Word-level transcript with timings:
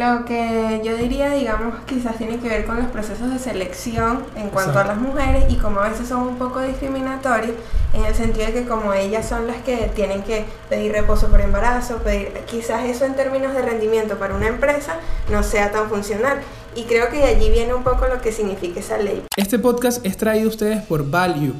Lo 0.00 0.24
que 0.24 0.80
yo 0.84 0.96
diría, 0.96 1.32
digamos, 1.32 1.74
quizás 1.84 2.18
tiene 2.18 2.38
que 2.38 2.48
ver 2.48 2.66
con 2.66 2.76
los 2.76 2.86
procesos 2.86 3.32
de 3.32 3.40
selección 3.40 4.22
en 4.36 4.48
cuanto 4.48 4.78
a 4.78 4.84
las 4.84 4.96
mujeres 4.96 5.52
y 5.52 5.56
como 5.56 5.80
a 5.80 5.88
veces 5.88 6.06
son 6.06 6.22
un 6.22 6.38
poco 6.38 6.60
discriminatorios 6.60 7.56
en 7.92 8.04
el 8.04 8.14
sentido 8.14 8.46
de 8.46 8.52
que 8.52 8.64
como 8.64 8.92
ellas 8.94 9.28
son 9.28 9.48
las 9.48 9.56
que 9.62 9.90
tienen 9.96 10.22
que 10.22 10.44
pedir 10.70 10.92
reposo 10.92 11.26
por 11.26 11.40
embarazo, 11.40 11.96
pedir, 11.96 12.28
quizás 12.48 12.84
eso 12.84 13.06
en 13.06 13.16
términos 13.16 13.52
de 13.54 13.62
rendimiento 13.62 14.20
para 14.20 14.36
una 14.36 14.46
empresa 14.46 15.00
no 15.32 15.42
sea 15.42 15.72
tan 15.72 15.88
funcional. 15.88 16.38
Y 16.76 16.84
creo 16.84 17.10
que 17.10 17.16
de 17.16 17.24
allí 17.24 17.50
viene 17.50 17.74
un 17.74 17.82
poco 17.82 18.06
lo 18.06 18.20
que 18.20 18.30
significa 18.30 18.78
esa 18.78 18.98
ley. 18.98 19.24
Este 19.36 19.58
podcast 19.58 20.06
es 20.06 20.16
traído 20.16 20.46
a 20.46 20.50
ustedes 20.50 20.80
por 20.84 21.10
Value, 21.10 21.54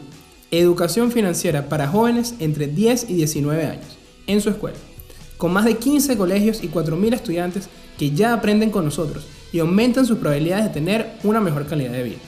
educación 0.52 1.10
financiera 1.10 1.68
para 1.68 1.88
jóvenes 1.88 2.36
entre 2.38 2.68
10 2.68 3.10
y 3.10 3.14
19 3.14 3.66
años, 3.66 3.98
en 4.28 4.40
su 4.40 4.50
escuela. 4.50 4.78
Con 5.38 5.52
más 5.52 5.64
de 5.64 5.74
15 5.74 6.16
colegios 6.16 6.62
y 6.62 6.68
4.000 6.68 7.14
estudiantes, 7.14 7.68
que 7.98 8.12
ya 8.12 8.32
aprenden 8.32 8.70
con 8.70 8.84
nosotros 8.84 9.26
y 9.52 9.58
aumentan 9.58 10.06
sus 10.06 10.18
probabilidades 10.18 10.66
de 10.66 10.70
tener 10.70 11.14
una 11.24 11.40
mejor 11.40 11.66
calidad 11.66 11.90
de 11.90 12.04
vida. 12.04 12.18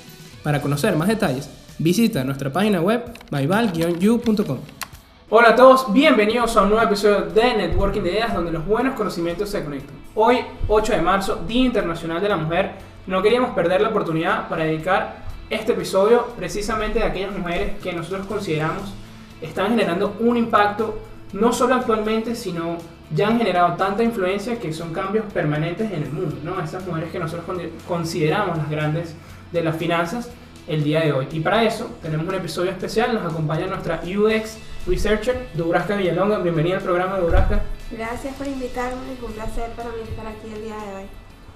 Para 0.43 0.61
conocer 0.61 0.97
más 0.97 1.09
detalles, 1.09 1.49
visita 1.79 2.25
nuestra 2.25 2.53
página 2.53 2.81
web 2.81 3.05
myval-you.com. 3.31 4.59
Hola 5.33 5.51
a 5.51 5.55
todos, 5.55 5.93
bienvenidos 5.93 6.57
a 6.57 6.63
un 6.63 6.71
nuevo 6.71 6.85
episodio 6.85 7.27
de 7.27 7.55
Networking 7.55 8.01
de 8.03 8.11
Ideas 8.11 8.35
donde 8.35 8.51
los 8.51 8.67
buenos 8.67 8.97
conocimientos 8.97 9.49
se 9.49 9.63
conectan. 9.63 9.95
Hoy, 10.17 10.39
8 10.67 10.93
de 10.95 11.03
marzo, 11.03 11.45
Día 11.47 11.67
Internacional 11.67 12.21
de 12.21 12.29
la 12.29 12.37
Mujer, 12.37 12.73
no 13.07 13.23
queríamos 13.23 13.51
perder 13.51 13.81
la 13.81 13.91
oportunidad 13.91 14.49
para 14.49 14.65
dedicar 14.65 15.25
este 15.51 15.73
episodio 15.73 16.27
precisamente 16.37 17.03
a 17.03 17.07
aquellas 17.07 17.37
mujeres 17.37 17.79
que 17.81 17.93
nosotros 17.93 18.27
consideramos 18.27 18.93
están 19.41 19.69
generando 19.71 20.17
un 20.19 20.37
impacto 20.37 20.99
no 21.33 21.53
solo 21.53 21.77
actualmente, 21.77 22.35
sino 22.35 22.79
ya 23.15 23.29
han 23.29 23.39
generado 23.39 23.75
tanta 23.77 24.03
influencia 24.03 24.59
que 24.59 24.73
son 24.73 24.93
cambios 24.93 25.25
permanentes 25.33 25.91
en 25.91 26.03
el 26.03 26.13
mundo, 26.13 26.37
¿no? 26.45 26.63
Esas 26.63 26.87
mujeres 26.87 27.11
que 27.11 27.19
nosotros 27.19 27.45
consideramos 27.87 28.57
las 28.57 28.71
grandes 28.71 29.15
de 29.53 29.63
las 29.63 29.77
finanzas 29.77 30.31
el 30.69 30.85
día 30.85 31.01
de 31.01 31.13
hoy. 31.13 31.27
Y 31.33 31.41
para 31.41 31.65
eso 31.65 31.91
tenemos 32.03 32.27
un 32.29 32.35
episodio 32.35 32.71
especial, 32.71 33.15
nos 33.15 33.33
acompaña 33.33 33.67
nuestra 33.67 34.01
UX 34.05 34.59
Researcher, 34.87 35.49
Dubrasca 35.55 35.97
Villalonga. 35.97 36.39
Bienvenida 36.39 36.77
al 36.77 36.83
programa, 36.83 37.19
Dubrasca. 37.19 37.63
Gracias 37.91 38.35
por 38.37 38.47
invitarme, 38.47 39.13
es 39.13 39.23
un 39.23 39.33
placer 39.33 39.71
para 39.73 39.89
mí 39.91 39.97
estar 40.09 40.27
aquí 40.27 40.53
el 40.55 40.63
día 40.63 40.77
de 40.77 40.97
hoy. 40.97 41.05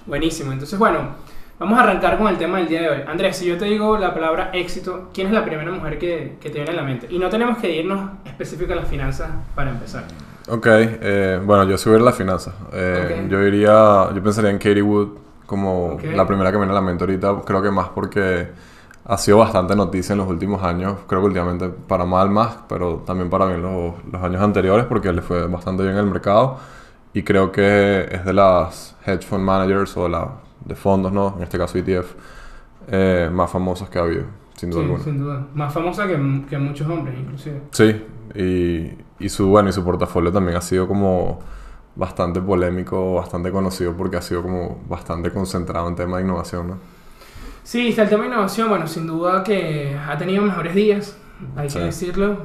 Buenísimo, 0.05 0.51
entonces 0.51 0.77
bueno, 0.77 1.15
vamos 1.59 1.79
a 1.79 1.83
arrancar 1.83 2.17
con 2.17 2.27
el 2.27 2.37
tema 2.37 2.57
del 2.59 2.67
día 2.67 2.81
de 2.81 2.89
hoy. 2.89 2.97
Andrés, 3.07 3.37
si 3.37 3.45
yo 3.45 3.57
te 3.57 3.65
digo 3.65 3.97
la 3.97 4.13
palabra 4.13 4.49
éxito, 4.53 5.09
¿quién 5.13 5.27
es 5.27 5.33
la 5.33 5.45
primera 5.45 5.71
mujer 5.71 5.97
que, 5.97 6.37
que 6.39 6.49
te 6.49 6.55
viene 6.55 6.71
a 6.71 6.75
la 6.75 6.83
mente? 6.83 7.07
Y 7.09 7.19
no 7.19 7.29
tenemos 7.29 7.57
que 7.57 7.75
irnos 7.75 8.11
específico 8.25 8.73
a 8.73 8.75
las 8.75 8.87
finanzas 8.87 9.29
para 9.55 9.71
empezar. 9.71 10.05
Ok, 10.47 10.67
eh, 10.69 11.41
bueno, 11.43 11.63
yo 11.63 11.77
soy 11.77 11.99
la 11.99 12.11
finanza. 12.11 12.53
Eh, 12.71 13.25
Yo 13.29 13.39
diría, 13.41 14.09
yo 14.13 14.21
pensaría 14.23 14.51
en 14.51 14.57
Katie 14.57 14.81
Wood 14.81 15.09
como 15.45 15.97
la 16.13 16.25
primera 16.27 16.51
que 16.51 16.57
me 16.57 16.65
viene 16.65 16.71
a 16.77 16.81
la 16.81 16.85
mente 16.85 17.03
ahorita, 17.03 17.41
creo 17.45 17.61
que 17.61 17.71
más 17.71 17.89
porque 17.89 18.49
ha 19.05 19.17
sido 19.17 19.37
bastante 19.37 19.75
noticia 19.75 20.13
en 20.13 20.19
los 20.19 20.27
últimos 20.27 20.63
años, 20.63 20.97
creo 21.07 21.21
que 21.21 21.27
últimamente 21.27 21.69
para 21.69 22.05
mal 22.05 22.29
más, 22.31 22.57
pero 22.67 23.03
también 23.05 23.29
para 23.29 23.45
bien 23.45 23.61
los, 23.61 23.93
los 24.11 24.23
años 24.23 24.41
anteriores 24.41 24.85
porque 24.87 25.13
le 25.13 25.21
fue 25.21 25.47
bastante 25.47 25.83
bien 25.83 25.95
el 25.97 26.07
mercado 26.07 26.57
y 27.13 27.23
creo 27.23 27.51
que 27.51 28.07
es 28.11 28.25
de 28.25 28.33
las 28.33 28.95
hedge 29.05 29.23
fund 29.23 29.43
managers 29.43 29.95
o 29.97 30.07
la, 30.09 30.29
de 30.63 30.75
fondos, 30.75 31.11
¿no? 31.11 31.35
En 31.37 31.43
este 31.43 31.57
caso 31.57 31.77
ETF, 31.77 32.13
eh, 32.87 33.29
más 33.31 33.49
famosas 33.51 33.89
que 33.89 33.99
ha 33.99 34.03
habido, 34.03 34.25
sin 34.55 34.69
duda 34.69 34.97
sí, 34.97 35.03
sin 35.03 35.19
duda. 35.19 35.47
Más 35.53 35.73
famosa 35.73 36.07
que, 36.07 36.45
que 36.49 36.57
muchos 36.57 36.87
hombres, 36.87 37.15
inclusive. 37.19 37.61
Sí, 37.71 38.03
y 38.35 39.05
y 39.19 39.29
su, 39.29 39.47
bueno, 39.47 39.69
y 39.69 39.71
su 39.73 39.83
portafolio 39.83 40.31
también 40.31 40.57
ha 40.57 40.61
sido 40.61 40.87
como 40.87 41.39
bastante 41.95 42.41
polémico, 42.41 43.15
bastante 43.15 43.51
conocido 43.51 43.95
porque 43.95 44.17
ha 44.17 44.21
sido 44.21 44.41
como 44.41 44.83
bastante 44.87 45.31
concentrado 45.31 45.87
en 45.87 45.95
tema 45.95 46.17
de 46.17 46.23
innovación, 46.23 46.67
¿no? 46.67 46.77
Sí, 47.63 47.87
está 47.87 48.03
el 48.03 48.09
tema 48.09 48.23
de 48.23 48.29
innovación, 48.29 48.69
bueno, 48.69 48.85
sin 48.87 49.07
duda 49.07 49.43
que 49.43 49.97
ha 49.97 50.17
tenido 50.17 50.43
mejores 50.43 50.75
días, 50.75 51.17
hay 51.55 51.67
que 51.67 51.79
decirlo, 51.79 52.37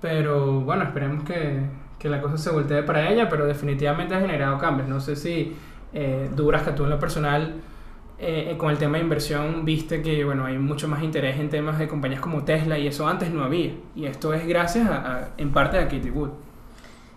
pero 0.00 0.60
bueno, 0.62 0.84
esperemos 0.84 1.22
que, 1.24 1.60
que, 1.98 2.08
la 2.08 2.20
cosa 2.20 2.38
se 2.38 2.50
voltee 2.50 2.82
para 2.82 3.08
ella, 3.10 3.28
pero 3.28 3.46
definitivamente 3.46 4.14
ha 4.14 4.20
generado 4.20 4.58
cambios. 4.58 4.88
No 4.88 5.00
sé 5.00 5.14
si 5.14 5.56
eh, 5.92 6.30
duras 6.34 6.62
que 6.62 6.72
tú 6.72 6.84
en 6.84 6.90
lo 6.90 6.98
personal 6.98 7.54
eh, 8.18 8.56
con 8.58 8.70
el 8.70 8.78
tema 8.78 8.98
de 8.98 9.04
inversión 9.04 9.64
viste 9.64 10.02
que 10.02 10.24
bueno, 10.24 10.44
hay 10.44 10.58
mucho 10.58 10.88
más 10.88 11.02
interés 11.02 11.38
en 11.38 11.50
temas 11.50 11.78
de 11.78 11.86
compañías 11.86 12.20
como 12.20 12.44
Tesla 12.44 12.76
y 12.78 12.86
eso 12.86 13.06
antes 13.06 13.30
no 13.30 13.44
había. 13.44 13.72
Y 13.94 14.06
esto 14.06 14.34
es 14.34 14.46
gracias 14.46 14.88
a, 14.88 15.30
en 15.36 15.52
parte 15.52 15.78
a 15.78 15.84
Katie 15.84 16.10
Wood. 16.10 16.30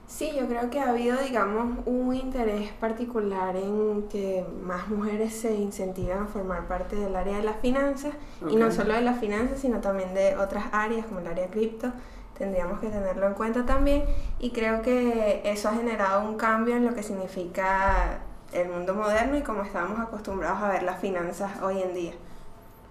Sí, 0.06 0.30
yo 0.38 0.46
creo 0.46 0.70
que 0.70 0.80
ha 0.82 0.90
habido, 0.90 1.18
digamos, 1.22 1.80
un 1.86 2.14
interés 2.14 2.70
particular 2.74 3.56
en 3.56 4.04
que 4.10 4.46
más 4.62 4.90
mujeres 4.90 5.34
se 5.34 5.56
incentivan 5.56 6.24
a 6.24 6.26
formar 6.28 6.68
parte 6.68 6.98
del 6.98 7.16
área 7.16 7.38
de 7.38 7.44
las 7.44 7.56
finanzas, 7.62 8.12
y 8.50 8.58
no 8.58 8.70
solo 8.72 8.94
de 8.94 9.02
las 9.02 9.20
finanzas, 9.22 9.60
sino 9.60 9.80
también 9.80 10.14
de 10.14 10.36
otras 10.36 10.66
áreas 10.74 11.06
como 11.06 11.22
el 11.22 11.28
área 11.28 11.48
cripto. 11.48 11.94
Tendríamos 12.38 12.80
que 12.82 12.88
tenerlo 12.88 13.26
en 13.26 13.36
cuenta 13.36 13.66
también, 13.66 14.04
y 14.38 14.50
creo 14.52 14.82
que 14.82 15.42
eso 15.46 15.70
ha 15.70 15.76
generado 15.76 16.28
un 16.28 16.36
cambio 16.36 16.76
en 16.76 16.86
lo 16.86 16.94
que 16.94 17.04
significa 17.04 18.20
el 18.54 18.70
mundo 18.70 18.94
moderno 18.94 19.38
y 19.38 19.42
como 19.42 19.64
estábamos 19.64 20.00
acostumbrados 20.00 20.62
a 20.62 20.70
ver 20.70 20.84
las 20.84 21.00
finanzas 21.00 21.62
hoy 21.62 21.82
en 21.82 21.94
día. 21.94 22.12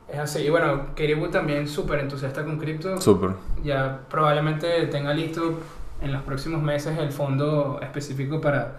Es 0.09 0.19
así, 0.19 0.41
y 0.41 0.51
bueno, 0.51 0.95
Kiribu 0.95 1.29
también 1.29 1.69
súper 1.69 2.01
entusiasta 2.01 2.45
con 2.45 2.59
cripto. 2.59 3.01
Súper. 3.01 3.31
Ya 3.63 4.01
probablemente 4.09 4.87
tenga 4.87 5.15
listo 5.15 5.61
en 6.03 6.13
los 6.13 6.23
próximos 6.23 6.63
meses 6.63 6.99
el 6.99 7.13
fondo 7.13 7.79
específico 7.81 8.41
para, 8.41 8.79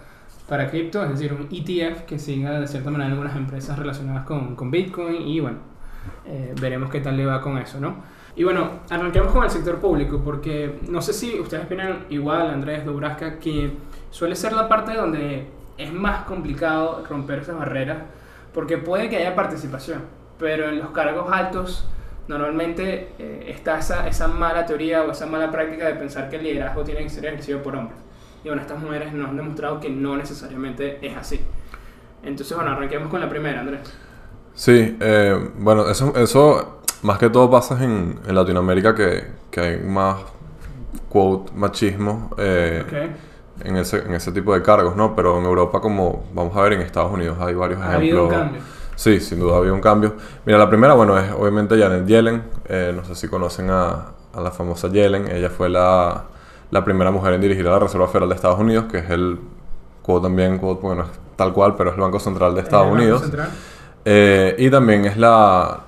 para 0.50 0.70
cripto, 0.70 1.04
es 1.04 1.12
decir, 1.12 1.34
un 1.34 1.48
ETF 1.52 2.02
que 2.02 2.20
siga 2.20 2.60
de 2.60 2.68
cierta 2.68 2.90
manera 2.90 3.12
algunas 3.12 3.36
empresas 3.36 3.80
relacionadas 3.80 4.26
con, 4.26 4.56
con 4.56 4.72
Bitcoin 4.72 5.22
y 5.22 5.40
bueno, 5.40 5.60
eh, 6.26 6.54
veremos 6.60 6.90
qué 6.90 7.00
tal 7.00 7.16
le 7.16 7.26
va 7.26 7.42
con 7.42 7.58
eso, 7.58 7.80
¿no? 7.80 7.96
Y 8.36 8.44
bueno, 8.44 8.70
arranquemos 8.90 9.32
con 9.32 9.44
el 9.44 9.50
sector 9.50 9.80
público, 9.80 10.22
porque 10.24 10.80
no 10.88 11.02
sé 11.02 11.14
si 11.14 11.40
ustedes 11.40 11.66
opinan 11.66 12.06
igual, 12.10 12.50
Andrés 12.50 12.86
Dubrasca, 12.86 13.40
que 13.40 13.72
suele 14.10 14.36
ser 14.36 14.54
la 14.54 14.68
parte 14.70 14.96
donde 14.96 15.48
es 15.82 15.94
más 15.94 16.26
complicado 16.26 17.04
romper 17.10 17.40
esas 17.40 17.58
barreras 17.58 17.98
porque 18.54 18.78
puede 18.78 19.10
que 19.10 19.18
haya 19.18 19.36
participación, 19.36 20.02
pero 20.38 20.70
en 20.70 20.80
los 20.80 20.92
cargos 20.92 21.32
altos 21.32 21.88
normalmente 22.28 23.14
eh, 23.18 23.46
está 23.48 23.80
esa, 23.80 24.08
esa 24.08 24.28
mala 24.28 24.66
teoría 24.66 25.04
o 25.04 25.12
esa 25.12 25.26
mala 25.26 25.52
práctica 25.52 25.88
de 25.88 25.96
pensar 25.96 26.30
que 26.30 26.38
el 26.38 26.44
liderazgo 26.44 26.84
tiene 26.84 27.04
que 27.04 27.10
ser 27.10 27.26
ejercido 27.26 27.62
por 27.62 27.76
hombres. 27.76 27.98
Y 28.44 28.48
bueno, 28.48 28.62
estas 28.62 28.80
mujeres 28.80 29.14
nos 29.14 29.30
han 29.30 29.38
demostrado 29.38 29.80
que 29.80 29.90
no 29.90 30.18
necesariamente 30.18 31.06
es 31.06 31.16
así. 31.16 31.42
Entonces, 32.24 32.56
bueno, 32.56 32.72
arranquemos 32.72 33.10
con 33.10 33.20
la 33.20 33.30
primera, 33.30 33.62
Andrés. 33.62 33.82
Sí, 34.54 34.98
eh, 35.00 35.52
bueno, 35.58 35.90
eso, 35.90 36.14
eso 36.16 36.82
más 37.04 37.18
que 37.18 37.30
todo 37.30 37.50
pasa 37.50 37.84
en, 37.84 38.20
en 38.28 38.36
Latinoamérica 38.36 38.96
que, 38.96 39.28
que, 39.50 39.60
hay 39.60 39.80
más, 39.80 40.18
quote, 41.10 41.52
machismo. 41.54 42.32
Eh, 42.38 42.84
en 43.64 43.78
ese, 43.78 44.00
en 44.00 44.14
ese 44.14 44.32
tipo 44.32 44.54
de 44.54 44.62
cargos, 44.62 44.96
¿no? 44.96 45.16
Pero 45.16 45.38
en 45.40 45.46
Europa, 45.46 45.80
como 45.80 46.24
vamos 46.34 46.56
a 46.56 46.62
ver, 46.62 46.74
en 46.74 46.82
Estados 46.82 47.12
Unidos 47.12 47.38
hay 47.40 47.54
varios 47.54 47.80
ejemplos. 47.80 47.94
¿Ha 47.94 47.98
habido 47.98 48.24
un 48.24 48.30
cambio? 48.30 48.62
Sí, 48.96 49.20
sin 49.20 49.40
duda 49.40 49.56
ha 49.56 49.58
habido 49.58 49.74
un 49.74 49.82
cambio. 49.82 50.16
Mira, 50.46 50.58
la 50.58 50.70
primera, 50.70 50.94
bueno, 50.94 51.18
es 51.18 51.32
obviamente 51.32 51.80
Janet 51.80 52.06
Yellen. 52.06 52.44
Eh, 52.68 52.94
no 52.96 53.04
sé 53.04 53.16
si 53.16 53.28
conocen 53.28 53.70
a, 53.72 54.08
a, 54.34 54.42
la 54.42 54.52
famosa 54.52 54.90
Yellen. 54.90 55.28
Ella 55.28 55.50
fue 55.50 55.70
la, 55.70 56.26
la, 56.70 56.84
primera 56.84 57.10
mujer 57.10 57.34
en 57.34 57.42
dirigir 57.42 57.68
a 57.68 57.72
la 57.72 57.80
Reserva 57.80 58.08
Federal 58.08 58.30
de 58.30 58.36
Estados 58.36 58.60
Unidos, 58.60 58.86
que 58.92 59.00
es 59.00 59.10
el, 59.10 59.40
quote 60.02 60.28
también, 60.28 60.58
quote, 60.58 60.82
bueno, 60.82 61.04
es 61.04 61.10
tal 61.36 61.54
cual, 61.54 61.76
pero 61.76 61.90
es 61.90 61.96
el 61.96 62.02
Banco 62.02 62.20
Central 62.20 62.54
de 62.54 62.62
Estados 62.62 62.92
Unidos. 62.92 63.22
Central? 63.22 63.50
Eh, 64.06 64.56
y 64.58 64.70
también 64.70 65.06
es 65.06 65.18
la, 65.18 65.80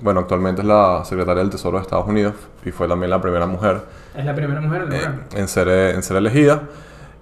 bueno, 0.00 0.20
actualmente 0.20 0.62
es 0.62 0.66
la 0.66 1.04
secretaria 1.04 1.42
del 1.42 1.50
Tesoro 1.50 1.78
de 1.78 1.82
Estados 1.82 2.06
Unidos 2.06 2.34
y 2.64 2.70
fue 2.70 2.88
también 2.88 3.10
la 3.10 3.20
primera 3.20 3.46
mujer. 3.46 3.82
Es 4.16 4.24
la 4.24 4.34
primera 4.34 4.60
mujer 4.60 4.88
eh, 4.92 5.08
en, 5.34 5.48
ser, 5.48 5.68
en 5.68 6.02
ser 6.02 6.16
elegida. 6.16 6.62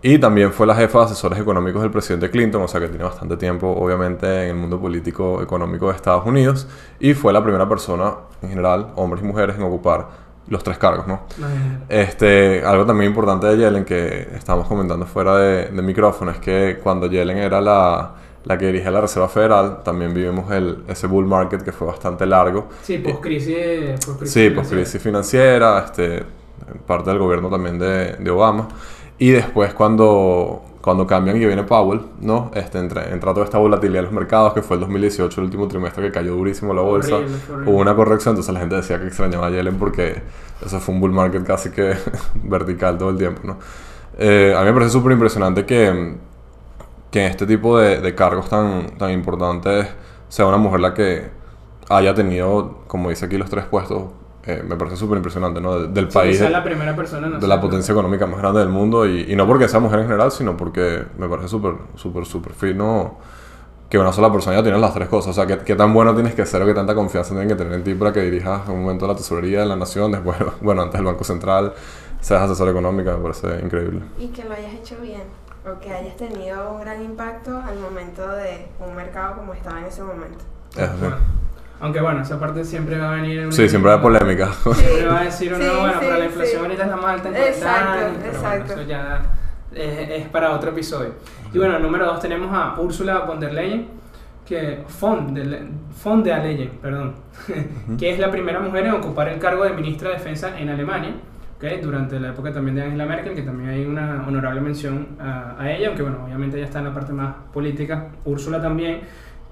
Y 0.06 0.19
también 0.19 0.53
fue 0.53 0.66
la 0.66 0.75
jefa 0.75 0.98
de 0.98 1.04
asesores 1.06 1.38
económicos 1.38 1.81
del 1.81 1.91
presidente 1.91 2.28
Clinton, 2.28 2.60
o 2.60 2.69
sea 2.69 2.78
que 2.78 2.88
tiene 2.88 3.04
bastante 3.04 3.38
tiempo, 3.38 3.70
obviamente, 3.70 4.26
en 4.26 4.50
el 4.50 4.54
mundo 4.54 4.78
político 4.78 5.41
económico 5.41 5.89
de 5.89 5.97
Estados 5.97 6.27
Unidos. 6.27 6.68
Y 7.01 7.15
fue 7.15 7.33
la 7.33 7.42
primera 7.42 7.66
persona, 7.66 8.12
en 8.42 8.51
general, 8.51 8.89
hombres 8.97 9.24
y 9.24 9.27
mujeres, 9.27 9.56
en 9.56 9.62
ocupar 9.62 10.09
los 10.48 10.62
tres 10.62 10.77
cargos, 10.77 11.06
¿no? 11.06 11.22
Este, 11.89 12.62
algo 12.62 12.84
también 12.84 13.12
importante 13.12 13.47
de 13.47 13.56
Yellen, 13.56 13.86
que 13.86 14.28
estábamos 14.34 14.68
comentando 14.68 15.06
fuera 15.06 15.39
de, 15.39 15.71
de 15.71 15.80
micrófono, 15.80 16.33
es 16.33 16.39
que 16.39 16.80
cuando 16.83 17.06
Yellen 17.06 17.39
era 17.39 17.62
la, 17.62 18.12
la 18.45 18.59
que 18.59 18.66
dirige 18.66 18.91
la 18.91 19.01
Reserva 19.01 19.30
Federal, 19.30 19.83
también 19.83 20.12
vivimos 20.12 20.53
el, 20.53 20.84
ese 20.86 21.06
bull 21.06 21.24
market 21.24 21.62
que 21.62 21.72
fue 21.72 21.86
bastante 21.86 22.27
largo. 22.27 22.68
Sí, 22.83 22.98
post-crisis 22.98 24.04
post 24.04 24.27
sí, 24.27 24.51
post-crisis 24.51 25.01
financiera, 25.01 25.83
este, 25.83 26.22
parte 26.86 27.09
del 27.09 27.21
gobierno 27.21 27.48
también 27.48 27.78
de, 27.78 28.16
de 28.18 28.30
Obama. 28.30 28.68
Y 29.19 29.31
después 29.31 29.75
cuando, 29.75 30.63
cuando 30.81 31.07
cambian 31.07 31.37
y 31.37 31.47
viene 31.47 31.63
Powell, 31.63 32.01
¿no? 32.21 32.51
Este, 32.55 32.78
entra, 32.78 33.11
entra, 33.11 33.33
toda 33.33 33.45
esta 33.45 33.59
volatilidad 33.59 34.01
en 34.01 34.05
los 34.07 34.15
mercados, 34.15 34.53
que 34.53 34.63
fue 34.63 34.77
el 34.77 34.81
2018, 34.81 35.41
el 35.41 35.45
último 35.47 35.69
trimestre 35.69 36.05
que 36.05 36.13
cayó 36.13 36.34
durísimo 36.34 36.75
la 36.75 36.83
bolsa. 36.83 37.21
Hubo 37.66 37.78
una 37.78 37.95
corrección, 37.95 38.33
entonces 38.33 38.53
la 38.53 38.61
gente 38.61 38.77
decía 38.77 38.99
que 38.99 39.07
extrañaba 39.07 39.47
a 39.47 39.51
Yellen 39.51 39.78
porque 39.78 40.22
eso 40.65 40.81
fue 40.81 40.95
un 40.95 41.01
bull 41.01 41.13
market 41.13 41.45
casi 41.45 41.71
que 41.71 41.95
vertical 42.43 42.99
todo 42.99 43.11
el 43.11 43.19
tiempo, 43.19 43.41
¿no? 43.45 43.59
Eh, 44.19 44.55
a 44.57 44.61
mí 44.61 44.66
me 44.66 44.72
parece 44.72 44.93
súper 44.93 45.13
impresionante 45.13 45.66
que 45.66 46.16
que 47.15 47.25
en 47.25 47.31
este 47.31 47.47
tipo 47.47 47.78
de, 47.78 48.01
de 48.01 48.13
cargos 48.16 48.49
tan, 48.49 48.99
tan 48.99 49.13
importantes 49.13 49.87
sea 50.28 50.47
una 50.47 50.57
mujer 50.57 50.81
la 50.81 50.95
que 50.95 51.31
haya 51.89 52.13
tenido, 52.13 52.78
como 52.89 53.09
dice 53.09 53.27
aquí, 53.27 53.39
los 53.39 53.49
tres 53.49 53.66
puestos. 53.66 54.07
Eh, 54.46 54.62
me 54.66 54.76
parece 54.76 54.96
súper 54.96 55.16
impresionante, 55.16 55.60
¿no? 55.60 55.78
De- 55.78 55.88
Del 55.88 56.10
Sí, 56.10 56.14
país, 56.18 56.36
quizá 56.38 56.50
la 56.50 56.62
primera 56.62 56.94
persona 56.94 57.28
no 57.28 57.38
de 57.38 57.46
la 57.46 57.60
potencia 57.60 57.92
económica 57.92 58.26
más 58.26 58.41
grande 58.41 58.60
del 58.60 58.68
mundo. 58.68 59.06
Y, 59.06 59.32
y 59.32 59.36
no 59.36 59.46
porque 59.46 59.68
sea 59.68 59.80
mujer 59.80 60.00
en 60.00 60.06
general, 60.06 60.30
sino 60.32 60.56
porque 60.56 61.04
me 61.18 61.28
parece 61.28 61.48
súper, 61.48 61.74
súper, 61.96 62.26
súper 62.26 62.52
fino 62.52 63.18
que 63.88 63.98
una 63.98 64.12
sola 64.12 64.32
persona 64.32 64.56
ya 64.56 64.62
tiene 64.62 64.78
las 64.78 64.92
tres 64.92 65.08
cosas. 65.08 65.30
O 65.30 65.32
sea, 65.34 65.46
¿qué, 65.46 65.58
qué 65.64 65.76
tan 65.76 65.92
bueno 65.94 66.14
tienes 66.14 66.34
que 66.34 66.44
ser 66.46 66.60
o 66.62 66.66
qué 66.66 66.74
tanta 66.74 66.94
confianza 66.94 67.30
tienes 67.30 67.48
que 67.48 67.54
tener 67.54 67.72
en 67.74 67.84
ti 67.84 67.94
para 67.94 68.12
que 68.12 68.20
dirijas 68.22 68.68
un 68.68 68.80
momento 68.82 69.06
la 69.06 69.14
tesorería 69.14 69.60
de 69.60 69.66
la 69.66 69.76
nación, 69.76 70.10
después, 70.12 70.36
bueno, 70.60 70.82
antes 70.82 70.98
el 70.98 71.06
Banco 71.06 71.22
Central, 71.24 71.72
seas 72.20 72.42
asesor 72.42 72.68
económica, 72.70 73.16
me 73.16 73.22
parece 73.22 73.60
increíble. 73.62 74.00
Y 74.18 74.28
que 74.28 74.44
lo 74.44 74.52
hayas 74.54 74.72
hecho 74.74 74.96
bien, 75.00 75.22
o 75.64 75.78
que 75.80 75.92
hayas 75.94 76.16
tenido 76.16 76.72
un 76.72 76.80
gran 76.80 77.02
impacto 77.02 77.56
al 77.58 77.78
momento 77.78 78.26
de 78.32 78.66
un 78.80 78.94
mercado 78.96 79.36
como 79.36 79.54
estaba 79.54 79.78
en 79.80 79.86
ese 79.86 80.02
momento. 80.02 80.44
Es 80.76 80.82
así. 80.88 81.04
Aunque 81.80 82.00
bueno, 82.00 82.22
esa 82.22 82.38
parte 82.41 82.65
siempre 82.65 82.98
va 82.98 83.12
a 83.12 83.16
venir 83.16 83.53
Sí, 83.53 83.68
siempre 83.68 83.92
hay 83.92 83.98
polémica. 83.98 84.53
Siempre 84.74 85.06
va 85.06 85.21
a 85.21 85.24
decir 85.24 85.53
uno, 85.53 85.62
Sí, 85.62 85.71
bueno, 85.71 85.92
sí, 85.92 85.98
pero 86.00 86.18
la 86.18 86.24
inflación 86.24 86.56
sí. 86.60 86.65
ahorita 86.66 86.82
es 86.84 86.88
la 86.91 86.97
más 86.97 87.04
alta 87.06 87.28
en 87.28 87.34
40 87.34 87.48
Exacto, 87.59 87.91
años, 87.91 88.18
pero 88.22 88.32
bueno, 88.41 88.54
exacto. 88.54 88.72
eso 88.74 88.82
ya 88.88 89.22
es, 89.74 90.10
es 90.22 90.28
para 90.28 90.53
otro 90.53 90.71
episodio. 90.71 91.10
Y 91.53 91.59
bueno, 91.59 91.78
número 91.78 92.06
dos 92.06 92.21
tenemos 92.21 92.50
a 92.53 92.80
Ursula 92.80 93.18
von 93.21 93.38
der 93.41 93.53
Leyen, 93.53 93.88
que 94.47 94.82
von 95.00 95.34
Le- 95.34 95.66
von 96.04 96.22
der 96.22 96.42
Leyen, 96.42 96.71
perdón, 96.80 97.15
que 97.98 98.10
es 98.12 98.18
la 98.18 98.30
primera 98.30 98.60
mujer 98.60 98.86
en 98.86 98.92
ocupar 98.92 99.28
el 99.28 99.38
cargo 99.38 99.65
de 99.65 99.72
ministra 99.72 100.10
de 100.10 100.16
Defensa 100.16 100.59
en 100.59 100.68
Alemania, 100.68 101.10
¿ok? 101.56 101.65
durante 101.82 102.18
la 102.20 102.28
época 102.30 102.53
también 102.53 102.77
de 102.77 102.82
Angela 102.84 103.04
Merkel, 103.06 103.34
que 103.34 103.42
también 103.42 103.70
hay 103.70 103.84
una 103.84 104.24
honorable 104.27 104.60
mención 104.60 105.09
a, 105.20 105.56
a 105.59 105.70
ella, 105.72 105.88
aunque 105.88 106.03
bueno, 106.03 106.24
obviamente 106.24 106.56
ella 106.56 106.66
está 106.66 106.78
en 106.78 106.84
la 106.86 106.94
parte 106.94 107.12
más 107.12 107.34
política, 107.53 108.09
Úrsula 108.24 108.60
también, 108.62 109.00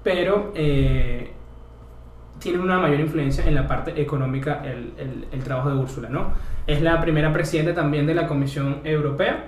pero 0.03 0.51
eh, 0.55 1.31
tiene 2.43 2.59
una 2.59 2.77
mayor 2.77 2.99
influencia 2.99 3.45
en 3.47 3.55
la 3.55 3.67
parte 3.67 3.99
económica 3.99 4.61
el, 4.63 4.91
el- 4.97 5.25
el 5.31 5.43
trabajo 5.43 5.69
de 5.69 5.77
Úrsula, 5.77 6.09
¿no? 6.09 6.33
Es 6.67 6.81
la 6.81 6.99
primera 7.01 7.31
presidenta 7.33 7.73
también 7.73 8.05
de 8.05 8.13
la 8.13 8.27
Comisión 8.27 8.77
Europea 8.83 9.45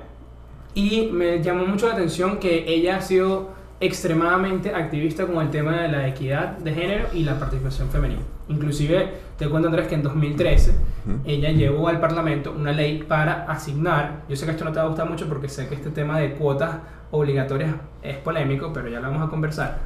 y 0.73 1.09
me 1.11 1.41
llamó 1.43 1.65
mucho 1.65 1.87
la 1.87 1.93
atención 1.93 2.37
que 2.39 2.65
ella 2.67 2.97
ha 2.97 3.01
sido 3.01 3.53
extremadamente 3.81 4.73
activista 4.73 5.25
con 5.25 5.41
el 5.41 5.49
tema 5.51 5.81
de 5.81 5.89
la 5.89 6.07
equidad 6.07 6.57
de 6.57 6.73
género 6.73 7.07
y 7.13 7.23
la 7.23 7.37
participación 7.37 7.89
femenina. 7.89 8.21
Inclusive, 8.47 9.09
te 9.37 9.49
cuento 9.49 9.67
Andrés 9.67 9.87
que 9.87 9.95
en 9.95 10.03
2013 10.03 10.71
Ujú. 10.71 11.19
ella 11.25 11.51
llevó 11.51 11.87
al 11.89 11.99
Parlamento 11.99 12.53
una 12.57 12.71
ley 12.71 13.03
para 13.07 13.43
asignar, 13.51 14.23
yo 14.29 14.35
sé 14.35 14.45
que 14.45 14.51
esto 14.51 14.63
no 14.63 14.71
te 14.71 14.79
va 14.79 14.85
a 14.85 14.87
gustar 14.87 15.09
mucho 15.09 15.27
porque 15.27 15.49
sé 15.49 15.67
que 15.67 15.75
este 15.75 15.89
tema 15.89 16.19
de 16.19 16.31
cuotas 16.33 16.77
obligatorias 17.11 17.75
es 18.01 18.17
polémico, 18.17 18.71
pero 18.73 18.87
ya 18.87 18.99
lo 19.01 19.09
vamos 19.09 19.27
a 19.27 19.29
conversar. 19.29 19.77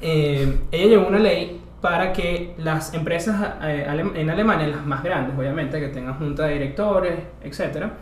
Eh, 0.00 0.60
ella 0.70 0.86
llevó 0.86 1.08
una 1.08 1.18
ley 1.18 1.60
para 1.80 2.12
que 2.12 2.54
las 2.58 2.94
empresas 2.94 3.54
eh, 3.62 3.86
en 4.14 4.30
Alemania, 4.30 4.68
las 4.68 4.84
más 4.84 5.02
grandes 5.02 5.38
obviamente, 5.38 5.80
que 5.80 5.88
tengan 5.88 6.14
junta 6.14 6.46
de 6.46 6.54
directores, 6.54 7.14
etcétera, 7.42 7.92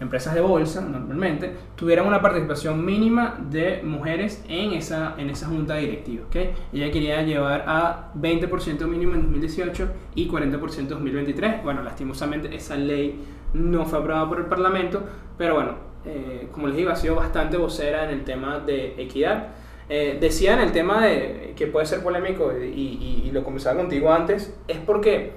empresas 0.00 0.34
de 0.34 0.40
bolsa 0.40 0.80
normalmente, 0.80 1.52
tuvieran 1.74 2.06
una 2.06 2.22
participación 2.22 2.84
mínima 2.84 3.38
de 3.50 3.82
mujeres 3.82 4.44
en 4.48 4.72
esa, 4.72 5.14
en 5.18 5.30
esa 5.30 5.46
junta 5.48 5.76
directiva. 5.76 6.24
¿ok? 6.26 6.36
Ella 6.72 6.90
quería 6.90 7.22
llevar 7.22 7.64
a 7.66 8.12
20% 8.14 8.86
mínimo 8.86 9.14
en 9.14 9.22
2018 9.22 9.88
y 10.14 10.28
40% 10.28 10.78
en 10.78 10.88
2023. 10.88 11.62
Bueno, 11.64 11.82
lastimosamente 11.82 12.54
esa 12.54 12.76
ley 12.76 13.20
no 13.52 13.84
fue 13.84 13.98
aprobada 13.98 14.28
por 14.28 14.38
el 14.38 14.46
Parlamento, 14.46 15.02
pero 15.36 15.54
bueno, 15.54 15.72
eh, 16.04 16.48
como 16.52 16.68
les 16.68 16.76
digo, 16.76 16.90
ha 16.90 16.96
sido 16.96 17.16
bastante 17.16 17.56
vocera 17.56 18.04
en 18.04 18.10
el 18.10 18.24
tema 18.24 18.60
de 18.60 18.94
equidad. 19.02 19.48
Eh, 19.90 20.18
decía 20.20 20.52
en 20.54 20.60
el 20.60 20.72
tema 20.72 21.04
de 21.06 21.54
que 21.56 21.66
puede 21.66 21.86
ser 21.86 22.02
polémico 22.02 22.52
y, 22.52 22.64
y- 22.66 23.22
y 23.26 23.30
lo 23.32 23.42
conversaba 23.42 23.76
contigo 23.78 24.12
antes, 24.12 24.54
es 24.68 24.78
porque, 24.78 25.32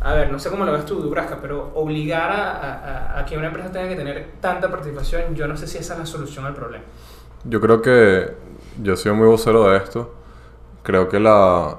a 0.00 0.14
ver, 0.14 0.30
no 0.30 0.38
sé 0.38 0.48
cómo 0.50 0.64
lo 0.64 0.72
ves 0.72 0.86
tú, 0.86 1.00
Dubrasca, 1.00 1.38
pero 1.42 1.72
obligar 1.74 2.30
a, 2.30 2.52
a- 3.16 3.20
a 3.20 3.24
que 3.24 3.36
una 3.36 3.48
empresa 3.48 3.72
tenga 3.72 3.88
que 3.88 3.96
tener 3.96 4.26
tanta 4.40 4.70
participación, 4.70 5.34
yo 5.34 5.48
no 5.48 5.56
sé 5.56 5.66
si 5.66 5.78
esa 5.78 5.94
es 5.94 5.98
la 6.00 6.06
solución 6.06 6.44
al 6.46 6.54
problema. 6.54 6.84
Yo 7.44 7.60
creo 7.60 7.82
que 7.82 8.32
yo 8.82 8.96
sido 8.96 9.14
muy 9.14 9.26
vocero 9.26 9.68
de 9.70 9.78
esto. 9.78 10.14
Creo 10.82 11.08
que 11.08 11.20
la, 11.20 11.76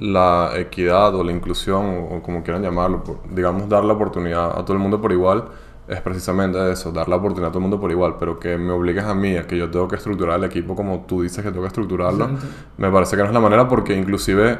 la 0.00 0.52
equidad 0.56 1.14
o 1.14 1.22
la 1.24 1.32
inclusión, 1.32 2.08
o, 2.10 2.22
como 2.22 2.42
quieran 2.42 2.62
llamarlo, 2.62 3.02
digamos, 3.30 3.68
dar 3.68 3.84
la 3.84 3.94
oportunidad 3.94 4.58
a 4.58 4.64
todo 4.64 4.74
el 4.74 4.78
mundo 4.80 5.00
por 5.00 5.12
igual, 5.12 5.44
es 5.88 6.00
precisamente 6.00 6.70
eso, 6.72 6.92
dar 6.92 7.08
la 7.08 7.16
oportunidad 7.16 7.48
a 7.48 7.52
todo 7.52 7.58
el 7.58 7.62
mundo 7.62 7.80
por 7.80 7.90
igual, 7.90 8.16
pero 8.18 8.38
que 8.40 8.56
me 8.56 8.72
obligues 8.72 9.04
a 9.04 9.14
mí, 9.14 9.36
a 9.36 9.46
que 9.46 9.56
yo 9.58 9.70
tengo 9.70 9.88
que 9.88 9.96
estructurar 9.96 10.38
el 10.38 10.44
equipo 10.44 10.74
como 10.76 11.04
tú 11.06 11.22
dices 11.22 11.44
que 11.44 11.50
tengo 11.50 11.62
que 11.62 11.68
estructurarlo, 11.68 12.24
Exacto. 12.24 12.46
me 12.78 12.90
parece 12.90 13.16
que 13.16 13.22
no 13.22 13.28
es 13.28 13.34
la 13.34 13.40
manera 13.40 13.68
porque 13.68 13.94
inclusive 13.96 14.58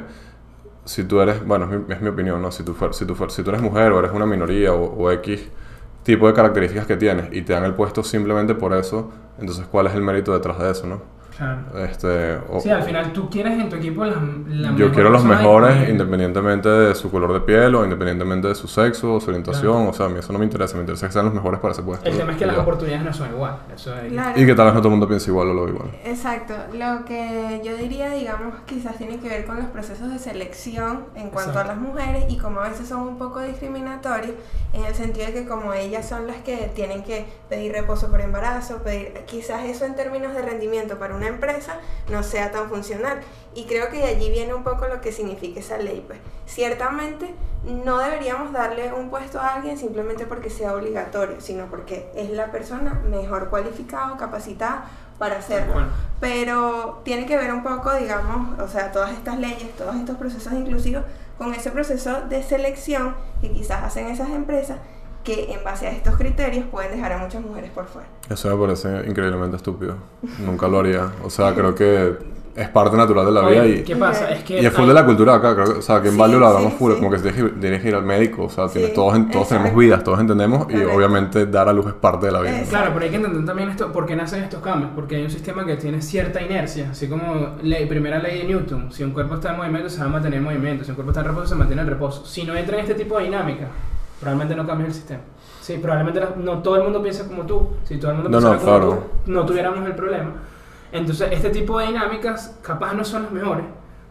si 0.84 1.04
tú 1.04 1.20
eres, 1.20 1.44
bueno, 1.46 1.66
es 1.66 1.70
mi, 1.88 1.94
es 1.94 2.00
mi 2.00 2.08
opinión, 2.08 2.42
¿no? 2.42 2.50
Si 2.52 2.62
tú, 2.62 2.74
fuer- 2.74 2.92
si, 2.92 3.06
tú 3.06 3.14
fuer- 3.14 3.30
si 3.30 3.42
tú 3.42 3.50
eres 3.50 3.62
mujer 3.62 3.92
o 3.92 3.98
eres 3.98 4.12
una 4.12 4.26
minoría 4.26 4.72
o, 4.74 4.84
o 4.96 5.10
X 5.12 5.48
tipo 6.02 6.26
de 6.26 6.34
características 6.34 6.86
que 6.86 6.96
tienes 6.96 7.32
y 7.32 7.42
te 7.42 7.52
dan 7.54 7.64
el 7.64 7.74
puesto 7.74 8.02
simplemente 8.02 8.54
por 8.54 8.74
eso, 8.74 9.10
entonces 9.38 9.66
¿cuál 9.66 9.86
es 9.86 9.94
el 9.94 10.02
mérito 10.02 10.32
detrás 10.34 10.58
de 10.58 10.70
eso, 10.70 10.86
no? 10.86 11.02
Claro. 11.36 11.60
Este, 11.84 12.36
o- 12.48 12.60
Sí, 12.60 12.70
al 12.70 12.82
final 12.82 13.12
tú 13.12 13.28
quieres 13.28 13.54
en 13.58 13.68
tu 13.68 13.76
equipo 13.76 14.04
las 14.04 14.16
la 14.48 14.72
yo 14.76 14.92
quiero 14.92 15.10
los 15.10 15.24
mejores 15.24 15.88
independientemente 15.88 16.68
de 16.68 16.94
su 16.94 17.10
color 17.10 17.32
de 17.32 17.40
piel 17.40 17.74
o 17.74 17.84
independientemente 17.84 18.48
de 18.48 18.54
su 18.54 18.68
sexo 18.68 19.14
o 19.14 19.20
su 19.20 19.30
orientación, 19.30 19.72
Claro. 19.74 19.90
o 19.90 19.92
sea, 19.92 20.06
a 20.06 20.08
mí 20.08 20.18
eso 20.18 20.32
no 20.32 20.38
me 20.38 20.44
interesa, 20.44 20.74
me 20.76 20.80
interesa 20.82 21.06
que 21.06 21.12
sean 21.12 21.24
los 21.24 21.34
mejores 21.34 21.60
para 21.60 21.72
ese 21.72 21.82
puesto. 21.82 22.08
El 22.08 22.16
tema 22.16 22.32
es 22.32 22.38
que 22.38 22.46
las 22.46 22.56
ya. 22.56 22.62
oportunidades 22.62 23.04
no 23.04 23.12
son 23.12 23.30
igual. 23.30 23.56
Eso 23.74 23.94
es- 23.98 24.12
Claro. 24.12 24.40
Y 24.40 24.46
que 24.46 24.54
tal 24.54 24.66
vez 24.66 24.74
no 24.74 24.80
todo 24.80 24.88
el 24.88 24.92
mundo 24.92 25.08
piense 25.08 25.30
igual 25.30 25.48
o 25.48 25.54
lo 25.54 25.64
ve 25.64 25.70
igual. 25.72 25.90
Exacto, 26.04 26.54
lo 26.72 27.04
que 27.04 27.60
yo 27.64 27.76
diría, 27.76 28.10
digamos, 28.10 28.54
quizás 28.66 28.96
tiene 28.96 29.18
que 29.18 29.28
ver 29.28 29.44
con 29.44 29.56
los 29.56 29.66
procesos 29.66 30.10
de 30.10 30.18
selección 30.18 31.04
en 31.16 31.30
cuanto 31.30 31.50
Exacto. 31.50 31.60
a 31.60 31.64
las 31.74 31.76
mujeres 31.78 32.24
y 32.28 32.38
como 32.38 32.60
a 32.60 32.68
veces 32.68 32.88
son 32.88 33.02
un 33.02 33.18
poco 33.18 33.40
discriminatorios 33.40 34.34
en 34.72 34.84
el 34.84 34.94
sentido 34.94 35.26
de 35.26 35.32
que 35.32 35.46
como 35.46 35.72
ellas 35.72 36.08
son 36.08 36.26
las 36.26 36.36
que 36.38 36.70
tienen 36.74 37.02
que 37.02 37.26
pedir 37.48 37.72
reposo 37.72 38.10
por 38.10 38.20
embarazo, 38.20 38.78
pedir, 38.82 39.12
quizás 39.26 39.64
eso 39.64 39.84
en 39.84 39.94
términos 39.94 40.34
de 40.34 40.42
rendimiento 40.42 40.98
para 40.98 41.14
una 41.14 41.23
empresa 41.28 41.78
no 42.08 42.22
sea 42.22 42.50
tan 42.50 42.68
funcional. 42.68 43.20
Y 43.54 43.66
creo 43.66 43.88
que 43.88 43.98
de 43.98 44.06
allí 44.06 44.30
viene 44.30 44.54
un 44.54 44.64
poco 44.64 44.86
lo 44.86 45.00
que 45.00 45.12
significa 45.12 45.60
esa 45.60 45.78
ley. 45.78 46.04
Pues 46.06 46.18
ciertamente 46.46 47.34
no 47.64 47.98
deberíamos 47.98 48.52
darle 48.52 48.92
un 48.92 49.10
puesto 49.10 49.40
a 49.40 49.54
alguien 49.54 49.78
simplemente 49.78 50.26
porque 50.26 50.50
sea 50.50 50.74
obligatorio, 50.74 51.40
sino 51.40 51.66
porque 51.66 52.10
es 52.14 52.30
la 52.30 52.50
persona 52.50 53.00
mejor 53.08 53.48
cualificada 53.48 54.12
o 54.12 54.16
capacitada 54.16 54.90
para 55.18 55.38
hacerlo. 55.38 55.74
Bueno. 55.74 55.88
Pero 56.20 57.00
tiene 57.04 57.26
que 57.26 57.36
ver 57.36 57.52
un 57.52 57.62
poco, 57.62 57.94
digamos, 57.94 58.58
o 58.58 58.68
sea, 58.68 58.92
todas 58.92 59.12
estas 59.12 59.38
leyes, 59.38 59.74
todos 59.76 59.94
estos 59.96 60.16
procesos 60.16 60.52
inclusivos, 60.52 61.04
con 61.38 61.54
ese 61.54 61.70
proceso 61.70 62.22
de 62.22 62.42
selección 62.42 63.16
que 63.40 63.50
quizás 63.50 63.82
hacen 63.82 64.08
esas 64.08 64.30
empresas 64.30 64.78
que 65.24 65.52
en 65.52 65.64
base 65.64 65.86
a 65.86 65.90
estos 65.90 66.16
criterios 66.16 66.64
pueden 66.70 66.92
dejar 66.92 67.12
a 67.12 67.18
muchas 67.18 67.42
mujeres 67.42 67.70
por 67.70 67.86
fuera. 67.86 68.06
Eso 68.28 68.54
me 68.56 68.62
parece 68.66 69.08
increíblemente 69.08 69.56
estúpido. 69.56 69.96
Nunca 70.44 70.68
lo 70.68 70.80
haría. 70.80 71.10
O 71.24 71.30
sea, 71.30 71.54
creo 71.54 71.74
que 71.74 72.34
es 72.54 72.68
parte 72.68 72.96
natural 72.96 73.26
de 73.26 73.32
la 73.32 73.48
vida 73.48 73.62
Oye, 73.62 73.78
y, 73.78 73.82
¿Qué 73.82 73.96
pasa? 73.96 74.30
Es 74.30 74.44
que 74.44 74.62
y 74.62 74.64
es 74.66 74.72
full 74.72 74.82
hay- 74.82 74.88
de 74.88 74.94
la 74.94 75.04
cultura 75.04 75.34
acá. 75.34 75.54
Creo 75.54 75.72
que, 75.72 75.78
o 75.78 75.82
sea, 75.82 76.00
que 76.00 76.06
en 76.08 76.14
Sí, 76.14 76.20
Value 76.20 76.38
lo 76.38 76.46
hablamos 76.46 76.72
sí, 76.74 76.78
full, 76.78 76.92
sí. 76.92 76.98
como 76.98 77.10
que 77.10 77.18
tienes 77.18 77.42
que, 77.42 77.48
tienes 77.58 77.82
que 77.82 77.88
ir 77.88 77.94
al 77.96 78.04
médico. 78.04 78.44
O 78.44 78.48
sea, 78.50 78.68
tienes, 78.68 78.92
todos, 78.94 79.30
todos 79.32 79.48
tenemos 79.48 79.74
vidas, 79.74 80.04
todos 80.04 80.20
entendemos 80.20 80.66
y 80.68 80.72
Correcto. 80.74 80.94
obviamente 80.94 81.46
dar 81.46 81.68
a 81.68 81.72
luz 81.72 81.86
es 81.88 81.94
parte 81.94 82.26
de 82.26 82.32
la 82.32 82.40
vida. 82.42 82.50
Exacto. 82.52 82.70
Claro, 82.70 82.90
pero 82.92 83.04
hay 83.06 83.10
que 83.10 83.16
entender 83.16 83.44
también 83.44 83.70
esto, 83.70 83.90
por 83.90 84.06
qué 84.06 84.14
nacen 84.14 84.44
estos 84.44 84.60
cambios, 84.62 84.92
porque 84.94 85.16
hay 85.16 85.24
un 85.24 85.30
sistema 85.30 85.66
que 85.66 85.76
tiene 85.76 86.00
cierta 86.00 86.40
inercia, 86.42 86.90
así 86.92 87.08
como 87.08 87.56
ley, 87.62 87.86
primera 87.86 88.20
ley 88.20 88.38
de 88.38 88.44
Newton, 88.44 88.92
si 88.92 89.02
un 89.02 89.10
cuerpo 89.10 89.34
está 89.34 89.50
en 89.50 89.56
movimiento 89.56 89.88
se 89.88 89.98
va 90.00 90.04
a 90.04 90.08
mantener 90.10 90.38
en 90.38 90.44
movimiento, 90.44 90.84
si 90.84 90.90
un 90.90 90.94
cuerpo 90.94 91.10
está 91.10 91.22
en 91.22 91.26
reposo 91.28 91.46
se 91.48 91.54
mantiene 91.56 91.82
en 91.82 91.88
reposo. 91.88 92.24
Si 92.24 92.44
no 92.44 92.54
entra 92.54 92.76
en 92.76 92.82
este 92.82 92.94
tipo 92.94 93.18
de 93.18 93.24
dinámica, 93.24 93.66
probablemente 94.24 94.56
no 94.56 94.66
cambies 94.66 94.88
el 94.88 94.94
sistema. 94.94 95.20
Sí, 95.60 95.78
probablemente 95.78 96.20
no 96.36 96.62
todo 96.62 96.76
el 96.76 96.82
mundo 96.84 97.02
piensa 97.02 97.26
como 97.28 97.44
tú, 97.44 97.68
si 97.84 97.98
todo 97.98 98.10
el 98.12 98.16
mundo 98.18 98.30
No, 98.30 98.38
piensa 98.38 98.54
no, 98.54 98.60
como 98.60 98.78
claro. 98.78 99.04
tú, 99.24 99.30
no 99.32 99.46
tuviéramos 99.46 99.86
el 99.86 99.94
problema. 99.94 100.32
Entonces, 100.92 101.28
este 101.32 101.50
tipo 101.50 101.78
de 101.78 101.86
dinámicas 101.86 102.58
capaz 102.62 102.94
no 102.94 103.04
son 103.04 103.24
las 103.24 103.32
mejores, 103.32 103.64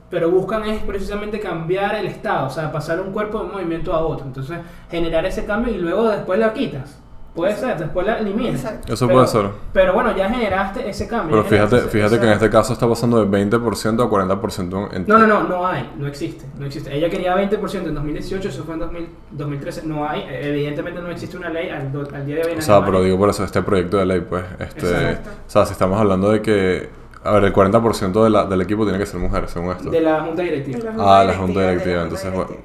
pero 0.09 0.29
buscan 0.29 0.63
es 0.65 0.81
precisamente 0.83 1.39
cambiar 1.39 1.95
el 1.95 2.05
estado, 2.07 2.47
o 2.47 2.49
sea, 2.49 2.71
pasar 2.71 2.99
un 3.01 3.11
cuerpo 3.11 3.39
de 3.39 3.45
un 3.45 3.51
movimiento 3.53 3.93
a 3.93 3.99
otro. 4.01 4.25
Entonces, 4.25 4.59
generar 4.89 5.25
ese 5.25 5.45
cambio 5.45 5.73
y 5.73 5.77
luego 5.77 6.09
después 6.09 6.39
la 6.39 6.53
quitas. 6.53 6.99
Puede 7.35 7.55
ser, 7.55 7.77
después 7.79 8.05
la 8.05 8.19
eliminas. 8.19 8.61
Exacto. 8.63 8.93
Eso 8.93 9.07
Pero- 9.07 9.17
puede 9.19 9.27
ser. 9.27 9.45
Pero 9.73 9.93
bueno, 9.93 10.15
ya 10.15 10.29
generaste 10.29 10.87
ese 10.87 11.07
cambio. 11.07 11.35
Pero 11.35 11.43
fíjate, 11.49 11.89
fíjate 11.89 12.15
ese- 12.15 12.19
que 12.19 12.27
en 12.27 12.33
este 12.33 12.49
caso 12.51 12.73
está 12.73 12.87
pasando 12.87 13.17
de 13.19 13.25
20% 13.25 14.03
a 14.03 14.09
40% 14.09 14.89
en... 14.93 15.05
No, 15.07 15.17
no, 15.17 15.25
no, 15.25 15.43
no 15.43 15.65
hay, 15.65 15.89
no 15.97 16.05
existe, 16.05 16.45
no 16.59 16.65
existe. 16.67 16.95
Ella 16.95 17.09
quería 17.09 17.35
20% 17.35 17.87
en 17.87 17.95
2018, 17.95 18.49
eso 18.49 18.63
fue 18.63 18.75
en 18.75 18.81
2000 18.81 19.09
2013, 19.31 19.87
no 19.87 20.07
hay, 20.07 20.25
evidentemente 20.29 21.01
no 21.01 21.09
existe 21.09 21.35
una 21.37 21.49
ley 21.49 21.69
al, 21.69 21.91
do- 21.91 22.07
al 22.13 22.25
día 22.25 22.35
de 22.35 22.43
hoy. 22.43 22.51
en 22.51 22.59
O 22.59 22.61
sea, 22.61 22.75
Alemania. 22.75 22.91
pero 22.99 23.03
digo 23.05 23.17
por 23.17 23.29
eso, 23.29 23.43
este 23.43 23.63
proyecto 23.63 23.97
de 23.97 24.05
ley, 24.05 24.21
pues, 24.21 24.43
este... 24.59 24.87
Exacto. 24.87 25.29
O 25.47 25.49
sea, 25.49 25.65
si 25.65 25.71
estamos 25.71 25.99
hablando 25.99 26.29
de 26.29 26.41
que... 26.41 26.89
A 27.23 27.31
ver, 27.31 27.45
el 27.45 27.53
40% 27.53 28.23
de 28.25 28.29
la, 28.29 28.45
del 28.45 28.61
equipo 28.61 28.83
tiene 28.83 28.99
que 28.99 29.05
ser 29.05 29.19
mujer, 29.19 29.47
según 29.47 29.71
esto. 29.71 29.89
De 29.89 30.01
la 30.01 30.21
junta 30.21 30.41
directiva. 30.43 30.77
De 30.77 30.85
la 30.85 30.91
Ah, 31.21 31.23
la 31.23 31.31
directiva, 31.31 31.45
junta 31.45 31.59
de 31.61 31.67
directiva, 31.69 31.95
la 31.97 32.03
entonces, 32.03 32.31
junta 32.31 32.47
bueno... 32.47 32.61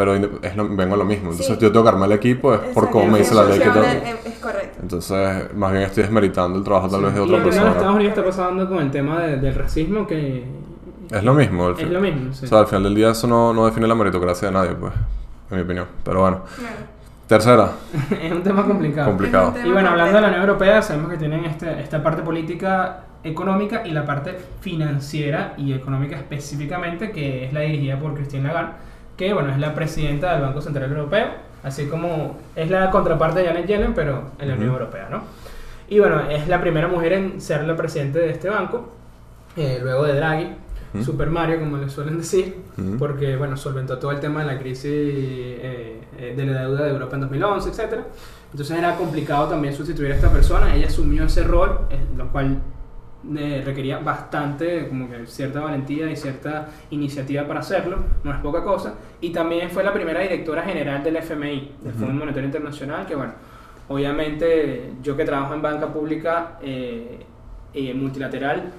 pero 0.00 0.14
es 0.14 0.56
lo, 0.56 0.66
vengo 0.74 0.94
a 0.94 0.96
lo 0.96 1.04
mismo. 1.04 1.30
Entonces 1.30 1.46
Sí. 1.58 1.58
yo 1.60 1.70
tengo 1.70 1.82
que 1.82 1.88
armar 1.90 2.08
el 2.10 2.16
equipo, 2.16 2.54
es 2.54 2.60
por 2.72 2.88
cómo 2.88 3.06
me 3.12 3.18
dice 3.18 3.34
la 3.34 3.44
ley 3.44 3.58
que 3.58 3.68
tengo. 3.68 3.84
Es, 3.84 4.26
es 4.26 4.38
correcto. 4.38 4.78
Entonces, 4.80 5.54
más 5.54 5.72
bien 5.72 5.84
estoy 5.84 6.04
desmeritando 6.04 6.56
el 6.58 6.64
trabajo 6.64 6.88
tal 6.88 7.02
vez 7.02 7.12
de 7.14 7.20
y 7.20 7.22
otra 7.22 7.36
el 7.36 7.42
tema 7.42 7.48
en 7.52 7.58
persona. 7.58 7.70
Estados 7.72 7.94
Unidos 7.96 8.10
está 8.18 8.24
pasando 8.24 8.68
con 8.70 8.78
el 8.78 8.90
tema 8.90 9.20
de- 9.20 9.36
del 9.36 9.54
racismo 9.54 10.06
que 10.06 10.44
Es 11.10 11.22
lo 11.22 11.34
mismo. 11.34 11.66
al 11.66 11.78
es 11.78 11.90
lo 11.90 12.00
mismo. 12.00 12.32
sí. 12.32 12.46
O 12.46 12.48
sea, 12.48 12.60
al 12.60 12.66
final 12.66 12.84
del 12.84 12.94
día 12.94 13.10
eso 13.10 13.26
no, 13.26 13.52
no 13.52 13.66
define 13.66 13.86
la 13.86 13.94
meritocracia 13.94 14.48
de 14.48 14.54
nadie, 14.54 14.70
pues, 14.72 14.94
en 15.50 15.56
mi 15.58 15.62
opinión. 15.62 15.86
Pero 16.02 16.20
bueno. 16.22 16.44
Claro. 16.56 16.76
Tercera, 17.26 17.70
es 18.22 18.32
un 18.32 18.42
tema 18.42 18.64
complicado. 18.66 19.06
complicado. 19.08 19.52
Tema 19.52 19.66
Y 19.68 19.70
bueno, 19.70 19.90
hablando 19.90 20.14
de 20.14 20.20
la. 20.22 20.28
Unión 20.28 20.40
Europea, 20.42 20.82
sabemos 20.82 21.10
que 21.12 21.16
tienen 21.18 21.44
este, 21.44 21.80
esta 21.80 22.02
parte 22.02 22.22
política 22.22 23.04
económica 23.22 23.82
y 23.86 23.90
la 23.90 24.04
parte 24.06 24.36
financiera 24.60 25.52
y 25.58 25.72
económica 25.74 26.16
específicamente, 26.16 27.12
que 27.12 27.44
es 27.44 27.52
la 27.52 27.60
dirigida 27.60 27.98
por 28.00 28.14
Christine 28.14 28.44
Lagarde, 28.48 28.72
que 29.20 29.34
bueno, 29.34 29.52
es 29.52 29.58
la 29.58 29.74
presidenta 29.74 30.32
del 30.32 30.40
Banco 30.40 30.62
Central 30.62 30.90
Europeo, 30.90 31.26
así 31.62 31.88
como 31.88 32.38
es 32.56 32.70
la 32.70 32.90
contraparte 32.90 33.40
de 33.40 33.48
Janet 33.48 33.66
Yellen, 33.66 33.92
pero 33.92 34.30
en 34.38 34.48
la 34.48 34.54
Unión. 34.54 34.70
Europea, 34.70 35.08
¿no? 35.10 35.24
Y 35.90 35.98
bueno, 35.98 36.22
es 36.30 36.48
la 36.48 36.58
primera 36.58 36.88
mujer 36.88 37.12
en 37.12 37.38
ser 37.38 37.64
la 37.64 37.76
presidenta 37.76 38.18
de 38.18 38.30
este 38.30 38.48
banco, 38.48 38.94
eh, 39.58 39.78
luego 39.82 40.04
de 40.04 40.14
Draghi. 40.14 40.56
Super 41.04 41.28
Mario, 41.30 41.60
como 41.60 41.76
le 41.76 41.88
suelen 41.88 42.18
decir, 42.18 42.56
porque 42.98 43.36
bueno, 43.36 43.56
solventó 43.56 43.98
todo 43.98 44.10
el 44.10 44.18
tema 44.18 44.40
de 44.40 44.54
la 44.54 44.58
crisis 44.58 44.86
eh, 44.86 46.00
eh, 46.18 46.34
de 46.36 46.46
la 46.46 46.62
deuda 46.62 46.84
de 46.84 46.90
Europa 46.90 47.14
en 47.14 47.20
2011, 47.20 47.68
etc. 47.68 48.00
Entonces 48.50 48.76
era 48.76 48.96
complicado 48.96 49.48
también 49.48 49.72
sustituir 49.72 50.10
a 50.10 50.14
esta 50.16 50.32
persona. 50.32 50.74
Ella 50.74 50.88
asumió 50.88 51.24
ese 51.24 51.44
rol, 51.44 51.82
eh, 51.90 52.00
lo 52.16 52.26
cual 52.32 52.58
eh, 53.36 53.62
requería 53.64 53.98
bastante, 53.98 54.88
como 54.88 55.08
que 55.08 55.26
cierta 55.26 55.60
valentía 55.60 56.10
y 56.10 56.16
cierta 56.16 56.68
iniciativa 56.90 57.46
para 57.46 57.60
hacerlo, 57.60 57.98
no 58.24 58.32
es 58.32 58.38
poca 58.38 58.64
cosa. 58.64 58.94
Y 59.20 59.30
también 59.30 59.70
fue 59.70 59.84
la 59.84 59.92
primera 59.92 60.20
directora 60.20 60.62
general 60.62 61.02
del 61.02 61.16
FMI, 61.16 61.74
del 61.82 61.92
Ujú. 61.92 62.04
Fondo 62.04 62.14
Monetario 62.14 62.46
Internacional, 62.46 63.06
que 63.06 63.14
bueno, 63.14 63.32
obviamente 63.88 64.92
yo 65.02 65.16
que 65.16 65.24
trabajo 65.24 65.52
en 65.52 65.60
banca 65.60 65.92
pública 65.92 66.58
eh, 66.62 67.20
y 67.74 67.92
multilateral, 67.92 68.72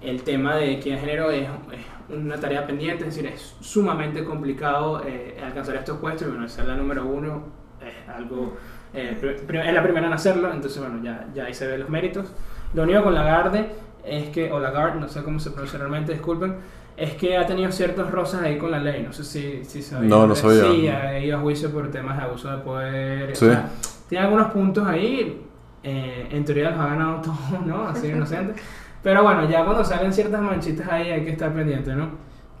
el 0.00 0.22
tema 0.22 0.54
de 0.54 0.74
equidad 0.74 0.94
de 0.96 1.00
género 1.00 1.30
es, 1.32 1.48
es 1.72 2.16
una 2.16 2.38
tarea 2.38 2.66
pendiente, 2.66 3.04
es 3.06 3.16
decir, 3.16 3.26
es 3.26 3.56
sumamente 3.60 4.24
complicado 4.24 5.02
eh, 5.04 5.36
alcanzar 5.44 5.76
estos 5.76 5.98
puestos 5.98 6.28
y 6.28 6.30
bueno, 6.30 6.48
ser 6.48 6.66
la 6.66 6.76
número 6.76 7.04
uno 7.04 7.42
es 7.80 8.08
algo, 8.08 8.56
eh, 8.94 9.18
es 9.20 9.74
la 9.74 9.82
primera 9.82 10.06
en 10.06 10.12
hacerlo, 10.12 10.52
entonces 10.52 10.80
bueno, 10.80 11.02
ya, 11.02 11.26
ya 11.34 11.46
ahí 11.46 11.54
se 11.54 11.66
ven 11.66 11.80
los 11.80 11.88
méritos. 11.88 12.32
Lo 12.74 12.82
único 12.82 13.02
con 13.02 13.14
Lagarde 13.14 13.70
es 14.10 14.28
que, 14.30 14.50
o 14.52 14.58
Lagarde, 14.60 15.00
no 15.00 15.08
sé 15.08 15.22
cómo 15.22 15.38
se 15.40 15.50
pronuncia 15.50 15.78
realmente, 15.78 16.12
disculpen, 16.12 16.56
es 16.96 17.14
que 17.14 17.36
ha 17.36 17.46
tenido 17.46 17.70
ciertos 17.70 18.10
roces 18.10 18.40
ahí 18.40 18.58
con 18.58 18.70
la 18.70 18.78
ley, 18.80 19.02
no 19.02 19.12
sé 19.12 19.24
si, 19.24 19.64
si 19.64 19.82
sabían. 19.82 20.08
No, 20.08 20.26
no 20.26 20.34
sabía. 20.34 20.62
Sí, 20.64 20.88
ha 20.88 21.18
ido 21.18 21.38
a 21.38 21.40
juicio 21.40 21.70
por 21.70 21.90
temas 21.90 22.16
de 22.16 22.22
abuso 22.24 22.50
de 22.50 22.58
poder, 22.58 23.36
Sí. 23.36 23.46
o 23.46 23.50
sea, 23.50 23.68
tiene 24.08 24.24
algunos 24.24 24.50
puntos 24.50 24.86
ahí, 24.86 25.44
eh, 25.82 26.28
en 26.30 26.44
teoría 26.44 26.70
los 26.70 26.80
ha 26.80 26.86
ganado 26.88 27.20
todos, 27.22 27.66
¿no? 27.66 27.84
Así 27.88 28.08
inocente. 28.08 28.60
Pero 29.02 29.22
bueno, 29.22 29.48
ya 29.48 29.64
cuando 29.64 29.84
salen 29.84 30.12
ciertas 30.12 30.40
manchitas 30.42 30.88
ahí 30.88 31.10
hay 31.10 31.24
que 31.24 31.30
estar 31.30 31.52
pendiente, 31.54 31.94
¿no? 31.94 32.06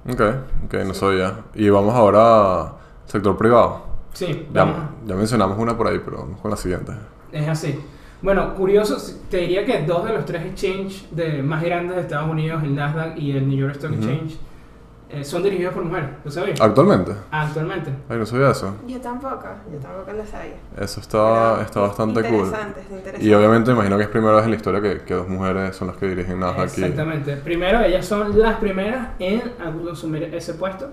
Ok, 0.08 0.20
ok, 0.66 0.74
no 0.86 0.94
sabía. 0.94 1.34
Y 1.54 1.68
vamos 1.68 1.94
ahora 1.94 2.60
al 2.62 2.72
sector 3.06 3.36
privado. 3.36 3.86
Sí, 4.12 4.46
Ya, 4.52 4.64
vamos. 4.64 4.76
ya 5.04 5.14
mencionamos 5.16 5.58
una 5.58 5.76
por 5.76 5.88
ahí, 5.88 6.00
pero 6.04 6.18
vamos 6.18 6.40
con 6.40 6.50
la 6.52 6.56
siguiente. 6.56 6.92
Es 7.32 7.46
así. 7.48 7.78
Bueno, 8.20 8.54
curioso, 8.54 8.96
te 9.30 9.38
diría 9.38 9.64
que 9.64 9.82
dos 9.82 10.04
de 10.04 10.12
los 10.12 10.24
tres 10.24 10.44
exchanges 10.44 11.06
de, 11.12 11.42
más 11.42 11.62
grandes 11.62 11.96
de 11.96 12.02
Estados 12.02 12.28
Unidos, 12.28 12.62
el 12.64 12.74
Nasdaq 12.74 13.16
y 13.16 13.36
el 13.36 13.48
New 13.48 13.58
York 13.58 13.76
Stock. 13.76 13.92
Exchange, 13.92 14.38
eh, 15.10 15.24
son 15.24 15.42
dirigidos 15.42 15.72
por 15.72 15.84
mujeres, 15.84 16.10
¿lo 16.22 16.30
sabías? 16.30 16.60
Actualmente. 16.60 17.12
Actualmente. 17.30 17.90
Ay, 18.08 18.18
no 18.18 18.26
sabía 18.26 18.50
eso. 18.50 18.76
Yo 18.86 19.00
tampoco, 19.00 19.46
yo 19.72 19.78
tampoco 19.78 20.12
lo 20.12 20.26
sabía. 20.26 20.56
Eso 20.78 21.00
está, 21.00 21.52
Pero 21.54 21.62
está 21.62 21.80
bastante 21.80 22.20
cool. 22.22 22.44
interesante, 22.44 22.80
está 22.80 22.94
interesante. 22.94 23.26
Y 23.26 23.34
obviamente 23.34 23.70
imagino 23.70 23.96
que 23.96 24.02
es 24.02 24.08
primera 24.10 24.34
vez 24.34 24.44
en 24.44 24.50
la 24.50 24.56
historia 24.56 24.82
que, 24.82 25.04
que 25.04 25.14
dos 25.14 25.28
mujeres 25.28 25.76
son 25.76 25.88
las 25.88 25.96
que 25.96 26.08
dirigen 26.08 26.40
Nasdaq 26.40 26.68
aquí. 26.68 26.82
Exactamente. 26.82 27.36
Primero, 27.36 27.80
ellas 27.80 28.04
son 28.04 28.38
las 28.38 28.56
primeras 28.56 29.10
en 29.18 29.42
asumir 29.90 30.24
ese 30.24 30.54
puesto. 30.54 30.90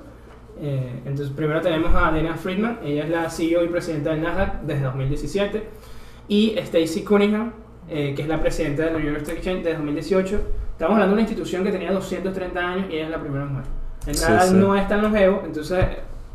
Eh, 0.62 1.02
entonces, 1.06 1.36
primero 1.36 1.60
tenemos 1.60 1.94
a 1.94 2.12
Dana 2.12 2.36
Friedman, 2.36 2.80
ella 2.84 3.04
es 3.04 3.10
la 3.10 3.30
CEO 3.30 3.66
y 3.66 3.68
presidenta 3.68 4.12
del 4.12 4.22
Nasdaq 4.22 4.62
desde 4.62 4.84
2017. 4.84 5.70
Y 6.28 6.58
Stacy 6.58 7.04
Cunningham, 7.04 7.54
eh, 7.90 8.14
que 8.16 8.24
es 8.24 8.28
la 8.28 8.40
presidenta 8.40 8.84
del 8.84 8.94
New 8.94 9.02
York 9.04 9.22
Stock 9.22 9.36
Exchange 9.36 9.64
desde 9.64 9.78
2018. 9.78 10.42
Estamos 10.72 10.94
hablando 10.94 11.08
de 11.08 11.14
una 11.14 11.22
institución 11.22 11.64
que 11.64 11.72
tenía 11.72 11.92
230 11.92 12.60
años 12.60 12.88
y 12.90 12.96
ella 12.96 13.06
es 13.06 13.12
la 13.12 13.20
primera 13.22 13.46
mujer. 13.46 13.66
El 14.08 14.16
Sí, 14.16 14.26
sí. 14.48 14.54
no 14.56 14.76
es 14.76 14.88
tan 14.88 15.02
longevo, 15.02 15.42
entonces, 15.46 15.86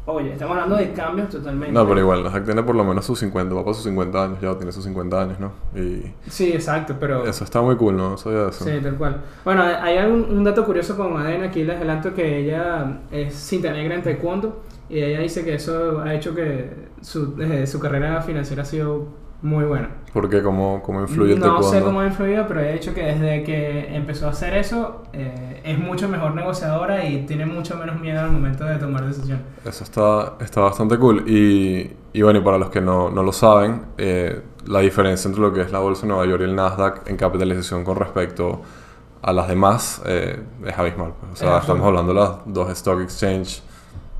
oye, 0.06 0.32
estamos 0.32 0.54
hablando 0.54 0.76
de 0.76 0.92
cambios 0.92 1.28
totalmente. 1.28 1.72
No, 1.72 1.86
pero 1.86 2.00
igual, 2.00 2.22
Nasdaq 2.24 2.44
tiene 2.44 2.62
por 2.62 2.74
lo 2.74 2.84
menos 2.84 3.04
sus 3.04 3.18
50, 3.18 3.54
va 3.54 3.62
para 3.62 3.74
sus 3.74 3.84
50 3.84 4.24
años, 4.24 4.40
ya 4.40 4.56
tiene 4.56 4.72
sus 4.72 4.84
50 4.84 5.22
años, 5.22 5.38
¿no? 5.38 5.52
Y 5.78 6.12
Sí, 6.28 6.52
exacto, 6.52 6.96
pero... 6.98 7.26
eso 7.26 7.44
está 7.44 7.60
muy 7.60 7.76
cool, 7.76 7.96
¿no? 7.96 8.16
Sabía 8.16 8.48
eso. 8.48 8.64
Sí, 8.64 8.72
tal 8.82 8.96
cual. 8.96 9.20
Bueno, 9.44 9.62
hay 9.62 9.98
algún, 9.98 10.24
un 10.24 10.42
dato 10.42 10.64
curioso 10.64 10.96
con 10.96 11.16
Adena, 11.16 11.46
aquí 11.46 11.62
les 11.64 11.76
adelanto 11.76 12.14
que 12.14 12.38
ella 12.38 13.00
es 13.12 13.34
cinta 13.34 13.72
negra 13.72 13.94
en 13.94 14.02
taekwondo 14.02 14.62
y 14.88 15.00
ella 15.00 15.20
dice 15.20 15.44
que 15.44 15.54
eso 15.54 16.00
ha 16.00 16.14
hecho 16.14 16.34
que 16.34 16.70
su, 17.02 17.40
eh, 17.40 17.66
su 17.66 17.78
carrera 17.78 18.20
financiera 18.22 18.62
ha 18.62 18.66
sido 18.66 19.06
muy 19.42 19.64
buena. 19.64 19.88
Porque 20.12 20.42
cómo, 20.42 20.82
cómo 20.82 21.00
influye 21.02 21.34
el 21.34 21.40
no 21.40 21.62
sé 21.62 21.80
cómo 21.82 22.00
ha 22.00 22.06
influido, 22.06 22.46
pero 22.48 22.60
ha 22.60 22.64
dicho 22.64 22.92
que 22.92 23.02
desde 23.02 23.42
que 23.44 23.94
empezó 23.94 24.26
a 24.26 24.30
hacer 24.30 24.54
eso 24.56 25.04
eh, 25.12 25.60
es 25.64 25.78
mucho 25.78 26.08
mejor 26.08 26.34
negociadora 26.34 27.04
y 27.04 27.26
tiene 27.26 27.46
mucho 27.46 27.76
menos 27.76 28.00
miedo 28.00 28.20
al 28.20 28.32
momento 28.32 28.64
de 28.64 28.76
tomar 28.76 29.06
decisiones. 29.06 29.44
Eso 29.64 29.84
está, 29.84 30.34
está 30.40 30.62
bastante 30.62 30.98
cool. 30.98 31.24
Y, 31.28 31.96
y 32.12 32.22
bueno, 32.22 32.40
y 32.40 32.42
para 32.42 32.58
los 32.58 32.70
que 32.70 32.80
no, 32.80 33.10
no 33.10 33.22
lo 33.22 33.32
saben, 33.32 33.82
eh, 33.98 34.42
la 34.66 34.80
diferencia 34.80 35.28
entre 35.28 35.42
lo 35.42 35.52
que 35.52 35.62
es 35.62 35.72
la 35.72 35.78
Bolsa 35.78 36.02
de 36.02 36.08
Nueva 36.08 36.26
York 36.26 36.40
y 36.42 36.44
el 36.44 36.56
Nasdaq 36.56 37.08
en 37.08 37.16
capitalización 37.16 37.84
con 37.84 37.96
respecto 37.96 38.60
a 39.22 39.32
las 39.32 39.48
demás 39.48 40.02
eh, 40.06 40.42
es 40.64 40.78
abismal. 40.78 41.12
O 41.32 41.36
sea, 41.36 41.56
Es 41.56 41.62
estamos 41.62 41.86
hablando 41.86 42.12
de 42.12 42.20
las 42.20 42.30
dos 42.46 42.70
stock 42.70 43.00
exchange 43.00 43.62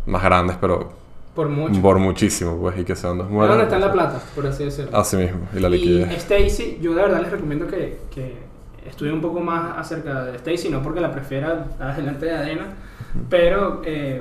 más 0.07 0.23
grandes, 0.23 0.57
pero 0.61 1.00
Por 1.40 1.49
mucho. 1.49 1.80
por 1.80 1.99
muchísimo, 1.99 2.59
pues, 2.61 2.78
y 2.78 2.85
que 2.85 2.94
sean 2.94 3.16
dos 3.16 3.26
Es 3.26 3.32
mujeres. 3.32 3.56
donde 3.56 3.64
está 3.64 3.78
la 3.87 3.92
plata, 3.92 4.20
por 4.35 4.47
así 4.47 4.64
decirlo. 4.64 4.97
Así 4.97 5.16
mismo, 5.16 5.49
y 5.54 5.59
la 5.61 5.68
Y 5.68 5.73
liquidez. 5.73 6.11
Stacy, 6.18 6.78
yo 6.82 6.94
de 6.94 7.02
verdad 7.02 7.23
les 7.23 7.30
recomiendo 7.30 7.66
que, 7.66 7.99
que 8.14 8.35
estudien 8.87 9.14
un 9.14 9.20
poco 9.23 9.40
más 9.40 9.78
acerca 9.78 10.25
de 10.25 10.37
Stacy, 10.37 10.68
no 10.68 10.82
porque 10.82 11.00
la 11.00 11.11
prefiera 11.11 11.66
adelante 11.80 12.26
de 12.26 12.32
Adena, 12.37 12.66
pero 13.30 13.80
eh, 13.87 14.20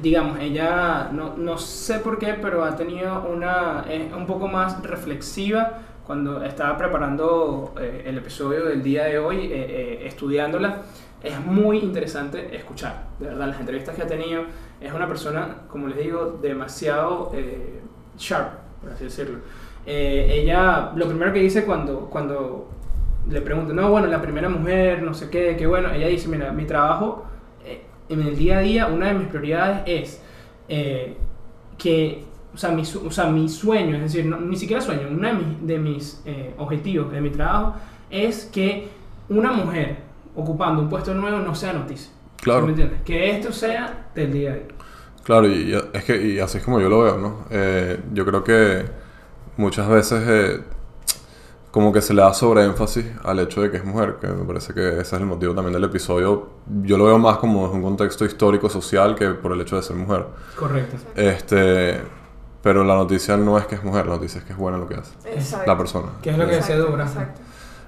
digamos, 0.00 0.38
ella 0.40 1.10
no, 1.12 1.36
no 1.36 1.58
sé 1.58 1.98
por 1.98 2.18
qué, 2.18 2.34
pero 2.40 2.64
ha 2.64 2.76
tenido 2.76 3.26
una, 3.28 3.84
es 3.90 4.12
un 4.12 4.26
poco 4.26 4.46
más 4.46 4.80
reflexiva 4.82 5.80
cuando 6.06 6.44
estaba 6.44 6.76
preparando 6.76 7.74
eh, 7.80 8.04
el 8.06 8.18
episodio 8.18 8.66
del 8.66 8.82
día 8.82 9.04
de 9.04 9.18
hoy, 9.18 9.38
eh, 9.46 9.50
eh, 9.52 10.06
estudiándola. 10.06 10.82
Es 11.24 11.40
muy 11.42 11.78
interesante 11.78 12.54
escuchar, 12.54 13.06
de 13.18 13.28
verdad, 13.28 13.48
las 13.48 13.58
entrevistas 13.58 13.96
que 13.96 14.02
ha 14.02 14.06
tenido. 14.06 14.42
Es 14.78 14.92
una 14.92 15.08
persona, 15.08 15.62
como 15.68 15.88
les 15.88 15.96
digo, 15.96 16.38
demasiado 16.42 17.30
eh, 17.32 17.80
sharp, 18.18 18.52
por 18.82 18.92
así 18.92 19.04
decirlo. 19.04 19.38
Eh, 19.86 20.42
ella, 20.42 20.92
lo 20.94 21.08
primero 21.08 21.32
que 21.32 21.38
dice 21.38 21.64
cuando, 21.64 22.10
cuando 22.10 22.68
le 23.30 23.40
preguntan, 23.40 23.74
no, 23.76 23.90
bueno, 23.90 24.06
la 24.06 24.20
primera 24.20 24.50
mujer, 24.50 25.02
no 25.02 25.14
sé 25.14 25.30
qué, 25.30 25.56
qué 25.56 25.66
bueno, 25.66 25.90
ella 25.94 26.08
dice, 26.08 26.28
mira, 26.28 26.52
mi 26.52 26.66
trabajo 26.66 27.24
eh, 27.64 27.84
en 28.10 28.20
el 28.20 28.36
día 28.36 28.58
a 28.58 28.60
día, 28.60 28.86
una 28.88 29.06
de 29.06 29.14
mis 29.14 29.28
prioridades 29.28 29.82
es 29.86 30.22
que, 31.78 32.24
o 32.52 32.58
sea, 32.58 32.70
mi, 32.70 32.82
o 32.82 33.10
sea, 33.10 33.30
mi 33.30 33.48
sueño, 33.48 33.96
es 33.96 34.02
decir, 34.02 34.26
ni 34.26 34.56
siquiera 34.56 34.82
sueño, 34.82 35.08
uno 35.10 35.26
de 35.26 35.32
mis, 35.32 35.66
de 35.66 35.78
mis 35.78 36.22
objetivos 36.58 37.10
de 37.12 37.22
mi 37.22 37.30
trabajo 37.30 37.76
es 38.10 38.44
que 38.44 38.88
una 39.30 39.52
mujer 39.52 40.04
ocupando 40.36 40.82
un 40.82 40.88
puesto 40.88 41.14
nuevo 41.14 41.38
no 41.38 41.54
sea 41.54 41.72
noticia. 41.72 42.10
Claro. 42.36 42.60
¿Sí 42.60 42.66
¿Me 42.66 42.70
entiendes? 42.72 43.02
Que 43.04 43.30
esto 43.30 43.52
sea 43.52 44.08
del 44.14 44.32
día 44.32 44.50
a 44.50 44.54
día. 44.54 44.66
Claro, 45.22 45.48
y 45.48 45.72
y 45.72 45.74
es 45.92 46.04
que 46.04 46.20
y 46.22 46.38
así 46.38 46.58
es 46.58 46.64
como 46.64 46.80
yo 46.80 46.88
lo 46.88 47.02
veo, 47.02 47.16
¿no? 47.18 47.44
Eh, 47.50 48.00
yo 48.12 48.26
creo 48.26 48.44
que 48.44 48.84
muchas 49.56 49.88
veces 49.88 50.22
eh, 50.26 50.60
como 51.70 51.92
que 51.92 52.00
se 52.00 52.14
le 52.14 52.22
da 52.22 52.32
sobreénfasis 52.34 53.06
al 53.24 53.40
hecho 53.40 53.62
de 53.62 53.70
que 53.70 53.78
es 53.78 53.84
mujer, 53.84 54.18
que 54.20 54.28
me 54.28 54.44
parece 54.44 54.74
que 54.74 54.90
ese 54.90 55.00
es 55.00 55.12
el 55.14 55.26
motivo 55.26 55.54
también 55.54 55.72
del 55.72 55.84
episodio. 55.84 56.50
Yo 56.82 56.98
lo 56.98 57.06
veo 57.06 57.18
más 57.18 57.38
como 57.38 57.64
un 57.64 57.82
contexto 57.82 58.24
histórico, 58.24 58.68
social, 58.68 59.14
que 59.16 59.30
por 59.30 59.52
el 59.52 59.60
hecho 59.60 59.76
de 59.76 59.82
ser 59.82 59.96
mujer. 59.96 60.26
Correcto. 60.56 60.96
Este, 61.16 62.00
pero 62.62 62.84
la 62.84 62.94
noticia 62.94 63.36
no 63.36 63.58
es 63.58 63.66
que 63.66 63.74
es 63.74 63.82
mujer, 63.82 64.06
la 64.06 64.14
noticia 64.14 64.38
es 64.38 64.44
que 64.44 64.52
es 64.52 64.58
buena 64.58 64.78
lo 64.78 64.86
que 64.86 64.94
hace. 64.94 65.14
Exacto. 65.24 65.66
La 65.66 65.76
persona. 65.76 66.08
¿Qué 66.22 66.30
es 66.30 66.38
lo 66.38 66.46
que 66.46 66.56
Exacto, 66.56 66.86
Dubra? 66.86 67.04
exacto. 67.04 67.40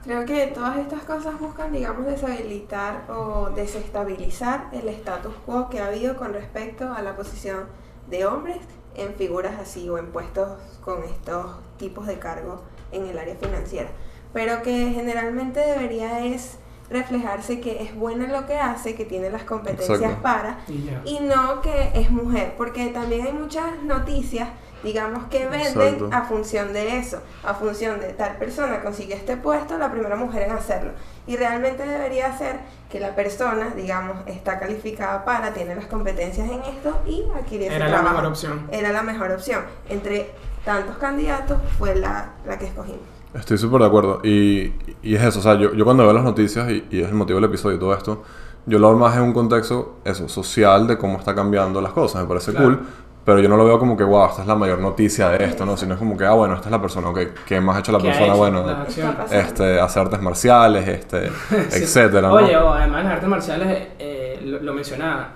Creo 0.07 0.25
que 0.25 0.47
todas 0.47 0.79
estas 0.79 1.03
cosas 1.03 1.37
buscan, 1.41 1.73
digamos, 1.73 2.07
deshabilitar 2.07 3.11
o 3.11 3.51
desestabilizar 3.51 4.69
el 4.71 4.89
status 4.89 5.35
quo 5.45 5.69
que 5.69 5.81
ha 5.81 5.89
habido 5.89 6.17
con 6.17 6.33
respecto 6.33 6.93
a 6.93 7.03
la 7.03 7.17
posición 7.17 7.65
de 8.09 8.25
hombres 8.25 8.59
en 8.95 9.15
figuras 9.15 9.59
así 9.61 9.89
o 9.89 9.99
en 9.99 10.13
puestos 10.13 10.61
con 10.85 11.03
estos 11.03 11.57
tipos 11.77 12.07
de 12.07 12.21
cargo 12.21 12.63
en 12.93 13.07
el 13.07 13.19
área 13.19 13.35
financiera. 13.35 13.89
Pero 14.33 14.63
que 14.63 14.93
generalmente 14.95 15.59
debería 15.59 16.25
es 16.25 16.59
reflejarse 16.89 17.59
que 17.61 17.83
es 17.83 17.93
buena 17.97 18.27
en 18.27 18.33
lo 18.33 18.47
que 18.47 18.61
hace, 18.61 18.95
que 18.95 19.05
tiene 19.05 19.29
las 19.29 19.43
competencias 19.43 19.99
Exacto. 19.99 20.23
para, 20.23 20.61
y 21.05 21.19
no 21.19 21.61
que 21.63 21.91
es 21.95 22.13
mujer, 22.13 22.55
porque 22.57 22.91
también 22.91 23.27
hay 23.27 23.33
muchas 23.33 23.83
noticias, 23.83 24.51
digamos, 24.87 25.25
que 25.25 25.47
venden 25.49 25.95
Exacto. 25.95 26.09
a 26.13 26.23
función 26.23 26.73
de 26.73 26.99
eso, 26.99 27.19
a 27.45 27.53
función 27.55 27.99
de 28.01 28.13
tal 28.15 28.37
persona 28.37 28.81
consiguió 28.83 29.17
este 29.17 29.37
puesto, 29.37 29.77
la 29.77 29.91
primera 29.91 30.15
mujer 30.17 30.45
en 30.45 30.53
hacerlo. 30.53 30.93
Y 31.27 31.37
realmente 31.37 31.85
debería 31.85 32.39
ser 32.39 32.61
que 32.89 33.01
la 33.01 33.15
persona, 33.17 33.73
digamos, 33.77 34.17
está 34.27 34.59
calificada 34.61 35.25
para, 35.25 35.53
tiene 35.53 35.75
las 35.75 35.87
competencias 35.87 36.49
en 36.49 36.61
esto 36.63 37.01
y 37.05 37.25
adquiere 37.37 37.67
ese 37.67 37.75
Era 37.75 37.87
la 37.87 37.91
trabajo. 37.95 38.15
mejor 38.15 38.31
opción. 38.31 38.67
Era 38.71 38.93
la 38.93 39.03
mejor 39.03 39.31
opción. 39.33 39.63
Entre 39.89 40.31
tantos 40.65 40.97
candidatos 40.99 41.59
fue 41.79 41.97
la, 41.97 42.31
la 42.47 42.57
que 42.59 42.67
escogimos. 42.67 43.01
Estoy 43.35 43.59
súper 43.59 43.81
de 43.81 43.87
acuerdo. 43.89 44.21
Y, 44.23 44.73
y 45.03 45.17
es 45.17 45.23
eso, 45.23 45.41
o 45.41 45.43
sea, 45.43 45.55
yo, 45.57 45.75
yo 45.75 45.85
cuando 45.85 46.05
veo 46.05 46.13
las 46.13 46.25
noticias, 46.25 46.71
y, 46.71 46.87
y 46.91 47.03
es 47.03 47.09
el 47.09 47.15
motivo 47.15 47.39
del 47.41 47.51
episodio 47.51 47.77
y 47.77 47.81
todo 47.81 47.93
esto, 47.93 48.23
yo 48.67 48.79
lo 48.79 48.89
veo 48.91 48.99
más 48.99 49.17
en 49.17 49.23
un 49.23 49.33
contexto, 49.33 49.99
eso, 50.05 50.29
social 50.29 50.87
de 50.87 50.97
cómo 50.97 51.19
está 51.19 51.35
cambiando 51.35 51.81
las 51.81 51.93
cosas. 51.93 52.23
Me 52.23 52.29
parece 52.29 52.53
Claro. 52.53 52.67
cool. 52.67 52.87
Pero 53.27 53.41
yo 53.41 53.49
no 53.49 53.57
lo 53.57 53.65
veo 53.67 53.79
como 53.79 53.97
que, 53.97 54.05
wow, 54.05 54.29
esta 54.31 54.43
es 54.43 54.49
la 54.49 54.55
mayor 54.55 54.79
noticia 54.79 55.29
de 55.31 55.45
esto, 55.45 55.67
¿no? 55.67 55.77
Sino 55.77 55.95
es 55.95 55.99
como 55.99 56.17
que, 56.17 56.25
ah, 56.25 56.33
bueno, 56.35 56.55
esta 56.55 56.69
es 56.69 56.71
la 56.71 56.81
persona, 56.81 57.09
ok, 57.09 57.19
¿qué 57.45 57.61
más 57.61 57.77
ha 57.77 57.81
hecho 57.81 57.91
la 57.91 57.99
¿Qué 57.99 58.09
ha 58.09 58.13
persona? 58.13 58.33
hecho? 58.33 58.39
Bueno, 58.39 58.87
este, 59.33 59.81
hacer 59.81 60.03
artes 60.03 60.23
marciales, 60.23 60.87
este, 60.89 61.29
Sí. 61.69 61.83
etcétera, 61.83 62.29
¿no? 62.29 62.35
Oye, 62.35 62.55
además 62.55 63.03
las 63.05 63.13
artes 63.15 63.29
marciales, 63.29 63.89
eh, 63.99 64.41
lo, 64.45 64.61
lo 64.61 64.73
mencionaba, 64.73 65.31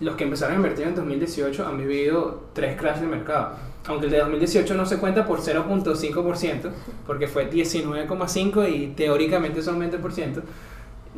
los 0.00 0.16
que 0.16 0.24
empezaron 0.24 0.54
a 0.54 0.56
invertir 0.56 0.88
en 0.88 0.96
2018 0.96 1.66
han 1.66 1.78
vivido 1.78 2.46
tres 2.52 2.76
crashes 2.78 3.02
de 3.02 3.06
mercado. 3.06 3.50
Aunque 3.86 4.06
el 4.06 4.10
de 4.12 4.18
2018 4.18 4.74
no 4.74 4.84
se 4.84 4.98
cuenta 4.98 5.24
por 5.24 5.38
0.5%, 5.40 6.70
porque 7.06 7.28
fue 7.28 7.48
19,5% 7.48 8.68
y 8.68 8.88
teóricamente 8.88 9.62
son 9.62 9.80
20%, 9.80 10.42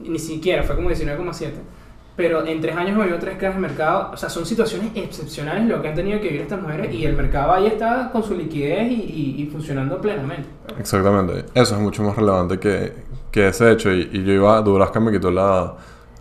ni 0.05 0.19
siquiera, 0.19 0.63
fue 0.63 0.77
como 0.77 0.91
19,7%. 0.91 1.53
Pero 2.19 2.45
en 2.45 2.61
tres 2.61 2.77
años 2.77 2.99
vivido 2.99 3.17
tres 3.21 3.39
crashes 3.39 3.55
de 3.55 3.61
mercado, 3.63 4.11
o 4.13 4.17
sea, 4.17 4.29
son 4.29 4.45
situaciones 4.45 4.91
excepcionales 4.97 5.67
lo 5.67 5.81
que 5.81 5.87
han 5.89 5.95
tenido 5.95 6.19
que 6.21 6.27
vivir 6.27 6.41
estas 6.43 6.61
mujeres 6.61 6.93
y 6.93 7.07
el 7.07 7.15
mercado 7.17 7.53
ahí 7.53 7.69
está 7.69 8.11
con 8.11 8.25
su 8.25 8.35
liquidez 8.35 8.91
y, 8.91 8.95
y- 9.39 9.43
y 9.43 9.47
funcionando 9.47 10.01
plenamente. 10.01 10.49
Exactamente. 10.79 11.45
Eso 11.55 11.77
es 11.77 11.81
mucho 11.81 12.03
más 12.03 12.17
relevante 12.17 12.59
que, 12.59 12.93
que 13.31 13.49
ese 13.49 13.71
hecho. 13.71 13.93
Y, 13.93 14.11
y 14.13 14.25
yo 14.25 14.33
iba, 14.33 14.61
Durasca 14.63 14.99
me 14.99 15.13
quitó 15.13 15.31
la, 15.31 15.75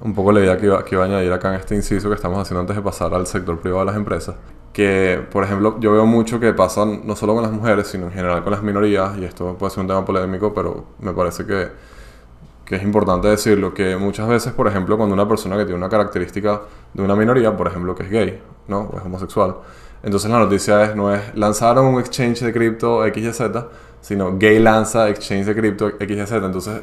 un 0.03 0.13
poco 0.13 0.31
la 0.31 0.39
idea 0.41 0.55
que 0.57 0.67
iba, 0.67 0.85
que 0.85 0.93
iba 0.93 1.03
a 1.03 1.07
añadir 1.07 1.33
acá 1.33 1.49
en 1.49 1.55
este 1.55 1.73
inciso 1.75 2.09
que 2.09 2.15
estamos 2.15 2.37
haciendo 2.39 2.61
antes 2.61 2.75
de 2.75 2.81
pasar 2.83 3.11
al 3.15 3.25
sector 3.25 3.59
privado 3.59 3.79
de 3.81 3.85
las 3.87 3.95
empresas. 3.95 4.35
Que, 4.71 5.19
por 5.31 5.43
ejemplo, 5.43 5.77
yo 5.79 5.93
veo 5.93 6.05
mucho 6.05 6.39
que 6.39 6.53
pasa 6.53 6.85
no 6.85 7.15
solo 7.15 7.33
con 7.33 7.41
las 7.41 7.51
mujeres, 7.51 7.87
sino 7.87 8.05
en 8.05 8.11
general 8.11 8.43
con 8.43 8.51
las 8.51 8.61
minorías, 8.61 9.17
y 9.17 9.25
esto 9.25 9.55
puede 9.57 9.71
ser 9.71 9.81
un 9.81 9.87
tema 9.87 10.05
polémico, 10.05 10.53
pero 10.53 10.85
me 10.99 11.11
parece 11.13 11.43
que, 11.47 11.69
que 12.67 12.75
es 12.75 12.83
importante 12.83 13.29
decirlo, 13.29 13.73
que 13.73 13.95
muchas 13.95 14.27
veces, 14.27 14.51
por 14.51 14.67
ejemplo, 14.67 14.97
cuando 14.97 15.13
una 15.13 15.27
persona 15.27 15.55
que 15.55 15.63
tiene 15.63 15.77
una 15.77 15.87
característica 15.87 16.61
de 16.93 17.01
una 17.01 17.15
minoría, 17.15 17.55
por 17.55 17.65
ejemplo, 17.67 17.95
que 17.95 18.03
es 18.03 18.11
gay, 18.11 18.41
¿no? 18.67 18.81
O 18.81 18.97
es 18.97 19.05
homosexual, 19.05 19.55
entonces 20.03 20.29
la 20.29 20.39
noticia 20.39 20.83
es, 20.83 20.95
no 20.95 21.13
es 21.13 21.21
lanzaron 21.35 21.85
un 21.85 21.99
exchange 21.99 22.41
de 22.41 22.51
cripto 22.51 23.03
XYZ, 23.05 23.41
sino 24.01 24.37
gay 24.37 24.59
lanza 24.59 25.07
exchange 25.09 25.45
de 25.45 25.55
cripto 25.55 25.91
XYZ. 25.91 26.31
Entonces, 26.33 26.81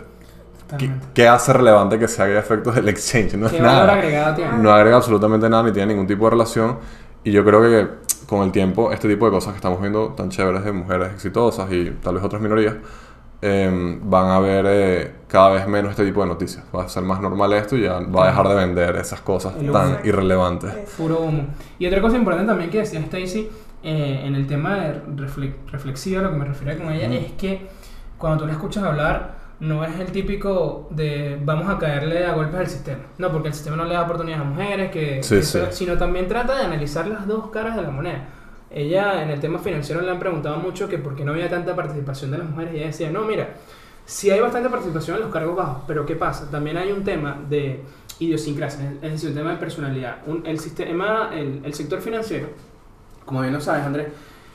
¿qué, 0.79 0.91
qué 1.13 1.29
hace 1.29 1.53
relevante 1.53 1.99
que 1.99 2.09
se 2.09 2.23
haga 2.23 2.39
efectos 2.39 2.75
del 2.75 2.89
exchange? 2.89 3.35
No 3.35 3.47
es 3.47 3.53
¿Qué 3.53 3.61
valor 3.61 3.87
nada. 3.87 3.93
agregado 3.93 4.35
tiene? 4.37 4.59
No 4.59 4.73
agrega 4.73 4.97
absolutamente 4.97 5.49
nada 5.51 5.65
ni 5.65 5.73
tiene 5.73 5.93
ningún 5.93 6.07
tipo 6.07 6.25
de 6.25 6.31
relación. 6.31 6.79
Y 7.23 7.31
yo 7.31 7.45
creo 7.45 7.61
que 7.63 7.89
con 8.27 8.43
el 8.43 8.53
tiempo, 8.53 8.91
este 8.91 9.09
tipo 9.09 9.27
de 9.27 9.33
cosas 9.33 9.53
que 9.53 9.57
estamos 9.57 9.81
viendo 9.81 10.09
tan 10.09 10.31
chéveres 10.31 10.65
de 10.65 10.73
mujeres 10.73 11.13
exitosas 11.13 11.71
y 11.71 11.91
tal 12.03 12.15
vez 12.15 12.25
otras 12.25 12.43
minorías, 12.43 12.75
eh, 13.47 13.99
van 14.03 14.31
a 14.31 14.41
ver 14.41 14.65
eh, 14.69 15.13
cada 15.29 15.51
vez 15.51 15.67
menos 15.69 15.91
este 15.91 16.05
tipo 16.07 16.23
de 16.23 16.29
noticias. 16.29 16.65
Va 16.75 16.85
a 16.85 16.89
ser 16.89 17.03
más 17.03 17.21
normal 17.21 17.53
esto 17.53 17.77
y 17.77 17.83
ya 17.83 18.01
va 18.01 18.25
a 18.25 18.27
dejar 18.29 18.49
de 18.49 18.55
vender 18.55 18.97
esas 18.97 19.21
cosas 19.21 19.53
tan 19.71 19.99
irrelevantes. 20.05 20.73
Puro 20.97 21.21
humo. 21.21 21.47
Y 21.79 21.87
otra 21.87 22.01
cosa 22.01 22.17
importante 22.17 22.49
también 22.49 22.71
que 22.71 22.79
decía 22.79 23.01
Stacy 23.01 23.49
eh, 23.83 24.23
en 24.25 24.35
el 24.35 24.47
tema 24.47 24.77
de 24.77 25.03
refle- 25.17 25.53
reflexiva, 25.71 26.23
lo 26.23 26.31
que 26.31 26.37
me 26.37 26.45
refería 26.47 26.79
con 26.79 26.91
ella, 26.91 27.13
es 27.15 27.33
que 27.33 27.67
cuando 28.17 28.39
tú 28.41 28.47
la 28.47 28.53
escuchas 28.55 28.83
hablar, 28.83 29.35
no 29.61 29.85
es 29.85 29.99
el 30.01 30.07
típico 30.11 30.89
de 30.91 31.39
vamos 31.45 31.69
a 31.69 31.79
caerle 31.79 32.25
a 32.25 32.33
golpes 32.33 32.61
al 32.61 32.67
sistema. 32.67 33.01
No, 33.19 33.31
porque 33.31 33.49
el 33.49 33.55
sistema 33.55 33.77
no 33.77 33.85
le 33.85 33.93
da 33.95 34.03
oportunidades 34.03 34.43
a 34.47 34.49
mujeres, 34.49 34.91
que, 34.91 35.23
Sí, 35.23 35.37
que 35.37 35.43
sí. 35.43 35.59
eso- 35.59 35.71
sino 35.71 35.99
también 35.99 36.29
trata 36.29 36.57
de 36.57 36.65
analizar 36.65 37.07
las 37.07 37.27
dos 37.27 37.49
caras 37.51 37.77
de 37.77 37.83
la 37.83 37.91
moneda. 37.91 38.25
Ella 38.75 39.23
en 39.23 39.31
el 39.31 39.39
tema 39.41 39.59
financiero 39.61 40.01
le 40.03 40.11
han 40.11 40.19
preguntado 40.19 40.57
mucho 40.59 40.89
que 40.89 40.99
por 40.99 41.15
qué 41.15 41.25
no 41.25 41.33
había 41.33 41.49
tanta 41.49 41.77
participación 41.77 42.33
de 42.33 42.39
las 42.39 42.49
mujeres 42.51 42.75
y 42.75 42.77
ella 42.79 42.87
decía, 42.87 43.11
no, 43.11 43.23
mira, 43.23 43.51
sí 44.05 44.31
hay 44.31 44.41
bastante 44.41 44.69
participación 44.69 45.17
en 45.17 45.23
los 45.23 45.33
cargos 45.33 45.55
bajos, 45.57 45.85
pero 45.87 46.05
¿qué 46.05 46.17
pasa? 46.17 46.51
También 46.51 46.77
hay 46.77 46.91
un 46.91 47.05
tema 47.05 47.39
de 47.49 47.83
idiosincrasia, 48.19 48.95
es 49.01 49.13
decir, 49.13 49.29
un 49.31 49.37
tema 49.37 49.51
de 49.53 49.57
personalidad. 49.59 50.19
Un- 50.27 50.45
el, 50.45 50.59
sistema, 50.59 51.31
el, 51.33 51.61
el 51.65 51.73
sector 51.75 52.01
financiero, 52.01 52.49
como 53.25 53.41
bien 53.43 53.53
lo 53.53 53.61
sabes, 53.61 53.85
Andrés, 53.85 54.09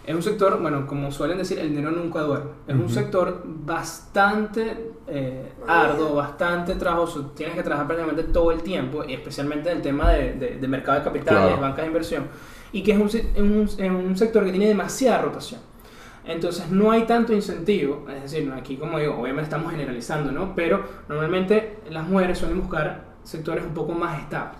es 0.05 0.15
un 0.15 0.23
sector, 0.23 0.59
bueno, 0.61 0.87
como 0.87 1.11
suelen 1.11 1.37
decir, 1.37 1.59
el 1.59 1.69
dinero 1.69 1.91
nunca 1.91 2.21
duerme. 2.21 2.49
Es 2.67 2.75
un 2.75 2.89
sector 2.89 3.43
bastante 3.45 4.91
eh, 5.07 5.51
arduo, 5.67 6.15
bastante 6.15 6.75
trabajoso. 6.75 7.31
Tienes 7.35 7.55
que 7.55 7.61
trabajar 7.63 7.85
prácticamente 7.87 8.23
todo 8.31 8.51
el 8.51 8.63
tiempo, 8.63 9.03
y 9.05 9.13
especialmente 9.13 9.69
en 9.69 9.77
el 9.77 9.83
tema 9.83 10.11
de, 10.11 10.33
de- 10.33 10.57
de 10.57 10.67
mercado 10.67 10.97
de 10.99 11.03
capitales, 11.03 11.43
Claro. 11.43 11.61
bancas 11.61 11.81
de 11.83 11.87
inversión. 11.87 12.23
Y 12.71 12.83
que 12.83 12.91
es 12.91 12.97
un, 12.97 13.09
un, 13.43 13.95
un 13.95 14.17
sector 14.17 14.45
que 14.45 14.51
tiene 14.51 14.67
demasiada 14.67 15.21
rotación. 15.21 15.61
Entonces 16.25 16.69
no 16.69 16.91
hay 16.91 17.03
tanto 17.03 17.33
incentivo, 17.33 18.05
es 18.15 18.23
decir, 18.31 18.51
aquí 18.55 18.77
como 18.77 18.99
digo, 18.99 19.15
obviamente 19.19 19.45
estamos 19.45 19.71
generalizando, 19.71 20.31
¿no? 20.31 20.53
Pero 20.55 20.83
normalmente 21.07 21.79
las 21.89 22.07
mujeres 22.07 22.37
suelen 22.37 22.59
buscar 22.59 23.05
sectores 23.23 23.63
un 23.63 23.73
poco 23.73 23.93
más 23.93 24.19
estables. 24.19 24.59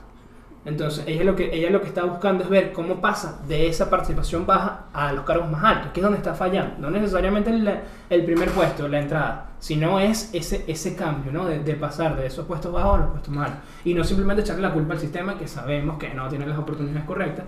Entonces 0.66 1.04
ella 1.08 1.24
lo 1.24 1.36
que, 1.36 1.54
ella 1.56 1.70
lo 1.70 1.82
que 1.82 1.88
está 1.88 2.04
buscando 2.06 2.44
es 2.44 2.50
ver 2.50 2.74
cómo 2.74 3.00
pasa 3.02 3.42
de 3.48 3.68
esa 3.68 3.90
participación 3.90 4.46
baja 4.46 4.86
a 4.94 5.14
los 5.14 5.26
cargos 5.26 5.50
más 5.50 5.64
altos, 5.64 5.92
que 5.92 6.00
es 6.00 6.04
donde 6.04 6.18
está 6.18 6.34
fallando. 6.34 6.76
No 6.80 6.90
necesariamente 6.90 7.50
el, 7.52 7.80
el 8.10 8.26
primer 8.26 8.50
puesto, 8.50 8.88
la 8.88 9.00
entrada, 9.00 9.49
sino 9.60 10.00
es 10.00 10.30
ese, 10.34 10.64
ese 10.68 10.96
cambio, 10.96 11.32
¿no? 11.32 11.46
De, 11.46 11.60
de 11.60 11.74
pasar 11.74 12.16
de 12.18 12.28
esos 12.28 12.46
puestos 12.46 12.72
bajos 12.72 12.96
a 12.96 13.02
los 13.02 13.12
puestos 13.12 13.34
más 13.34 13.48
altos. 13.48 13.64
Y 13.84 13.94
no 13.94 14.04
simplemente 14.04 14.42
echarle 14.42 14.62
la 14.62 14.74
culpa 14.74 14.94
al 14.94 15.00
sistema, 15.00 15.38
que 15.38 15.48
sabemos 15.48 15.98
que 15.98 16.14
no 16.14 16.28
tiene 16.30 16.48
las 16.48 16.58
oportunidades 16.58 17.04
correctas, 17.06 17.46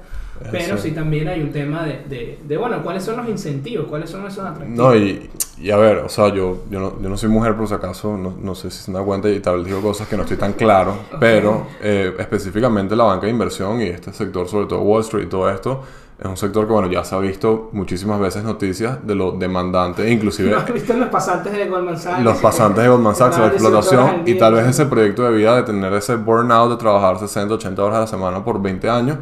pero 0.51 0.75
Eso. 0.75 0.77
sí 0.77 0.91
también 0.91 1.27
hay 1.27 1.41
un 1.41 1.51
tema 1.51 1.83
de, 1.83 2.03
de, 2.09 2.39
de, 2.43 2.57
bueno, 2.57 2.81
¿cuáles 2.83 3.03
son 3.03 3.17
los 3.17 3.29
incentivos? 3.29 3.87
¿Cuáles 3.87 4.09
son 4.09 4.25
esos 4.25 4.45
atractivos? 4.45 4.77
No, 4.77 4.95
y, 4.95 5.29
y 5.57 5.71
a 5.71 5.77
ver, 5.77 5.99
o 5.99 6.09
sea, 6.09 6.33
yo, 6.33 6.63
yo, 6.69 6.79
no, 6.79 7.01
yo 7.01 7.09
no 7.09 7.17
soy 7.17 7.29
mujer 7.29 7.55
por 7.55 7.67
si 7.67 7.73
acaso, 7.73 8.17
no, 8.17 8.35
no 8.41 8.55
sé 8.55 8.71
si 8.71 8.79
se 8.83 8.91
dan 8.91 9.05
cuenta 9.05 9.29
y 9.29 9.39
tal 9.39 9.57
vez 9.57 9.65
digo 9.67 9.81
cosas 9.81 10.07
que 10.07 10.17
no 10.17 10.23
estoy 10.23 10.37
tan 10.37 10.53
claro, 10.53 10.97
pero 11.19 11.67
eh, 11.81 12.13
específicamente 12.17 12.95
la 12.95 13.03
banca 13.05 13.25
de 13.27 13.31
inversión 13.31 13.81
y 13.81 13.85
este 13.85 14.11
sector, 14.11 14.47
sobre 14.47 14.65
todo 14.67 14.81
Wall 14.81 15.01
Street 15.01 15.25
y 15.25 15.29
todo 15.29 15.49
esto, 15.49 15.83
es 16.21 16.27
un 16.27 16.37
sector 16.37 16.67
que, 16.67 16.73
bueno, 16.73 16.87
ya 16.87 17.03
se 17.03 17.15
ha 17.15 17.17
visto 17.17 17.69
muchísimas 17.71 18.19
veces 18.19 18.43
noticias 18.43 18.99
de 19.07 19.15
lo 19.15 19.31
demandante, 19.31 20.07
inclusive 20.07 20.51
¿No 20.51 20.57
has 20.57 20.71
visto 20.71 20.93
los 20.93 21.09
pasantes 21.09 21.51
de 21.51 21.67
Goldman 21.67 21.97
Sachs? 21.97 22.23
los 22.23 22.37
pasantes 22.37 22.83
de 22.83 22.89
Goldman 22.89 23.15
Sachs, 23.15 23.39
la 23.39 23.47
Estaban 23.47 23.57
18 23.57 23.67
horas 23.71 23.83
explotación 23.89 24.27
y 24.27 24.37
tal 24.37 24.53
vez 24.53 24.67
ese 24.67 24.85
proyecto 24.85 25.23
de 25.23 25.31
vida 25.35 25.55
de 25.55 25.63
tener 25.63 25.91
ese 25.93 26.15
burnout 26.17 26.69
de 26.69 26.77
trabajar 26.77 27.17
60, 27.17 27.55
80 27.55 27.83
horas 27.83 27.97
a 27.97 27.99
la 28.01 28.07
semana 28.07 28.45
por 28.45 28.61
20 28.61 28.87
años. 28.87 29.17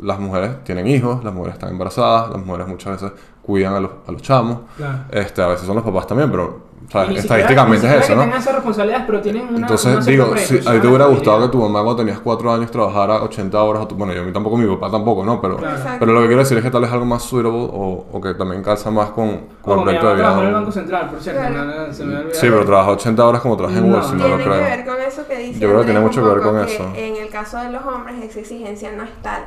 Las 0.00 0.18
mujeres 0.20 0.62
tienen 0.64 0.86
hijos, 0.86 1.24
las 1.24 1.32
mujeres 1.32 1.54
están 1.54 1.70
embarazadas, 1.70 2.30
las 2.30 2.44
mujeres 2.44 2.68
muchas 2.68 3.00
veces 3.00 3.18
cuidan 3.40 3.74
a 3.74 3.80
los, 3.80 3.90
a 4.06 4.12
los 4.12 4.20
chamos. 4.20 4.58
Claro. 4.76 4.98
Este, 5.12 5.40
a 5.40 5.46
veces 5.46 5.64
son 5.66 5.76
los 5.76 5.84
papás 5.84 6.06
también, 6.06 6.30
pero 6.30 6.73
siquiera- 6.88 7.20
estadísticamente 7.20 7.86
es 7.86 7.92
eso, 7.94 8.06
que 8.08 8.14
¿no? 8.16 8.20
tengan 8.22 8.38
esas 8.40 8.54
responsabilidades, 8.54 9.04
pero 9.06 9.20
tienen 9.20 9.48
una. 9.48 9.58
Entonces 9.58 9.94
una 9.96 10.04
digo, 10.04 10.36
si 10.36 10.56
a 10.58 10.72
ti 10.72 10.80
te 10.80 10.86
hubiera 10.86 11.06
gustado 11.06 11.42
que 11.42 11.48
tu 11.48 11.58
mamá 11.60 11.82
cuando 11.82 11.96
tenías 11.96 12.18
4 12.20 12.52
años 12.52 12.70
trabajara 12.70 13.22
80 13.22 13.62
horas, 13.62 13.82
o 13.82 13.86
tu- 13.88 13.94
bueno, 13.96 14.12
yo 14.12 14.22
a 14.22 14.24
mí 14.24 14.32
tampoco, 14.32 14.56
mi 14.56 14.66
papá 14.76 14.90
tampoco, 14.90 15.24
¿no? 15.24 15.40
Pero, 15.40 15.56
Claro. 15.56 15.76
Pero 15.98 16.12
lo 16.12 16.20
que 16.20 16.26
quiero 16.26 16.40
decir 16.42 16.58
es 16.58 16.64
que 16.64 16.70
tal 16.70 16.82
vez 16.82 16.92
algo 16.92 17.04
más 17.06 17.22
suitable 17.22 17.58
o, 17.58 18.06
o 18.12 18.20
que 18.20 18.34
también 18.34 18.62
calza 18.62 18.90
más 18.90 19.10
con, 19.10 19.28
con 19.30 19.46
Como 19.62 19.76
el 19.76 19.82
proyecto 19.84 20.08
de 20.10 20.14
trabajó 20.16 20.38
en 20.40 20.44
el 20.44 20.50
vida. 20.50 20.58
Banco 20.60 20.72
Central, 20.72 21.10
por 21.10 21.20
cierto. 21.20 21.40
Claro. 21.40 21.54
no, 21.64 21.86
no, 21.86 21.92
se 21.92 22.04
me 22.04 22.16
olvidó. 22.16 22.34
Sí, 22.34 22.40
pero 22.48 22.64
trabaja 22.64 22.90
80 22.90 23.26
horas 23.26 23.40
como 23.40 23.56
trabaja 23.56 23.78
en 23.78 23.88
No, 23.90 23.94
Wall 23.96 24.04
Street, 24.04 24.22
no 24.22 24.28
lo 24.28 24.36
Tiene 24.36 24.50
que 24.52 24.58
creo. 24.58 24.76
ver 24.76 24.84
con 24.86 25.00
eso 25.02 25.26
que 25.26 25.36
dice 25.38 25.60
Yo 25.60 25.68
creo 25.68 25.80
que 25.80 25.84
tiene 25.86 26.00
mucho 26.00 26.22
que 26.22 26.28
ver 26.28 26.40
con 26.40 26.64
que 26.66 26.74
eso. 26.74 26.92
En 26.94 27.16
el 27.16 27.28
caso 27.30 27.58
de 27.58 27.70
los 27.70 27.82
hombres, 27.84 28.16
esa 28.22 28.40
exigencia 28.40 28.92
no 28.92 29.02
es 29.04 29.10
tal. 29.22 29.42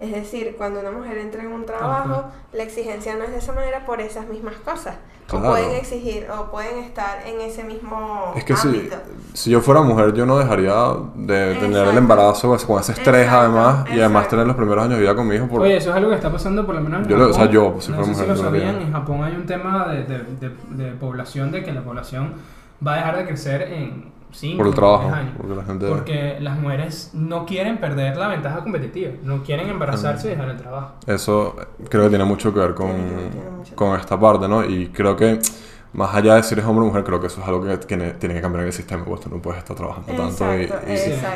Es 0.00 0.12
decir, 0.12 0.54
cuando 0.58 0.80
una 0.80 0.90
mujer 0.90 1.18
entra 1.18 1.42
en 1.42 1.52
un 1.52 1.64
trabajo, 1.66 2.24
la 2.52 2.62
exigencia 2.62 3.14
no 3.16 3.24
es 3.24 3.30
de 3.30 3.38
esa 3.38 3.52
manera 3.52 3.86
por 3.86 4.00
esas 4.00 4.26
mismas 4.28 4.54
cosas. 4.56 4.96
Claro. 5.26 5.46
O 5.46 5.50
pueden 5.52 5.70
exigir, 5.76 6.26
o 6.30 6.50
pueden 6.50 6.78
estar 6.80 7.26
en 7.26 7.40
ese 7.40 7.64
mismo 7.64 8.32
Es 8.36 8.44
que 8.44 8.54
si, 8.56 8.68
ámbito. 8.68 8.96
si 9.32 9.50
yo 9.50 9.62
fuera 9.62 9.80
mujer, 9.80 10.12
yo 10.12 10.26
no 10.26 10.36
dejaría 10.36 10.74
de 11.14 11.54
tener 11.54 11.62
el 11.64 11.76
Exacto. 11.76 11.98
embarazo 11.98 12.56
con 12.66 12.80
ese- 12.80 12.92
estrés 12.92 13.22
Exacto, 13.24 13.38
además, 13.40 13.86
y 13.88 13.92
además 13.92 14.10
exacto. 14.24 14.30
tener 14.30 14.46
los 14.48 14.56
primeros 14.56 14.84
años 14.84 14.96
de 14.96 15.00
vida 15.00 15.14
con 15.16 15.26
mi 15.26 15.36
hijo. 15.36 15.46
Por, 15.48 15.62
Oye, 15.62 15.78
eso 15.78 15.90
es 15.90 15.96
algo 15.96 16.10
que 16.10 16.16
está 16.16 16.30
pasando 16.30 16.66
por 16.66 16.74
lo 16.74 16.82
menos 16.82 17.04
en 17.04 17.08
Yo 17.08 17.16
lo- 17.16 17.24
o 17.30 17.32
sea, 17.32 17.44
Japón. 17.46 17.54
yo, 17.54 17.76
si 17.80 17.90
no 17.92 17.96
fuera 17.96 18.04
sé 18.04 18.14
si 18.14 18.20
mujer, 18.20 18.36
lo 18.36 18.42
sabían, 18.44 18.76
en 18.82 18.92
Japón 18.92 19.24
hay 19.24 19.34
un 19.36 19.46
tema 19.46 19.88
de, 19.88 20.02
de, 20.04 20.18
de, 20.40 20.50
de 20.84 20.92
población, 20.92 21.50
de 21.52 21.64
que 21.64 21.72
la 21.72 21.82
población 21.82 22.34
va 22.86 22.92
a 22.92 22.96
dejar 22.96 23.16
de 23.16 23.24
crecer 23.26 23.62
en 23.62 24.12
5 24.34 24.58
por 24.58 24.66
el 24.66 24.74
trabajo. 24.74 25.08
años. 25.08 25.34
Porque 25.36 25.54
la 25.54 25.64
gente... 25.64 25.88
Porque 25.88 26.36
las 26.40 26.58
mujeres 26.58 27.10
no 27.14 27.46
quieren 27.46 27.78
perder 27.78 28.16
la 28.16 28.28
ventaja 28.28 28.62
competitiva, 28.62 29.12
no 29.22 29.42
quieren 29.42 29.68
embarazarse 29.68 30.26
y 30.26 30.30
dejar 30.30 30.48
el 30.50 30.56
trabajo. 30.56 30.94
Eso 31.06 31.56
creo 31.88 32.04
que 32.04 32.08
tiene 32.10 32.24
mucho 32.24 32.52
que 32.52 32.60
ver 32.60 32.74
con, 32.74 32.92
con 33.74 33.98
esta 33.98 34.18
parte, 34.18 34.48
¿no? 34.48 34.64
Y 34.64 34.88
creo 34.88 35.16
que 35.16 35.38
más 35.94 36.12
allá 36.12 36.34
de 36.34 36.42
si 36.42 36.54
eres 36.54 36.66
hombre 36.66 36.82
o 36.82 36.88
mujer, 36.88 37.04
creo 37.04 37.20
que 37.20 37.28
eso 37.28 37.40
es 37.40 37.46
algo 37.46 37.64
que 37.64 37.76
tiene, 37.78 38.10
tiene 38.14 38.34
que 38.34 38.40
cambiar 38.40 38.62
en 38.62 38.66
el 38.66 38.72
sistema, 38.72 39.04
pues 39.04 39.20
tú 39.20 39.30
no 39.30 39.40
puedes 39.40 39.60
estar 39.60 39.76
trabajando 39.76 40.12
tanto 40.12 40.44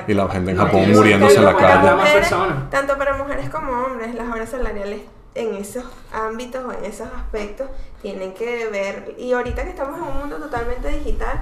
y, 0.09 0.15
la 0.15 0.29
gente 0.29 0.51
en 0.51 0.57
Japón 0.57 0.93
muriéndose 0.93 1.37
en 1.37 1.45
la 1.45 1.53
Tanto 1.53 1.63
para 1.63 1.81
calle. 1.81 1.97
mujeres-. 1.97 2.71
Tanto 2.71 2.99
para 2.99 3.17
mujeres 3.17 3.51
como 3.51 3.73
hombres, 3.73 4.15
las 4.17 4.29
horas 4.29 4.49
salariales 4.49 5.03
en 5.37 5.55
esos 5.55 5.85
ámbitos 6.13 6.65
o 6.65 6.73
en 6.73 6.85
esos 6.85 7.07
aspectos 7.07 7.69
tienen 8.03 8.35
que 8.35 8.69
ver, 8.69 9.15
y 9.17 9.33
ahorita 9.33 9.63
que 9.63 9.71
estamos 9.71 9.97
en 9.97 10.03
un 10.03 10.19
mundo 10.19 10.37
totalmente 10.37 10.89
digital, 10.89 11.41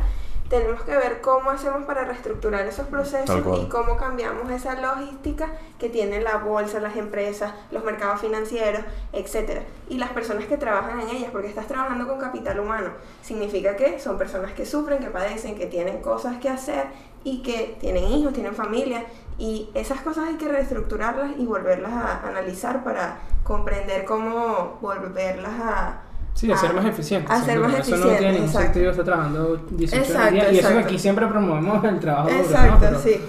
tenemos 0.48 0.82
que 0.82 0.96
ver 0.96 1.20
cómo 1.20 1.50
hacemos 1.50 1.84
para 1.84 2.04
reestructurar 2.04 2.66
esos 2.66 2.86
procesos 2.86 3.42
y 3.60 3.68
cómo 3.68 3.96
cambiamos 3.96 4.50
esa 4.50 4.80
logística 4.80 5.48
que 5.78 5.88
tiene 5.88 6.20
la 6.20 6.38
bolsa, 6.38 6.80
las 6.80 6.96
empresas, 6.96 7.52
los 7.70 7.84
mercados 7.84 8.20
financieros, 8.20 8.82
etcétera, 9.12 9.62
y 9.88 9.98
las 9.98 10.10
personas 10.10 10.46
que 10.46 10.56
trabajan 10.56 11.00
en 11.00 11.08
ellas, 11.10 11.30
porque 11.32 11.48
estás 11.48 11.66
trabajando 11.66 12.06
con 12.06 12.18
capital 12.18 12.60
humano, 12.60 12.90
significa 13.22 13.76
que 13.76 13.98
son 13.98 14.18
personas 14.18 14.52
que 14.52 14.66
sufren, 14.66 14.98
que 14.98 15.10
padecen, 15.10 15.56
que 15.56 15.66
tienen 15.66 16.00
cosas 16.00 16.38
que 16.38 16.48
hacer 16.48 16.86
y 17.24 17.42
que 17.42 17.76
tienen 17.80 18.04
hijos, 18.04 18.32
tienen 18.32 18.54
familia. 18.54 19.04
Y 19.38 19.68
esas 19.74 20.00
cosas 20.00 20.28
hay 20.28 20.36
que 20.36 20.48
reestructurarlas 20.48 21.32
y 21.38 21.44
volverlas 21.44 21.92
a 21.92 22.26
analizar 22.26 22.84
para 22.84 23.18
comprender 23.42 24.04
cómo 24.04 24.78
volverlas 24.80 25.60
a 25.60 26.02
Sí, 26.36 26.52
a 26.52 26.56
ser 26.56 26.70
a- 26.70 26.74
más 26.74 26.84
eficientes. 26.86 27.30
a 27.30 27.42
ser 27.44 27.58
más 27.58 27.72
Eso 27.72 27.78
no 27.78 27.80
eficientes, 27.96 28.18
tiene 28.18 28.32
ningún 28.34 28.46
exacto. 28.48 28.66
sentido 28.72 28.90
estar 28.92 29.04
trabajando 29.06 29.56
18 29.70 29.96
horas 29.96 30.10
al 30.10 30.16
Exacto, 30.16 30.32
día. 30.34 30.42
Y 30.42 30.44
eso 30.44 30.52
que 30.52 30.58
exacto. 30.74 30.88
aquí 30.88 30.98
siempre 30.98 31.26
promovemos 31.26 31.84
el 31.84 31.98
trabajo 31.98 32.28
duro, 32.28 32.38
¿no? 32.40 32.44
Exacto, 32.46 32.76
Pero, 32.80 32.98
sí. 33.00 33.20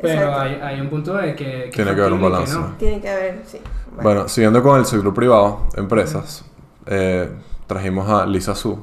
pero 0.00 0.14
exacto. 0.20 0.40
hay, 0.40 0.54
hay 0.60 0.80
un 0.80 0.88
punto 0.90 1.14
de 1.14 1.34
que, 1.36 1.46
que 1.64 1.70
Tiene 1.72 1.94
que 1.94 2.00
haber 2.00 2.12
un 2.12 2.22
balance. 2.22 2.54
no. 2.54 2.66
Tiene 2.78 3.00
que 3.00 3.08
haber, 3.08 3.42
sí. 3.46 3.58
Bueno, 4.02 4.28
siguiendo 4.28 4.62
con 4.62 4.78
el 4.78 4.84
sector 4.86 5.14
privado, 5.14 5.66
empresas, 5.76 6.44
eh, 6.86 7.30
trajimos 7.66 8.08
a 8.08 8.26
Lisa 8.26 8.54
Su, 8.54 8.78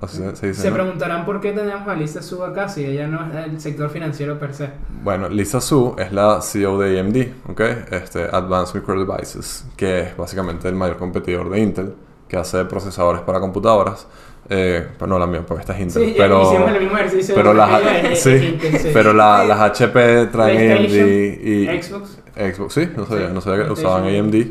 así 0.00 0.16
se, 0.16 0.34
se 0.36 0.46
dice. 0.48 0.62
Se 0.62 0.68
¿no? 0.70 0.74
preguntarán 0.74 1.24
por 1.24 1.40
qué 1.40 1.52
tenemos 1.52 1.86
a 1.86 1.94
Lisa 1.94 2.22
Sub 2.22 2.42
acá 2.42 2.68
si 2.68 2.84
ella 2.84 3.06
no 3.06 3.24
es 3.26 3.32
del 3.32 3.60
sector 3.60 3.88
financiero 3.90 4.38
per 4.38 4.52
se. 4.54 4.70
Bueno, 5.04 5.28
Lisa 5.28 5.60
Su 5.60 5.94
es 5.98 6.12
la 6.12 6.40
CEO 6.42 6.78
de 6.78 6.98
AMD, 6.98 7.50
¿ok? 7.50 7.60
Este, 7.92 8.24
Advanced 8.24 8.74
Micro 8.80 9.04
Devices, 9.04 9.64
que 9.76 10.00
es 10.00 10.16
básicamente 10.16 10.68
el 10.68 10.74
mayor 10.74 10.96
competidor 10.96 11.50
de 11.50 11.60
Intel, 11.60 11.94
que 12.32 12.38
hace 12.38 12.64
procesadores 12.64 13.20
para 13.20 13.40
computadoras. 13.40 14.06
Eh, 14.48 14.86
pues 14.98 15.06
no 15.08 15.18
la 15.18 15.26
mía, 15.26 15.42
porque 15.46 15.60
esta 15.60 15.74
es 15.74 15.80
Intel. 15.82 16.06
Sí, 16.06 16.14
pero, 16.16 16.42
hicimos 16.50 16.70
el 16.72 16.80
mismo 16.80 16.96
ejercicio. 16.98 17.34
pero 17.34 17.50
de 17.50 17.54
las, 17.56 17.80
ella 17.82 18.00
es- 18.12 18.22
sí, 18.22 18.30
es 18.30 18.42
Intel, 18.42 18.78
sí. 18.80 18.90
pero 18.94 19.12
la- 19.12 19.44
las 19.44 19.60
HP 19.60 20.26
traen 20.32 20.72
AMD 20.72 21.40
y 21.44 21.66
Xbox. 21.82 22.18
Xbox, 22.34 22.72
sí, 22.74 22.88
no 22.96 23.04
sabía, 23.06 23.28
no 23.28 23.40
sabía 23.42 23.66
que 23.66 23.72
usaban 23.72 24.04
AMD. 24.06 24.46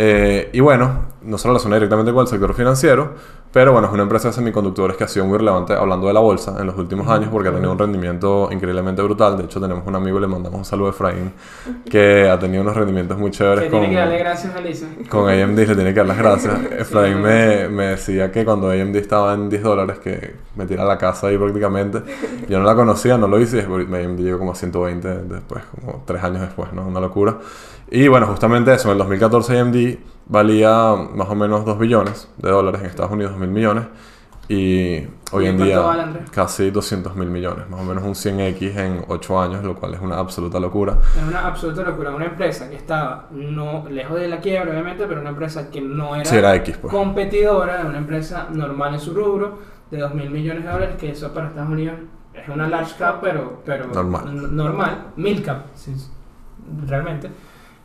Eh, 0.00 0.50
y 0.52 0.60
bueno, 0.60 1.06
no 1.22 1.38
se 1.38 1.48
relaciona 1.48 1.74
directamente 1.74 2.12
con 2.12 2.22
el 2.22 2.28
sector 2.28 2.54
financiero, 2.54 3.14
pero 3.52 3.72
bueno, 3.72 3.88
es 3.88 3.92
una 3.92 4.04
empresa 4.04 4.28
de 4.28 4.34
semiconductores 4.34 4.96
que 4.96 5.02
ha 5.02 5.08
sido 5.08 5.26
muy 5.26 5.38
relevante 5.38 5.72
hablando 5.72 6.06
de 6.06 6.12
la 6.12 6.20
bolsa 6.20 6.54
en 6.60 6.66
los 6.66 6.78
últimos 6.78 7.08
años 7.08 7.30
porque 7.32 7.48
ha 7.48 7.52
tenido 7.52 7.72
un 7.72 7.78
rendimiento 7.78 8.48
increíblemente 8.52 9.02
brutal. 9.02 9.36
De 9.36 9.44
hecho, 9.44 9.60
tenemos 9.60 9.84
un 9.84 9.96
amigo, 9.96 10.20
le 10.20 10.28
mandamos 10.28 10.58
un 10.58 10.64
saludo 10.64 10.86
a 10.86 10.90
Efraín, 10.90 11.32
que 11.90 12.28
ha 12.28 12.38
tenido 12.38 12.62
unos 12.62 12.76
rendimientos 12.76 13.18
muy 13.18 13.32
chéveres 13.32 13.64
Que 13.64 13.70
con, 13.70 13.80
tiene 13.80 13.94
que 13.94 14.00
darle 14.00 14.18
gracias 14.18 14.54
a 14.54 14.60
Lisa. 14.60 14.86
con 15.08 15.28
AMD, 15.28 15.58
le 15.58 15.74
tiene 15.74 15.92
que 15.92 15.98
dar 15.98 16.06
las 16.06 16.18
gracias. 16.18 16.54
Efraín 16.78 17.20
me, 17.20 17.68
me 17.68 17.86
decía 17.86 18.30
que 18.30 18.44
cuando 18.44 18.70
AMD 18.70 18.94
estaba 18.94 19.34
en 19.34 19.48
10 19.48 19.62
dólares, 19.64 19.98
que 19.98 20.36
me 20.54 20.64
tira 20.66 20.84
a 20.84 20.86
la 20.86 20.96
casa 20.96 21.26
ahí 21.26 21.36
prácticamente. 21.36 22.02
Yo 22.48 22.60
no 22.60 22.64
la 22.64 22.76
conocía, 22.76 23.18
no 23.18 23.26
lo 23.26 23.40
hice, 23.40 23.58
y 23.58 23.62
AMD 23.62 24.20
llegó 24.20 24.38
como 24.38 24.52
a 24.52 24.54
120 24.54 25.08
después, 25.24 25.64
como 25.74 26.04
3 26.06 26.22
años 26.22 26.42
después, 26.42 26.72
¿no? 26.72 26.86
Una 26.86 27.00
locura. 27.00 27.38
Y 27.90 28.08
bueno, 28.08 28.26
justamente 28.26 28.72
eso, 28.74 28.88
en 28.88 28.92
el 28.92 28.98
2014 28.98 29.58
AMD 29.60 29.76
valía 30.26 30.94
más 31.14 31.28
o 31.28 31.34
menos 31.34 31.64
2 31.64 31.78
billones 31.78 32.28
de 32.36 32.50
dólares 32.50 32.80
en 32.82 32.86
Estados 32.88 33.12
Unidos, 33.12 33.32
2 33.32 33.40
mil 33.40 33.50
millones. 33.50 33.84
Y 34.50 35.06
hoy 35.30 35.44
¿Y 35.44 35.48
en 35.48 35.58
día 35.58 35.78
vale, 35.80 36.04
casi 36.30 36.70
200 36.70 37.14
mil 37.16 37.28
millones, 37.28 37.68
más 37.68 37.80
o 37.80 37.84
menos 37.84 38.02
un 38.02 38.14
100x 38.14 38.76
en 38.78 39.04
8 39.06 39.40
años, 39.42 39.62
lo 39.62 39.74
cual 39.76 39.92
es 39.92 40.00
una 40.00 40.16
absoluta 40.18 40.58
locura. 40.58 40.96
Es 41.16 41.22
una 41.22 41.46
absoluta 41.46 41.82
locura. 41.82 42.14
Una 42.14 42.24
empresa 42.26 42.70
que 42.70 42.76
estaba 42.76 43.26
no 43.30 43.84
lejos 43.90 44.18
de 44.18 44.28
la 44.28 44.40
quiebra, 44.40 44.70
obviamente, 44.70 45.06
pero 45.06 45.20
una 45.20 45.30
empresa 45.30 45.70
que 45.70 45.82
no 45.82 46.14
era, 46.14 46.24
Si 46.24 46.36
era 46.36 46.54
X, 46.56 46.78
pues. 46.80 46.92
competidora, 46.92 47.84
una 47.86 47.98
empresa 47.98 48.48
normal 48.50 48.94
en 48.94 49.00
su 49.00 49.12
rubro, 49.12 49.58
de 49.90 49.98
2 49.98 50.14
mil 50.14 50.30
millones 50.30 50.64
de 50.64 50.70
dólares, 50.70 50.96
que 50.98 51.10
eso 51.10 51.32
para 51.32 51.48
Estados 51.48 51.70
Unidos 51.70 51.96
es 52.32 52.48
una 52.48 52.68
large 52.68 52.94
cap, 52.98 53.18
pero, 53.20 53.62
pero 53.66 53.86
Normal. 53.88 54.56
normal, 54.56 55.06
mil 55.16 55.42
cap, 55.42 55.66
sí, 55.74 55.94
realmente. 56.86 57.30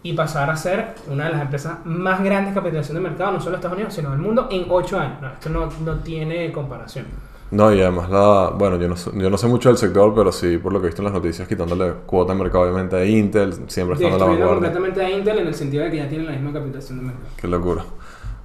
Y 0.04 0.14
pasar 0.14 0.50
a 0.50 0.58
ser 0.58 0.96
una 1.10 1.26
de 1.26 1.32
las 1.32 1.42
empresas 1.42 1.78
más 1.86 2.22
grandes 2.24 2.54
de 2.54 2.60
capitalización 2.60 3.02
de 3.02 3.10
mercado, 3.10 3.32
no 3.32 3.40
solo 3.40 3.52
de 3.52 3.56
Estados 3.56 3.78
Unidos, 3.78 3.94
sino 3.94 4.12
del 4.12 4.20
mundo, 4.20 4.48
en 4.52 4.66
8 4.70 5.00
años. 5.00 5.22
No, 5.22 5.28
esto 5.30 5.50
no, 5.50 5.70
no 5.84 6.00
tiene 6.00 6.52
comparación. 6.52 7.06
No, 7.52 7.72
y 7.72 7.80
además 7.82 8.10
la, 8.10 8.52
bueno, 8.56 8.78
yo 8.78 8.88
no, 8.88 8.96
yo 8.96 9.30
no 9.30 9.38
sé 9.38 9.48
mucho 9.48 9.70
del 9.70 9.78
sector, 9.78 10.14
pero 10.16 10.32
sí, 10.32 10.58
por 10.58 10.74
lo 10.74 10.80
que 10.80 10.88
he 10.88 10.90
visto 10.90 11.04
en 11.04 11.06
las 11.06 11.14
noticias, 11.14 11.48
quitándole 11.48 11.94
cuota 12.06 12.34
de 12.34 12.40
mercado 12.40 12.64
obviamente 12.64 12.96
a 12.96 13.06
Intel, 13.06 13.54
siempre 13.68 13.96
estando 13.96 14.16
a 14.16 14.20
la 14.20 14.26
vanguardia. 14.26 14.54
completamente 14.56 15.06
a 15.06 15.10
Intel 15.12 15.38
en 15.38 15.48
el 15.48 15.54
sentido 15.54 15.84
de 15.84 15.92
que 15.92 15.98
ya 15.98 16.10
tiene 16.10 16.24
la 16.24 16.32
misma 16.32 16.52
capitalización 16.52 17.00
de 17.00 17.06
mercado. 17.06 17.28
Qué 17.38 17.48
locura. 17.48 17.84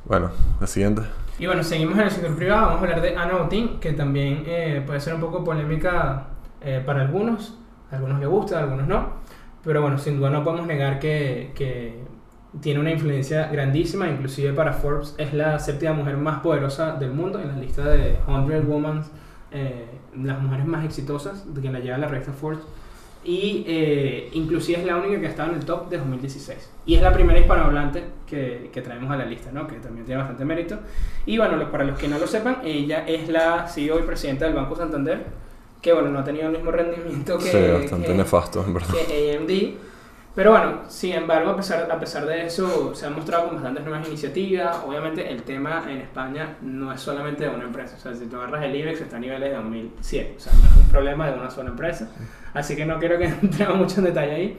Bueno, 0.04 0.30
la 0.60 0.66
siguiente. 0.66 1.02
Y 1.38 1.46
bueno, 1.46 1.62
seguimos 1.62 1.94
en 1.96 2.04
el 2.04 2.10
sector 2.10 2.34
privado. 2.34 2.66
Vamos 2.66 2.82
a 2.82 2.84
hablar 2.84 3.00
de 3.00 3.16
Anoutin, 3.16 3.80
que 3.80 3.92
también 3.94 4.42
eh, 4.46 4.82
puede 4.86 5.00
ser 5.00 5.14
un 5.14 5.20
poco 5.20 5.42
polémica 5.42 6.26
eh, 6.60 6.82
para 6.84 7.00
algunos. 7.00 7.56
A 7.90 7.96
algunos 7.96 8.20
les 8.20 8.28
gusta, 8.28 8.58
a 8.58 8.62
algunos 8.64 8.86
no. 8.86 9.06
Pero 9.68 9.82
bueno, 9.82 9.98
sin 9.98 10.16
duda 10.16 10.30
no 10.30 10.42
podemos 10.44 10.66
negar 10.66 10.98
que, 10.98 11.50
que 11.54 11.92
tiene 12.62 12.80
una 12.80 12.90
influencia 12.90 13.48
grandísima. 13.48 14.08
Inclusive 14.08 14.54
para 14.54 14.72
Forbes 14.72 15.14
es 15.18 15.34
la 15.34 15.58
séptima 15.58 15.92
mujer 15.92 16.16
más 16.16 16.40
poderosa 16.40 16.92
del 16.92 17.10
mundo 17.10 17.38
en 17.38 17.48
la 17.48 17.56
lista 17.58 17.84
de 17.84 18.16
100 18.24 18.66
Women, 18.66 19.02
eh, 19.52 19.84
las 20.22 20.40
mujeres 20.40 20.64
más 20.64 20.86
exitosas 20.86 21.44
que 21.60 21.70
la 21.70 21.80
lleva 21.80 21.98
la 21.98 22.08
revista 22.08 22.32
Forbes. 22.32 22.64
Y 23.22 23.62
eh, 23.66 24.30
inclusive 24.32 24.80
es 24.80 24.86
la 24.86 24.96
única 24.96 25.20
que 25.20 25.26
ha 25.26 25.30
estado 25.30 25.50
en 25.50 25.58
el 25.58 25.66
top 25.66 25.90
de 25.90 25.98
2016. 25.98 26.70
Y 26.86 26.94
es 26.94 27.02
la 27.02 27.12
primera 27.12 27.38
hispanohablante 27.38 28.04
que, 28.26 28.70
que 28.72 28.80
traemos 28.80 29.10
a 29.10 29.16
la 29.16 29.26
lista, 29.26 29.52
¿no? 29.52 29.66
Que 29.66 29.76
también 29.80 30.06
tiene 30.06 30.22
bastante 30.22 30.46
mérito. 30.46 30.78
Y 31.26 31.36
bueno, 31.36 31.70
para 31.70 31.84
los 31.84 31.98
que 31.98 32.08
no 32.08 32.18
lo 32.18 32.26
sepan, 32.26 32.62
ella 32.64 33.06
es 33.06 33.28
la 33.28 33.68
CEO 33.68 33.98
y 33.98 34.04
presidenta 34.04 34.46
del 34.46 34.54
Banco 34.54 34.76
Santander, 34.76 35.26
que 35.82 35.92
bueno, 35.92 36.10
no 36.10 36.18
ha 36.20 36.24
tenido 36.24 36.46
el 36.46 36.52
mismo 36.52 36.70
rendimiento 36.70 37.38
que, 37.38 37.44
sí, 37.44 37.72
bastante 37.72 38.08
que- 38.08 38.14
nefasto, 38.14 38.64
en 38.64 38.74
verdad. 38.74 38.94
que 38.94 39.36
AMD. 39.36 39.88
Pero 40.34 40.52
bueno, 40.52 40.82
sin 40.86 41.14
embargo, 41.14 41.50
a 41.50 41.56
pesar, 41.56 41.90
a 41.90 41.98
pesar 41.98 42.24
de 42.24 42.46
eso, 42.46 42.94
se 42.94 43.06
han 43.06 43.14
mostrado 43.16 43.46
con 43.46 43.54
bastantes 43.56 43.84
nuevas 43.84 44.06
iniciativas. 44.06 44.82
Obviamente, 44.86 45.28
el 45.32 45.42
tema 45.42 45.84
en 45.90 45.96
España 45.98 46.56
no 46.62 46.92
es 46.92 47.00
solamente 47.00 47.42
de 47.42 47.50
una 47.50 47.64
empresa. 47.64 47.96
O 47.96 48.00
sea, 48.00 48.14
si 48.14 48.26
tú 48.26 48.36
agarras 48.36 48.62
el 48.64 48.76
IBEX, 48.76 49.00
está 49.00 49.16
a 49.16 49.18
niveles 49.20 49.50
de 49.50 49.56
2007. 49.56 50.34
O 50.36 50.40
sea, 50.40 50.52
no 50.52 50.60
es 50.68 50.76
un 50.76 50.88
problema 50.92 51.28
de 51.28 51.40
una 51.40 51.50
sola 51.50 51.70
empresa. 51.70 52.08
Así 52.54 52.76
que 52.76 52.86
no 52.86 53.00
quiero 53.00 53.18
que 53.18 53.24
entremos 53.42 53.76
mucho 53.78 53.98
en 53.98 54.04
detalle 54.04 54.32
ahí. 54.32 54.58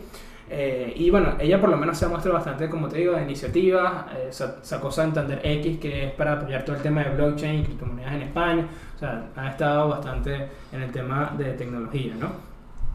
Eh, 0.52 0.94
y 0.98 1.12
bueno, 1.12 1.36
ella 1.40 1.62
por 1.62 1.70
lo 1.70 1.78
menos 1.78 1.98
se 1.98 2.08
muestra 2.08 2.34
bastante, 2.34 2.68
como 2.68 2.90
te 2.90 2.98
digo, 2.98 3.14
de 3.14 3.22
iniciativas. 3.22 4.06
Eh, 4.18 4.28
sa- 4.32 4.58
sacó 4.62 4.92
Santander 4.92 5.40
X, 5.44 5.78
que 5.80 6.08
es 6.08 6.12
para 6.12 6.34
apoyar 6.34 6.66
todo 6.66 6.76
el 6.76 6.82
tema 6.82 7.04
de 7.04 7.12
blockchain 7.16 7.60
y 7.62 7.64
criptomonedas 7.64 8.14
en 8.16 8.22
España. 8.24 8.68
O 9.00 9.02
sea, 9.02 9.24
ha 9.38 9.48
estado 9.48 9.88
bastante 9.88 10.50
en 10.74 10.82
el 10.82 10.92
tema 10.92 11.32
de 11.38 11.54
tecnología, 11.54 12.16
¿no? 12.20 12.32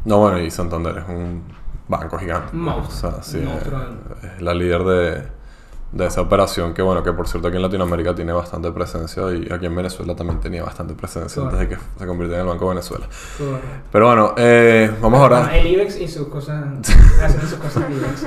No, 0.04 0.18
bueno, 0.18 0.38
y 0.38 0.50
Santander 0.50 0.98
es 0.98 1.08
un 1.08 1.42
banco 1.88 2.18
gigante. 2.18 2.50
¿no? 2.52 2.76
O 2.76 2.80
monstruo, 2.80 3.10
sea, 3.12 3.22
sí, 3.22 3.38
monstruo. 3.38 3.80
es 4.22 4.42
la 4.42 4.52
líder 4.52 4.84
de, 4.84 5.28
de 5.94 6.06
esa 6.06 6.22
operación 6.22 6.74
que, 6.74 6.82
bueno, 6.82 7.04
que 7.04 7.12
por 7.12 7.28
cierto 7.28 7.46
aquí 7.46 7.56
en 7.56 7.62
Latinoamérica 7.62 8.14
tiene 8.16 8.32
bastante 8.32 8.72
presencia 8.72 9.22
y 9.32 9.48
aquí 9.52 9.66
en 9.66 9.76
Venezuela 9.76 10.16
también 10.16 10.40
tenía 10.40 10.64
bastante 10.64 10.92
presencia 10.94 11.40
antes 11.42 11.58
de 11.60 11.68
que 11.68 11.76
se 11.98 12.06
convirtiera 12.06 12.42
en 12.42 12.48
el 12.48 12.52
Banco 12.52 12.64
de 12.64 12.68
Venezuela. 12.70 13.06
Correcto. 13.38 13.68
Pero 13.92 14.06
bueno, 14.06 14.34
eh, 14.36 14.90
vamos 15.00 15.20
ahora... 15.20 15.46
Ah, 15.50 15.56
El 15.56 15.68
IBEX 15.68 15.96
y 16.00 16.08
sus 16.08 16.26
cosas. 16.26 16.64
haciendo 17.22 17.46
sus 17.46 17.58
cosas 17.58 17.84
IBEX. 17.88 18.26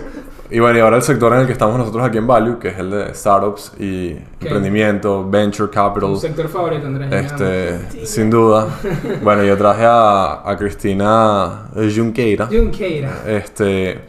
Y 0.49 0.59
bueno, 0.59 0.77
y 0.77 0.81
ahora 0.81 0.95
el 0.95 1.01
sector 1.03 1.33
en 1.33 1.41
el 1.41 1.45
que 1.45 1.51
estamos 1.51 1.77
nosotros 1.77 2.05
aquí 2.05 2.17
en 2.19 2.25
Value, 2.25 2.57
que 2.57 2.69
es 2.69 2.77
el 2.79 2.89
de 2.89 3.13
startups 3.13 3.73
y 3.79 4.17
emprendimiento, 4.39 5.29
venture 5.29 5.69
capital, 5.69 6.11
Tu 6.13 6.19
sector 6.21 6.47
favorito, 6.47 6.87
Andrés. 6.87 7.11
este, 7.11 7.79
Sí, 7.91 8.05
sin 8.05 8.29
duda. 8.29 8.65
Bueno, 9.21 9.43
yo 9.43 9.57
traje 9.57 9.83
a, 9.85 10.49
a 10.49 10.55
Cristina 10.57 11.67
Junqueira. 11.75 12.47
Junqueira. 12.47 13.23
este, 13.27 13.99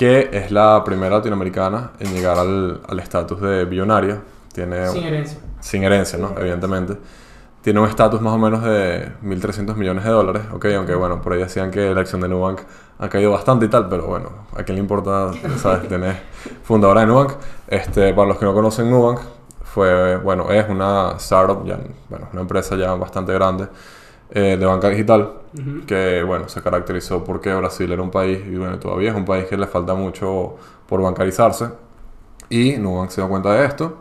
que 0.00 0.30
es 0.32 0.50
la 0.50 0.82
primera 0.82 1.16
latinoamericana 1.18 1.90
en 2.00 2.14
llegar 2.14 2.38
al 2.38 2.80
al 2.88 3.00
estatus 3.00 3.38
de 3.38 3.66
billonaria. 3.66 4.22
Tiene 4.50 4.88
Sin 4.88 5.04
herencia. 5.04 5.38
sin 5.60 5.84
herencia, 5.84 6.18
¿no? 6.18 6.32
Evidentemente. 6.38 6.96
Tiene 7.60 7.80
un 7.80 7.86
estatus 7.86 8.18
más 8.22 8.32
o 8.32 8.38
menos 8.38 8.62
de 8.64 9.12
1.300 9.22 9.74
millones 9.76 10.02
de 10.04 10.10
dólares, 10.10 10.44
¿ok? 10.54 10.64
Aunque 10.74 10.94
bueno, 10.94 11.20
por 11.20 11.34
ahí 11.34 11.40
decían 11.40 11.70
que 11.70 11.94
la 11.94 12.00
acción 12.00 12.22
de 12.22 12.28
Nubank 12.28 12.60
ha 12.98 13.10
caído 13.10 13.30
bastante 13.32 13.66
y 13.66 13.68
tal, 13.68 13.90
pero 13.90 14.06
bueno, 14.06 14.30
¿a 14.56 14.62
quién 14.62 14.76
le 14.76 14.80
importa? 14.80 15.32
¿Sabes? 15.58 15.86
Tiene 15.88 16.18
fundadora 16.62 17.02
de 17.02 17.06
Nubank. 17.06 17.32
Este, 17.68 18.14
para 18.14 18.26
los 18.26 18.38
que 18.38 18.46
no 18.46 18.54
conocen 18.54 18.88
Nubank, 18.88 19.20
fue, 19.64 20.16
bueno, 20.16 20.50
es 20.50 20.66
una 20.70 21.12
startup, 21.18 21.62
ya, 21.66 21.78
bueno, 22.08 22.26
una 22.32 22.40
empresa 22.40 22.74
ya 22.74 22.94
bastante 22.94 23.34
grande 23.34 23.68
eh, 24.32 24.56
de 24.58 24.66
banca 24.66 24.88
digital, 24.88 25.32
Ujú. 25.52 25.86
que 25.86 26.22
bueno, 26.22 26.48
se 26.48 26.62
caracterizó 26.62 27.24
porque 27.24 27.52
Brasil 27.54 27.90
era 27.90 28.02
un 28.02 28.10
país, 28.10 28.40
y 28.46 28.56
bueno, 28.56 28.78
todavía 28.78 29.10
es 29.10 29.16
un 29.16 29.24
país 29.24 29.46
que 29.46 29.56
le 29.56 29.66
falta 29.66 29.94
mucho 29.94 30.56
por 30.86 31.02
bancarizarse. 31.02 31.68
Y 32.48 32.76
Nubank 32.78 33.10
se 33.10 33.20
dio 33.20 33.28
cuenta 33.28 33.52
de 33.54 33.66
esto 33.66 33.98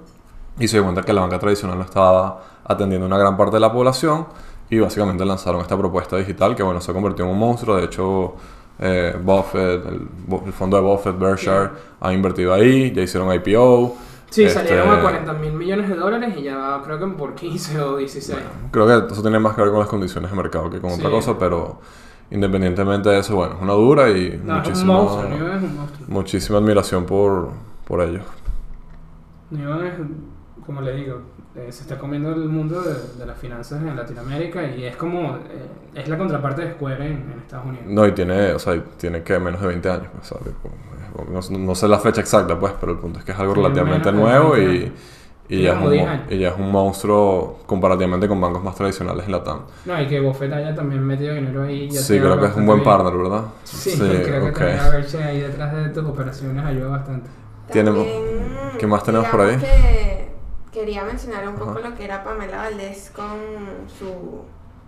y 0.60 0.68
se 0.68 0.78
dio 0.78 0.84
cuenta 0.84 1.04
que 1.04 1.14
la 1.14 1.22
banca 1.22 1.40
tradicional 1.40 1.78
no 1.78 1.84
estaba 1.84 2.44
atendiendo 2.66 3.06
una 3.06 3.18
gran 3.18 3.38
parte 3.38 3.56
de 3.56 3.60
la 3.60 3.72
población 3.72 4.28
y 4.70 4.80
básicamente 4.80 5.26
lanzaron 5.26 5.62
esta 5.62 5.78
propuesta 5.78 6.18
digital 6.18 6.56
que 6.56 6.64
bueno, 6.64 6.82
se 6.82 6.94
convirtió 6.94 7.26
en 7.26 7.32
un 7.32 7.40
monstruo. 7.40 7.76
De 7.76 7.86
hecho, 7.86 8.36
eh, 8.80 9.16
Buffett, 9.22 9.86
el, 9.86 10.08
el, 10.46 10.54
fondo 10.54 10.78
de 10.78 10.84
Buffett, 10.84 11.18
Berkshire, 11.18 11.70
ha 12.00 12.14
invertido 12.14 12.54
ahí, 12.54 12.92
ya 12.92 13.02
hicieron 13.02 13.34
IPO. 13.34 13.96
Sí, 14.30 14.44
este, 14.44 14.60
salieron 14.60 14.90
a 14.90 15.02
40 15.02 15.34
mil 15.34 15.54
millones 15.54 15.90
de 15.90 15.96
dólares 15.96 16.36
y 16.38 16.44
ya 16.44 16.82
creo 16.84 17.00
que 17.00 17.08
por 17.08 17.36
15 17.36 17.82
o 17.82 17.98
16. 17.98 18.40
creo 18.72 18.88
que 18.88 19.14
eso 19.14 19.22
tiene 19.22 19.40
más 19.40 19.56
que 19.56 19.62
ver 19.62 19.72
con 19.72 19.80
las 19.80 19.90
condiciones 19.90 20.30
de 20.30 20.38
mercado 20.38 20.70
que 20.70 20.80
con 20.80 20.92
otra 20.92 21.10
cosa, 21.10 21.38
pero 21.38 21.80
independientemente 22.32 23.10
de 23.10 23.20
eso, 23.20 23.36
bueno, 23.36 23.56
es 23.56 23.62
una 23.62 23.74
dura 23.74 24.10
y 24.10 24.40
no, 24.44 24.56
muchísima, 24.56 24.74
es 24.74 24.82
un 24.82 24.88
monstruo, 24.88 25.54
es 25.54 25.64
un 25.64 25.76
monstruo. 25.76 26.08
muchísima 26.08 26.58
admiración 26.60 27.06
por, 27.06 27.50
por 27.86 28.02
ellos. 28.02 28.24
New 29.50 29.82
es, 29.82 29.94
como 30.64 30.82
le 30.82 30.96
digo, 30.96 31.22
eh, 31.56 31.72
se 31.72 31.82
está 31.82 31.98
comiendo 31.98 32.32
el 32.32 32.48
mundo 32.48 32.82
de, 32.84 32.94
de, 33.18 33.26
las 33.26 33.38
finanzas 33.40 33.82
en 33.82 33.96
Latinoamérica 33.96 34.64
y 34.68 34.86
es 34.86 34.96
como, 34.96 35.38
eh, 35.38 35.68
es 35.96 36.08
la 36.08 36.18
contraparte 36.18 36.62
de 36.62 36.74
Square 36.74 37.04
en, 37.04 37.32
en, 37.32 37.40
Estados 37.40 37.66
Unidos. 37.66 37.88
No, 37.88 38.06
y 38.06 38.12
tiene, 38.12 38.54
o 38.54 38.60
sea, 38.60 38.80
tiene 38.98 39.24
que 39.24 39.40
menos 39.40 39.60
de 39.60 39.68
20 39.68 39.90
años, 39.90 40.08
pues, 40.14 40.32
no, 41.30 41.40
no, 41.58 41.76
sé 41.76 41.88
la 41.88 42.00
fecha 42.00 42.22
exacta, 42.22 42.60
pues, 42.60 42.74
pero 42.80 42.94
el 42.94 42.98
punto 43.00 43.20
es 43.20 43.26
que 43.26 43.32
es 43.32 43.40
algo 43.40 43.56
relativamente 43.56 44.12
nuevo 44.12 44.58
y, 44.58 44.92
y, 45.50 45.64
ya 45.64 45.74
es 45.74 45.86
un, 45.86 46.34
y 46.34 46.38
ya 46.38 46.50
es 46.50 46.58
un 46.58 46.72
monstruo 46.72 47.60
comparativamente 47.66 48.28
con 48.28 48.40
bancos 48.40 48.64
más 48.64 48.76
tradicionales 48.76 49.26
en 49.26 49.32
la 49.32 49.44
TAM. 49.44 49.62
No, 49.86 50.02
y 50.02 50.08
que 50.08 50.20
Buffett 50.20 50.54
haya 50.54 50.76
también 50.76 51.04
metido 51.04 51.34
dinero 51.34 51.64
ahí. 51.64 51.90
Ya 51.90 52.02
sí, 52.02 52.20
creo 52.20 52.40
que 52.40 52.46
es 52.46 52.56
un 52.56 52.66
buen 52.66 52.84
partner, 52.84 53.18
¿verdad? 53.18 53.46
Sí, 53.64 53.92
sí 53.92 54.00
creo 54.00 54.24
que 54.44 54.50
okay. 54.52 54.76
también 54.78 54.92
verse 54.92 55.24
ahí 55.24 55.42
detrás 55.42 55.74
de 55.76 55.90
tus 55.90 56.06
operaciones 56.06 56.64
ayuda 56.64 56.90
bastante. 56.90 57.30
También, 57.72 58.60
¿Qué 58.80 58.88
más 58.88 59.04
tenemos 59.04 59.28
por 59.28 59.42
ahí? 59.42 59.58
Que 59.58 60.30
quería 60.72 61.04
mencionar 61.04 61.48
un 61.48 61.56
poco 61.56 61.72
Ajá. 61.80 61.90
lo 61.90 61.96
que 61.96 62.06
era 62.06 62.24
Pamela 62.24 62.58
Valdés 62.58 63.12
con 63.16 63.38
su 63.88 64.44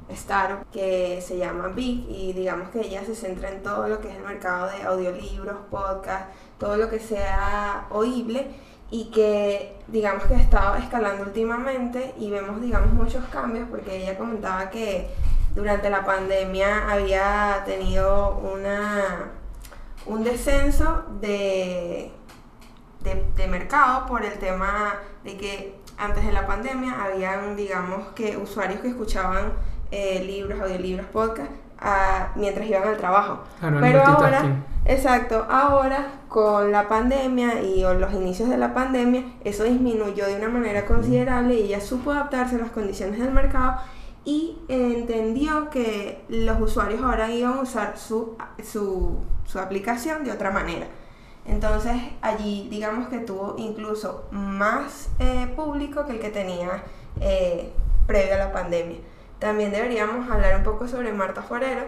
startup 0.09 0.69
que 0.71 1.21
se 1.21 1.37
llama 1.37 1.69
Big 1.69 2.05
y 2.09 2.33
digamos 2.33 2.69
que 2.69 2.81
ella 2.81 3.03
se 3.05 3.15
centra 3.15 3.49
en 3.49 3.63
todo 3.63 3.87
lo 3.87 3.99
que 4.01 4.09
es 4.09 4.15
el 4.17 4.23
mercado 4.23 4.67
de 4.67 4.83
audiolibros, 4.83 5.57
podcast, 5.69 6.29
todo 6.57 6.77
lo 6.77 6.89
que 6.89 6.99
sea 6.99 7.87
oíble 7.89 8.47
y 8.91 9.05
que 9.05 9.77
digamos 9.87 10.25
que 10.25 10.35
ha 10.35 10.41
estado 10.41 10.75
escalando 10.75 11.23
últimamente 11.23 12.13
y 12.19 12.29
vemos 12.29 12.61
digamos 12.61 12.93
muchos 12.93 13.23
cambios 13.25 13.69
porque 13.69 14.03
ella 14.03 14.17
comentaba 14.17 14.69
que 14.69 15.09
durante 15.55 15.89
la 15.89 16.05
pandemia 16.05 16.91
había 16.91 17.63
tenido 17.65 18.37
una 18.37 19.31
un 20.05 20.23
descenso 20.23 21.03
de, 21.21 22.11
de, 23.01 23.25
de 23.35 23.47
mercado 23.47 24.07
por 24.07 24.25
el 24.25 24.37
tema 24.39 24.95
de 25.23 25.37
que 25.37 25.75
antes 25.97 26.25
de 26.25 26.33
la 26.33 26.45
pandemia 26.45 27.01
habían 27.01 27.55
digamos 27.55 28.09
que 28.09 28.35
usuarios 28.35 28.81
que 28.81 28.89
escuchaban 28.89 29.53
eh, 29.91 30.23
libros, 30.25 30.59
audiolibros, 30.59 31.05
podcast, 31.07 31.51
a, 31.79 32.31
mientras 32.35 32.67
iban 32.67 32.87
al 32.87 32.97
trabajo. 32.97 33.39
Ah, 33.61 33.69
no, 33.69 33.81
Pero 33.81 34.03
ahora, 34.05 34.63
exacto, 34.85 35.45
ahora 35.49 36.07
con 36.27 36.71
la 36.71 36.87
pandemia 36.87 37.61
y 37.61 37.83
o 37.83 37.93
los 37.93 38.13
inicios 38.13 38.49
de 38.49 38.57
la 38.57 38.73
pandemia, 38.73 39.23
eso 39.43 39.63
disminuyó 39.63 40.25
de 40.27 40.35
una 40.35 40.49
manera 40.49 40.85
considerable 40.85 41.55
y 41.55 41.63
ella 41.63 41.81
supo 41.81 42.11
adaptarse 42.11 42.55
a 42.55 42.59
las 42.59 42.71
condiciones 42.71 43.19
del 43.19 43.31
mercado 43.31 43.81
y 44.23 44.59
entendió 44.67 45.69
que 45.69 46.23
los 46.29 46.61
usuarios 46.61 47.01
ahora 47.01 47.31
iban 47.31 47.53
a 47.53 47.61
usar 47.61 47.97
su, 47.97 48.37
su, 48.63 49.17
su 49.45 49.59
aplicación 49.59 50.23
de 50.23 50.31
otra 50.31 50.51
manera. 50.51 50.85
Entonces 51.45 51.93
allí 52.21 52.67
digamos 52.69 53.09
que 53.09 53.17
tuvo 53.19 53.55
incluso 53.57 54.27
más 54.31 55.09
eh, 55.19 55.51
público 55.55 56.05
que 56.05 56.13
el 56.13 56.19
que 56.19 56.29
tenía 56.29 56.83
eh, 57.19 57.71
previo 58.05 58.35
a 58.35 58.37
la 58.37 58.51
pandemia. 58.53 58.99
También 59.41 59.71
deberíamos 59.71 60.29
hablar 60.29 60.55
un 60.55 60.63
poco 60.63 60.87
sobre 60.87 61.11
Marta 61.13 61.41
Forero, 61.41 61.85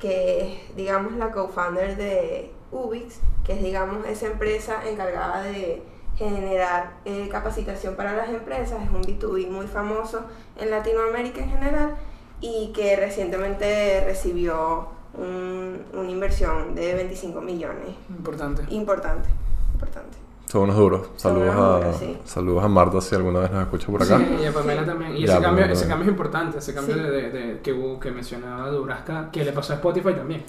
que 0.00 0.40
es, 0.40 0.74
digamos, 0.74 1.12
la 1.12 1.32
co-founder 1.32 1.98
de 1.98 2.50
Ubix, 2.72 3.20
que 3.44 3.52
es, 3.52 3.62
digamos, 3.62 4.06
esa 4.06 4.26
empresa 4.26 4.88
encargada 4.88 5.42
de 5.42 5.82
generar 6.16 6.94
eh, 7.04 7.28
capacitación 7.30 7.94
para 7.94 8.16
las 8.16 8.30
empresas. 8.30 8.82
Es 8.82 8.88
un 8.88 9.02
B2B 9.02 9.50
muy 9.50 9.66
famoso 9.66 10.24
en 10.58 10.70
Latinoamérica 10.70 11.42
en 11.42 11.50
general 11.50 11.94
y 12.40 12.72
que 12.72 12.96
recientemente 12.96 14.02
recibió 14.06 14.88
un, 15.12 15.84
una 15.92 16.10
inversión 16.10 16.74
de 16.74 16.94
25 16.94 17.38
millones. 17.42 17.88
Importante. 18.08 18.62
Importante, 18.70 19.28
importante. 19.74 20.23
Son 20.54 20.62
unos 20.62 20.76
duros. 20.76 21.08
Saludos, 21.16 21.52
unos 21.52 21.80
duros, 21.80 21.96
a, 21.96 21.98
sí. 21.98 22.18
saludos 22.24 22.62
a 22.62 22.68
Marta 22.68 23.00
si 23.00 23.16
alguna 23.16 23.40
vez 23.40 23.50
nos 23.50 23.62
escucha 23.62 23.88
por 23.88 24.00
acá. 24.00 24.18
Sí, 24.18 24.36
y 24.40 24.46
a 24.46 24.52
Pamela 24.52 24.84
también. 24.84 25.16
Y 25.16 25.24
ese, 25.24 25.40
cambio, 25.40 25.64
ese 25.64 25.88
cambio 25.88 26.04
es 26.04 26.10
importante, 26.10 26.58
ese 26.58 26.72
cambio 26.72 26.94
sí. 26.94 27.00
de, 27.00 27.30
de, 27.30 27.60
que, 27.60 27.72
hubo, 27.72 27.98
que 27.98 28.12
mencionaba 28.12 28.70
Durasca, 28.70 29.32
que 29.32 29.44
le 29.44 29.50
pasó 29.50 29.72
a 29.72 29.76
Spotify 29.76 30.14
también. 30.14 30.44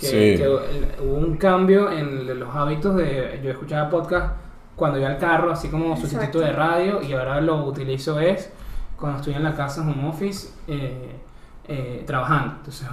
Que, 0.00 0.06
sí. 0.06 0.42
que 0.42 0.48
hubo 1.02 1.16
un 1.16 1.36
cambio 1.36 1.92
en 1.92 2.40
los 2.40 2.56
hábitos 2.56 2.96
de... 2.96 3.42
Yo 3.44 3.50
escuchaba 3.50 3.90
podcast 3.90 4.36
cuando 4.74 4.98
iba 4.98 5.08
al 5.08 5.18
carro, 5.18 5.52
así 5.52 5.68
como 5.68 5.98
sustituto 5.98 6.40
de 6.40 6.52
radio, 6.54 7.02
y 7.02 7.12
ahora 7.12 7.38
lo 7.42 7.62
utilizo 7.66 8.18
es 8.20 8.50
cuando 8.98 9.18
estoy 9.18 9.34
en 9.34 9.44
la 9.44 9.54
casa 9.54 9.82
en 9.82 9.90
home 9.90 10.08
office 10.08 10.48
eh, 10.66 11.14
eh, 11.68 12.04
trabajando. 12.06 12.54
Entonces 12.56 12.88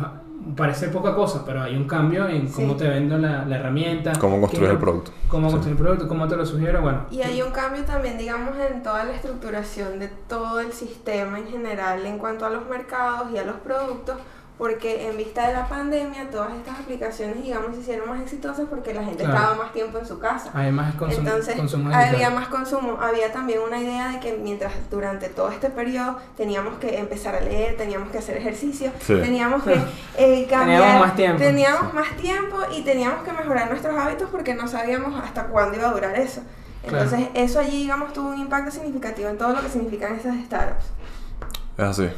parece 0.56 0.88
poca 0.89 1.15
cosa, 1.15 1.43
pero 1.45 1.62
hay 1.62 1.75
un 1.75 1.88
cambio 1.88 2.28
en 2.28 2.47
cómo 2.47 2.73
sí. 2.73 2.80
te 2.80 2.88
vendo 2.88 3.17
la, 3.17 3.45
la, 3.45 3.56
herramienta. 3.58 4.13
Cómo 4.19 4.39
construir 4.39 4.71
el 4.71 4.78
producto. 4.78 5.12
Cómo 5.28 5.47
sí. 5.47 5.54
construir 5.54 5.78
el 5.78 5.84
producto, 5.84 6.08
cómo 6.08 6.28
te 6.28 6.36
lo 6.36 6.45
sugiero, 6.45 6.82
bueno. 6.82 7.06
Y 7.12 7.21
hay 7.21 7.41
un 7.41 7.52
cambio 7.52 7.84
también, 7.86 8.17
digamos, 8.17 8.56
en 8.58 8.84
toda 8.84 9.04
la 9.04 9.13
estructuración 9.13 9.99
de 9.99 10.08
todo 10.28 10.60
el 10.60 10.71
sistema 10.73 11.39
en 11.39 11.47
general 11.47 12.06
en 12.06 12.17
cuanto 12.17 12.45
a 12.45 12.49
los 12.49 12.67
mercados 12.67 13.32
y 13.32 13.38
a 13.38 13.43
los 13.43 13.58
productos, 13.58 14.17
porque 14.60 15.08
en 15.08 15.15
vista 15.15 15.48
de 15.48 15.54
la 15.54 15.69
pandemia 15.69 16.30
todas 16.30 16.54
estas 16.54 16.78
aplicaciones, 16.82 17.41
digamos, 17.41 17.74
se 17.76 17.82
hicieron 17.82 18.10
más 18.10 18.22
exitosas 18.22 18.65
porque 18.69 18.93
la 18.93 19.06
gente 19.06 19.24
claro. 19.24 19.39
estaba 19.39 19.56
más 19.56 19.72
tiempo 19.72 19.98
en 20.00 20.06
su 20.06 20.19
casa. 20.19 20.52
Hay 20.54 20.69
más 20.69 20.95
consumo, 20.95 21.26
Entonces, 21.26 21.56
consumo 21.56 21.89
había 21.95 22.30
más 22.30 22.50
consumo. 22.50 22.98
Había 23.02 23.32
también 23.32 23.62
una 23.65 23.80
idea 23.80 24.10
de 24.10 24.19
que 24.19 24.34
mientras 24.34 24.74
durante 24.91 25.30
todo 25.30 25.50
este 25.50 25.69
periodo 25.69 26.17
teníamos 26.36 26.78
que 26.78 27.00
empezar 27.00 27.36
a 27.36 27.39
leer, 27.39 27.78
teníamos 27.78 28.12
que 28.12 28.17
hacer 28.17 28.36
ejercicio, 28.36 28.91
sí. 29.00 29.15
teníamos 29.15 29.63
que 29.63 29.76
eh, 30.17 30.45
cambiar, 30.50 30.82
teníamos 30.82 31.08
más 31.08 31.15
tiempo, 31.15 31.38
teníamos 31.39 31.91
sí. 31.91 31.95
más 31.95 32.17
tiempo 32.17 32.58
y 32.78 32.82
teníamos 32.82 33.24
que 33.24 33.32
mejorar 33.32 33.69
nuestros 33.69 33.98
hábitos 33.98 34.30
porque 34.30 34.56
no 34.56 34.67
sabíamos 34.67 35.17
hasta 35.24 35.45
cuándo 35.45 35.78
iba 35.78 35.88
a 35.88 35.93
durar 35.93 36.19
eso. 36.19 36.41
Entonces, 36.84 37.30
claro. 37.30 37.32
eso 37.36 37.60
allí, 37.62 37.84
digamos, 37.84 38.12
tuvo 38.12 38.28
un 38.28 38.39
impacto 38.39 38.72
significativo 38.72 39.30
en 39.30 39.38
todo 39.38 39.54
lo 39.54 39.62
que 39.62 39.69
significan 39.69 40.15
esas 40.15 40.36
startups. 40.45 40.84
Es 41.78 41.86
así. 41.86 42.10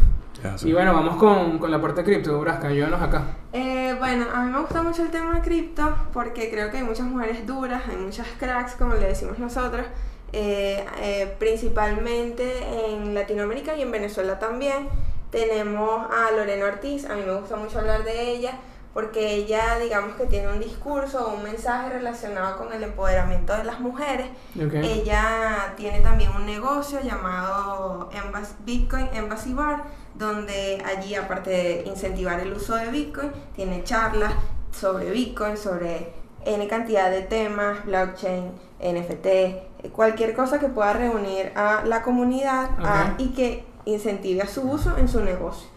Y 0.63 0.73
bueno, 0.73 0.93
vamos 0.93 1.17
con, 1.17 1.59
con 1.59 1.69
la 1.69 1.79
parte 1.79 2.03
cripto, 2.03 2.39
Brasca, 2.39 2.69
ayúdanos 2.69 3.01
acá. 3.01 3.23
Eh, 3.53 3.95
bueno, 3.99 4.25
a 4.33 4.43
mí 4.43 4.51
me 4.51 4.59
gusta 4.59 4.81
mucho 4.81 5.03
el 5.03 5.09
tema 5.09 5.35
de 5.35 5.41
cripto 5.41 5.95
porque 6.13 6.49
creo 6.49 6.71
que 6.71 6.77
hay 6.77 6.83
muchas 6.83 7.05
mujeres 7.05 7.45
duras, 7.45 7.83
hay 7.89 7.97
muchas 7.97 8.27
cracks, 8.39 8.73
como 8.75 8.95
le 8.95 9.07
decimos 9.07 9.37
nosotros, 9.37 9.85
eh, 10.33 10.85
eh, 10.99 11.35
principalmente 11.37 12.63
en 12.87 13.13
Latinoamérica 13.13 13.75
y 13.75 13.81
en 13.81 13.91
Venezuela 13.91 14.39
también. 14.39 14.87
Tenemos 15.29 16.07
a 16.11 16.31
Lorena 16.31 16.65
Ortiz, 16.65 17.09
a 17.09 17.15
mí 17.15 17.21
me 17.25 17.33
gusta 17.33 17.55
mucho 17.55 17.79
hablar 17.79 18.03
de 18.03 18.31
ella 18.31 18.59
porque 18.93 19.35
ella 19.35 19.79
digamos 19.79 20.15
que 20.15 20.25
tiene 20.25 20.49
un 20.49 20.59
discurso 20.59 21.27
o 21.27 21.35
un 21.35 21.43
mensaje 21.43 21.89
relacionado 21.89 22.57
con 22.57 22.73
el 22.73 22.83
empoderamiento 22.83 23.55
de 23.55 23.63
las 23.63 23.79
mujeres. 23.79 24.27
Okay. 24.55 25.01
Ella 25.01 25.73
tiene 25.77 26.01
también 26.01 26.31
un 26.35 26.45
negocio 26.45 26.99
llamado 27.01 28.09
Bitcoin 28.65 29.09
Embassy 29.13 29.53
Bar, 29.53 29.83
donde 30.15 30.83
allí 30.85 31.15
aparte 31.15 31.49
de 31.49 31.83
incentivar 31.85 32.39
el 32.41 32.53
uso 32.53 32.75
de 32.75 32.89
Bitcoin, 32.89 33.31
tiene 33.55 33.83
charlas 33.83 34.33
sobre 34.71 35.09
Bitcoin, 35.11 35.57
sobre 35.57 36.13
N 36.45 36.67
cantidad 36.67 37.09
de 37.09 37.21
temas, 37.21 37.85
blockchain, 37.85 38.51
NFT, 38.79 39.89
cualquier 39.93 40.35
cosa 40.35 40.59
que 40.59 40.67
pueda 40.67 40.93
reunir 40.93 41.51
a 41.55 41.83
la 41.85 42.01
comunidad 42.01 42.71
okay. 42.73 42.85
a, 42.85 43.15
y 43.19 43.29
que 43.29 43.63
incentive 43.85 44.41
a 44.41 44.47
su 44.47 44.69
uso 44.69 44.97
en 44.97 45.07
su 45.07 45.21
negocio. 45.21 45.69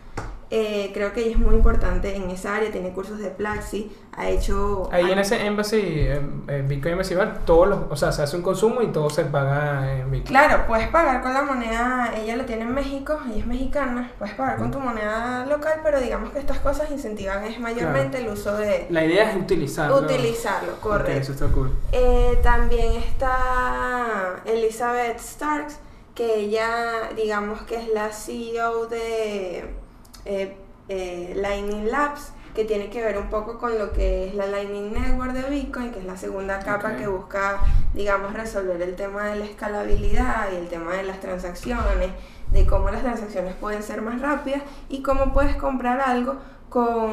Eh, 0.51 0.91
creo 0.93 1.13
que 1.13 1.23
ella 1.23 1.33
es 1.33 1.39
muy 1.39 1.55
importante 1.55 2.15
en 2.15 2.31
esa 2.31 2.57
área, 2.57 2.71
tiene 2.71 2.91
cursos 2.91 3.19
de 3.19 3.31
Plaxi, 3.31 3.91
ha 4.17 4.29
hecho... 4.29 4.89
Ahí 4.93 5.11
en 5.11 5.19
ese 5.19 5.45
Embassy, 5.47 6.07
en 6.07 6.69
Bitcoin 6.69 6.93
Embassy 6.93 7.15
Bar, 7.15 7.41
todos 7.45 7.69
los, 7.69 7.79
o 7.91 7.97
sea, 7.97 8.13
se 8.13 8.23
hace 8.23 8.37
un 8.37 8.43
consumo 8.43 8.83
y 8.83 8.89
todo 8.89 9.11
se 9.11 9.25
paga 9.25 10.01
en 10.01 10.11
Bitcoin. 10.11 10.29
Claro, 10.29 10.65
puedes 10.67 10.89
pagar 10.89 11.23
con 11.23 11.35
la 11.35 11.43
moneda, 11.43 12.13
ella 12.17 12.37
lo 12.37 12.45
tiene 12.45 12.63
en 12.63 12.75
México, 12.75 13.19
ella 13.27 13.39
es 13.39 13.47
mexicana, 13.47 14.13
puedes 14.19 14.35
pagar 14.35 14.59
con 14.59 14.71
tu 14.71 14.79
moneda 14.79 15.47
local, 15.47 15.81
pero 15.83 16.01
digamos 16.01 16.31
que 16.31 16.39
estas 16.39 16.59
cosas 16.59 16.91
incentivan 16.91 17.45
es 17.45 17.59
mayormente 17.59 18.19
claro. 18.19 18.33
el 18.33 18.39
uso 18.39 18.57
de... 18.57 18.87
La 18.91 19.05
idea 19.05 19.31
es 19.31 19.37
utilizarlo. 19.37 19.99
Utilizarlo, 19.99 20.81
correcto. 20.81 21.11
Okay, 21.11 21.23
eso 21.23 21.33
está 21.33 21.47
cool. 21.47 21.73
Eh, 21.91 22.39
también 22.43 22.93
está 22.97 24.37
Elizabeth 24.45 25.19
Starks, 25.19 25.79
que 26.15 26.37
ella, 26.37 27.11
digamos 27.17 27.63
que 27.63 27.77
es 27.77 27.89
la 27.89 28.13
CEO 28.13 28.87
de 28.87 29.84
eh, 30.25 30.57
eh, 30.89 31.33
Lightning 31.37 31.91
Labs, 31.91 32.33
que 32.55 32.65
tiene 32.65 32.89
que 32.89 33.03
ver 33.03 33.19
un 33.19 33.31
poco 33.31 33.59
con 33.59 33.79
lo 33.79 33.93
que 33.93 34.29
es 34.29 34.35
la 34.35 34.47
Lightning 34.47 34.93
Network 34.93 35.33
de 35.33 35.51
Bitcoin, 35.51 35.91
que 35.91 35.99
es 35.99 36.05
la 36.05 36.17
segunda 36.17 36.61
capa 36.61 36.97
que 36.97 37.07
busca, 37.09 37.61
digamos, 37.95 38.33
resolver 38.33 38.81
el 38.81 38.95
tema 38.95 39.25
de 39.27 39.37
la 39.37 39.45
escalabilidad 39.45 40.53
y 40.53 40.57
el 40.57 40.69
tema 40.69 40.95
de 40.95 41.03
las 41.03 41.21
transacciones, 41.21 42.11
de 42.53 42.67
cómo 42.67 42.91
las 42.91 43.03
transacciones 43.03 43.55
pueden 43.55 43.83
ser 43.83 44.03
más 44.03 44.21
rápidas 44.21 44.63
y 44.89 45.03
cómo 45.03 45.33
puedes 45.33 45.57
comprar 45.57 46.01
algo 46.01 46.37
con 46.75 47.13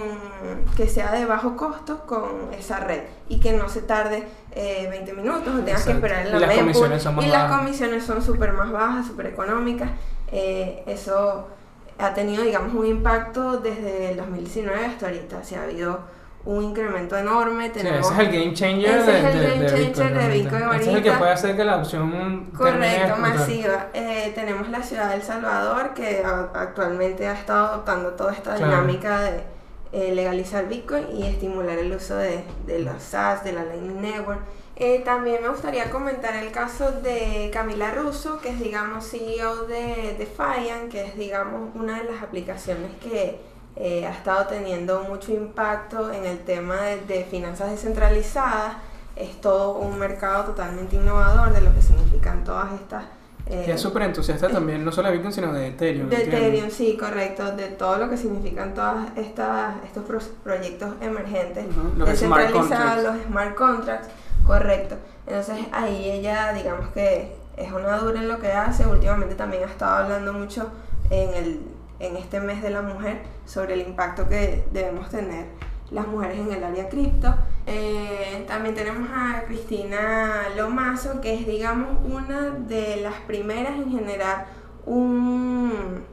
que 0.76 0.88
sea 0.88 1.12
de 1.12 1.26
bajo 1.26 1.56
costo 1.56 2.08
con 2.08 2.52
esa 2.58 2.80
red 2.80 3.04
y 3.30 3.39
que 3.39 3.54
no 3.54 3.69
se 3.69 3.84
tarde 3.84 4.28
20 4.56 5.12
eh, 5.12 5.13
minutos 5.13 5.54
o 5.56 5.63
tengas 5.63 5.86
que 5.86 5.91
esperar 5.91 6.26
en 6.26 6.32
la 6.32 6.38
y 6.38 6.41
las 6.47 6.58
comisiones 6.58 7.04
son 7.04 7.21
y 7.21 7.28
las 7.28 7.52
comisiones 7.52 8.04
son 8.04 8.24
súper 8.24 8.54
más 8.54 8.71
bajas, 8.71 9.06
súper 9.06 9.28
económicas. 9.28 9.91
Eh, 10.32 10.84
eso 10.88 11.47
ha 12.02 12.14
tenido, 12.14 12.44
digamos, 12.44 12.74
un 12.74 12.86
impacto 12.86 13.58
desde 13.58 14.12
el 14.12 14.18
2019 14.18 14.86
hasta 14.86 15.08
ahorita. 15.08 15.44
Se 15.44 15.56
ha 15.56 15.64
habido 15.64 16.00
un 16.46 16.64
incremento 16.64 17.18
enorme. 17.18 17.70
Tenemos, 17.70 18.12
ese 18.12 18.14
es 18.14 18.28
el 18.28 18.40
game 18.40 18.54
changer, 18.54 18.98
ese 19.00 19.12
de, 19.12 19.18
es 19.20 19.74
el 19.74 19.80
game 19.80 19.92
changer 19.94 20.18
de 20.18 20.28
Bitcoin, 20.30 20.64
Ese 20.74 20.90
es 20.90 20.98
el 20.98 21.04
que 21.04 21.12
puede 21.12 21.32
hacer 21.32 21.56
que 21.56 21.64
la 21.64 21.78
opción 21.78 22.52
correcto 22.58 23.18
masiva. 23.18 23.88
Eh, 23.94 24.32
tenemos 24.34 24.70
la 24.70 24.82
ciudad 24.82 25.10
de 25.10 25.16
El 25.16 25.24
Salvador 25.24 25.94
que 25.94 26.24
actualmente 26.26 27.28
ha 27.28 27.34
estado 27.34 27.68
adoptando 27.68 28.12
toda 28.12 28.34
esta 28.34 28.56
dinámica 28.56 29.22
de 29.22 29.44
eh, 29.92 30.16
legalizar 30.16 30.68
Bitcoin 30.68 31.06
y 31.14 31.24
estimular 31.28 31.78
el 31.78 31.92
uso 31.94 32.16
de, 32.16 32.44
de 32.66 32.80
los 32.80 33.02
SaaS 33.04 33.44
de 33.44 33.54
la 33.54 33.64
Lightning 33.64 34.02
Network 34.02 34.40
eh, 34.76 35.02
también 35.04 35.42
me 35.42 35.50
gustaría 35.50 35.90
comentar 35.90 36.36
el 36.36 36.52
caso 36.52 36.92
de 36.92 37.50
Camila 37.54 37.92
Russo, 37.92 38.40
que 38.40 38.50
es, 38.50 38.60
digamos, 38.60 39.10
CEO 39.10 39.66
de 39.68 40.16
Defiant, 40.18 40.90
que 40.90 41.06
es, 41.06 41.18
digamos, 41.18 41.76
una 41.76 42.02
de 42.02 42.06
las 42.06 42.24
aplicaciones 42.24 42.92
que 43.02 43.40
eh, 43.76 44.06
ha 44.06 44.12
estado 44.12 44.48
teniendo 44.48 45.04
mucho 45.04 45.34
impacto 45.34 46.12
en 46.12 46.26
el 46.26 46.40
tema 46.40 46.78
de, 46.82 47.26
finanzas 47.30 47.70
descentralizadas. 47.72 48.76
Es 49.16 49.42
todo 49.42 49.78
un 49.78 50.00
mercado 50.00 50.46
totalmente 50.46 50.96
innovador 50.96 51.54
de 51.54 51.62
lo 51.62 51.74
que 51.76 51.82
significan 51.82 52.44
todas 52.44 52.74
estas... 52.74 53.04
Eh, 53.48 53.64
que 53.66 53.74
es 53.74 53.82
súper 53.82 54.04
entusiasta 54.04 54.48
también, 54.48 54.86
no 54.86 54.92
solo 54.92 55.10
de 55.10 55.16
Bitcoin, 55.16 55.34
sino 55.34 55.52
de 55.52 55.68
Ethereum. 55.68 56.08
De 56.10 56.24
Ethereum, 56.24 56.70
sí, 56.70 56.96
correcto. 56.98 57.52
De 57.56 57.68
todo 57.68 57.98
lo 57.98 58.10
que 58.10 58.16
significan 58.16 58.74
todos 58.74 59.08
estos 59.18 60.24
proyectos 60.44 60.94
emergentes 61.02 61.66
descentralizados, 61.98 63.04
los 63.04 63.24
smart 63.28 63.56
contracts 63.56 64.08
Correcto. 64.45 64.95
Entonces 65.27 65.65
ahí 65.71 66.10
ella, 66.10 66.54
digamos 66.54 66.89
que 66.89 67.36
es 67.58 67.71
una 67.71 67.97
dura 67.97 68.19
en 68.19 68.27
lo 68.27 68.39
que 68.39 68.51
hace. 68.51 68.86
Últimamente 68.86 69.36
también 69.36 69.63
ha 69.63 69.67
estado 69.67 70.04
hablando 70.04 70.34
mucho 70.34 70.71
en, 71.10 71.34
el, 71.34 71.62
en 71.99 72.17
este 72.17 72.39
mes 72.39 72.62
de 72.62 72.69
la 72.69 72.82
mujer 72.82 73.21
sobre 73.45 73.75
el 73.75 73.82
impacto 73.82 74.27
que 74.27 74.65
debemos 74.71 75.10
tener 75.10 75.45
las 75.91 76.08
mujeres 76.08 76.39
en 76.39 76.51
el 76.51 76.63
área 76.63 76.89
cripto. 76.89 77.34
Eh, 77.67 78.45
también 78.47 78.73
tenemos 78.75 79.10
a 79.13 79.43
Cristina 79.45 80.43
Lomazo, 80.58 81.21
que 81.21 81.36
es, 81.36 81.45
digamos, 81.45 81.97
una 82.06 82.49
de 82.49 82.97
las 82.97 83.15
primeras 83.27 83.73
en 83.73 83.91
generar 83.91 84.47
un, 84.86 86.04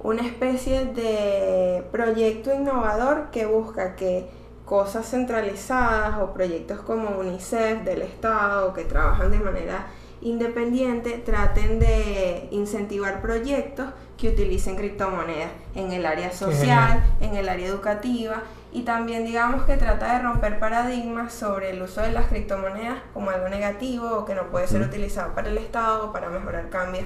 una 0.00 0.22
especie 0.22 0.86
de 0.86 1.84
proyecto 1.90 2.54
innovador 2.54 3.30
que 3.30 3.46
busca 3.46 3.96
que 3.96 4.28
cosas 4.66 5.08
centralizadas 5.08 6.18
o 6.20 6.34
proyectos 6.34 6.80
como 6.80 7.18
UNICEF 7.18 7.84
del 7.84 8.02
Estado 8.02 8.74
que 8.74 8.84
trabajan 8.84 9.30
de 9.30 9.38
manera 9.38 9.86
independiente 10.20 11.22
traten 11.24 11.78
de 11.78 12.48
incentivar 12.50 13.22
proyectos 13.22 13.86
que 14.18 14.30
utilicen 14.30 14.76
criptomonedas 14.76 15.50
en 15.74 15.92
el 15.92 16.04
área 16.04 16.32
social, 16.32 17.04
en 17.20 17.36
el 17.36 17.48
área 17.48 17.68
educativa 17.68 18.42
y 18.72 18.82
también 18.82 19.24
digamos 19.24 19.62
que 19.64 19.76
trata 19.76 20.14
de 20.14 20.22
romper 20.22 20.58
paradigmas 20.58 21.32
sobre 21.32 21.70
el 21.70 21.80
uso 21.80 22.00
de 22.00 22.10
las 22.10 22.26
criptomonedas 22.26 22.98
como 23.14 23.30
algo 23.30 23.48
negativo 23.48 24.10
o 24.18 24.24
que 24.24 24.34
no 24.34 24.50
puede 24.50 24.66
ser 24.66 24.82
utilizado 24.82 25.32
para 25.34 25.48
el 25.48 25.58
Estado 25.58 26.06
o 26.06 26.12
para 26.12 26.28
mejorar 26.28 26.70
cambios 26.70 27.04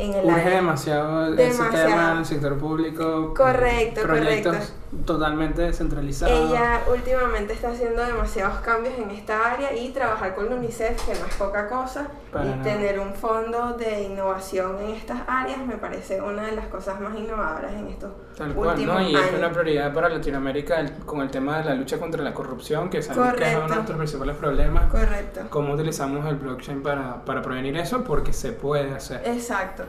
en 0.00 0.14
el 0.14 0.24
Urge 0.24 0.50
demasiado, 0.50 1.30
demasiado 1.32 1.70
ese 1.70 1.86
tema 1.86 2.12
en 2.12 2.18
el 2.18 2.24
sector 2.24 2.58
público. 2.58 3.34
Correcto, 3.34 4.02
proyectos 4.02 4.56
correcto. 4.56 5.06
totalmente 5.06 5.62
descentralizados. 5.62 6.50
Ella 6.50 6.80
últimamente 6.90 7.52
está 7.52 7.70
haciendo 7.70 8.04
demasiados 8.04 8.58
cambios 8.60 8.94
en 8.98 9.10
esta 9.10 9.52
área 9.52 9.74
y 9.76 9.90
trabajar 9.90 10.34
con 10.34 10.52
UNICEF, 10.52 11.04
que 11.06 11.18
no 11.18 11.26
es 11.26 11.34
poca 11.34 11.68
cosa, 11.68 12.08
y 12.32 12.62
tener 12.62 12.98
un 12.98 13.14
fondo 13.14 13.74
de 13.74 14.04
innovación 14.04 14.78
en 14.80 14.90
estas 14.90 15.20
áreas 15.26 15.58
me 15.66 15.76
parece 15.76 16.20
una 16.20 16.46
de 16.46 16.52
las 16.52 16.66
cosas 16.68 17.00
más 17.00 17.16
innovadoras 17.16 17.72
en 17.72 17.88
estos 17.88 18.10
Tal 18.36 18.54
cual, 18.54 18.86
¿no? 18.86 19.00
Y 19.02 19.14
es 19.14 19.32
una 19.36 19.50
prioridad 19.50 19.92
para 19.92 20.08
Latinoamérica 20.08 20.84
con 21.04 21.20
el 21.20 21.30
tema 21.30 21.58
de 21.58 21.64
la 21.64 21.74
lucha 21.74 21.98
contra 21.98 22.22
la 22.22 22.32
corrupción, 22.32 22.88
que 22.88 23.02
sabemos 23.02 23.34
que 23.34 23.44
es 23.44 23.56
uno 23.56 23.68
de 23.68 23.74
nuestros 23.74 23.96
principales 23.98 24.36
problemas. 24.36 24.90
Correcto. 24.90 25.40
¿Cómo 25.50 25.74
utilizamos 25.74 26.26
el 26.26 26.36
blockchain 26.36 26.82
para, 26.82 27.22
para 27.24 27.42
prevenir 27.42 27.76
eso? 27.76 28.02
Porque 28.02 28.32
se 28.32 28.52
puede 28.52 28.94
hacer. 28.94 29.22
Exacto. 29.26 29.84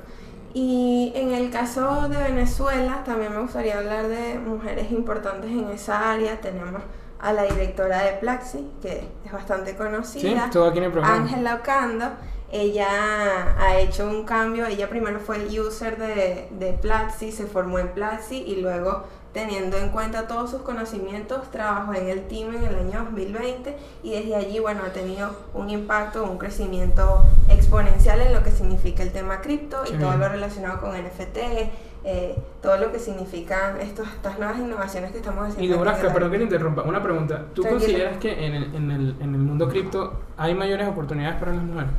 Y 0.53 1.13
en 1.15 1.31
el 1.31 1.49
caso 1.49 2.09
de 2.09 2.17
Venezuela, 2.17 3.03
también 3.05 3.31
me 3.31 3.41
gustaría 3.41 3.77
hablar 3.77 4.07
de 4.07 4.37
mujeres 4.37 4.91
importantes 4.91 5.49
en 5.49 5.69
esa 5.69 6.11
área. 6.11 6.41
Tenemos 6.41 6.81
a 7.19 7.33
la 7.33 7.43
directora 7.43 8.03
de 8.03 8.13
Plaxi, 8.13 8.67
que 8.81 9.07
es 9.23 9.31
bastante 9.31 9.75
conocida, 9.75 10.49
Ángela 11.03 11.55
Ocando. 11.55 12.05
Ella 12.51 13.55
ha 13.57 13.77
hecho 13.79 14.05
un 14.07 14.25
cambio, 14.25 14.65
ella 14.65 14.89
primero 14.89 15.21
fue 15.21 15.37
user 15.57 15.97
de, 15.97 16.49
de 16.51 16.73
Platzi, 16.73 17.31
se 17.31 17.45
formó 17.45 17.79
en 17.79 17.87
Platzi 17.93 18.43
y 18.45 18.57
luego 18.57 19.05
teniendo 19.33 19.77
en 19.77 19.89
cuenta 19.89 20.27
todos 20.27 20.51
sus 20.51 20.61
conocimientos, 20.61 21.49
trabajó 21.51 21.93
en 21.93 22.09
el 22.09 22.27
team 22.27 22.53
en 22.53 22.65
el 22.65 22.75
año 22.75 23.05
2020 23.05 23.77
y 24.03 24.11
desde 24.11 24.35
allí, 24.35 24.59
bueno, 24.59 24.81
ha 24.85 24.91
tenido 24.91 25.31
un 25.53 25.69
impacto, 25.69 26.23
un 26.23 26.37
crecimiento 26.37 27.23
exponencial 27.61 28.21
en 28.21 28.33
lo 28.33 28.43
que 28.43 28.51
significa 28.51 29.03
el 29.03 29.11
tema 29.11 29.41
cripto 29.41 29.83
y 29.85 29.97
todo 29.97 30.17
lo 30.17 30.27
relacionado 30.27 30.79
con 30.79 30.91
NFT, 30.91 31.37
eh, 32.03 32.35
todo 32.61 32.77
lo 32.77 32.91
que 32.91 32.99
significan 32.99 33.79
estos, 33.79 34.07
estas 34.07 34.39
nuevas 34.39 34.57
innovaciones 34.59 35.11
que 35.11 35.17
estamos 35.17 35.47
haciendo. 35.47 35.63
Y 35.63 35.77
Nebraska, 35.77 36.11
perdón 36.11 36.31
que 36.31 36.37
te 36.37 36.43
interrumpa, 36.43 36.83
una 36.83 37.01
pregunta. 37.01 37.45
¿Tú 37.53 37.63
consideras 37.63 38.17
que 38.17 38.45
en 38.45 38.55
el, 38.55 38.75
en, 38.75 38.91
el, 38.91 39.15
en 39.19 39.35
el 39.35 39.41
mundo 39.41 39.69
cripto 39.69 40.19
hay 40.37 40.53
mayores 40.53 40.87
oportunidades 40.87 41.39
para 41.39 41.53
las 41.53 41.63
mujeres? 41.63 41.91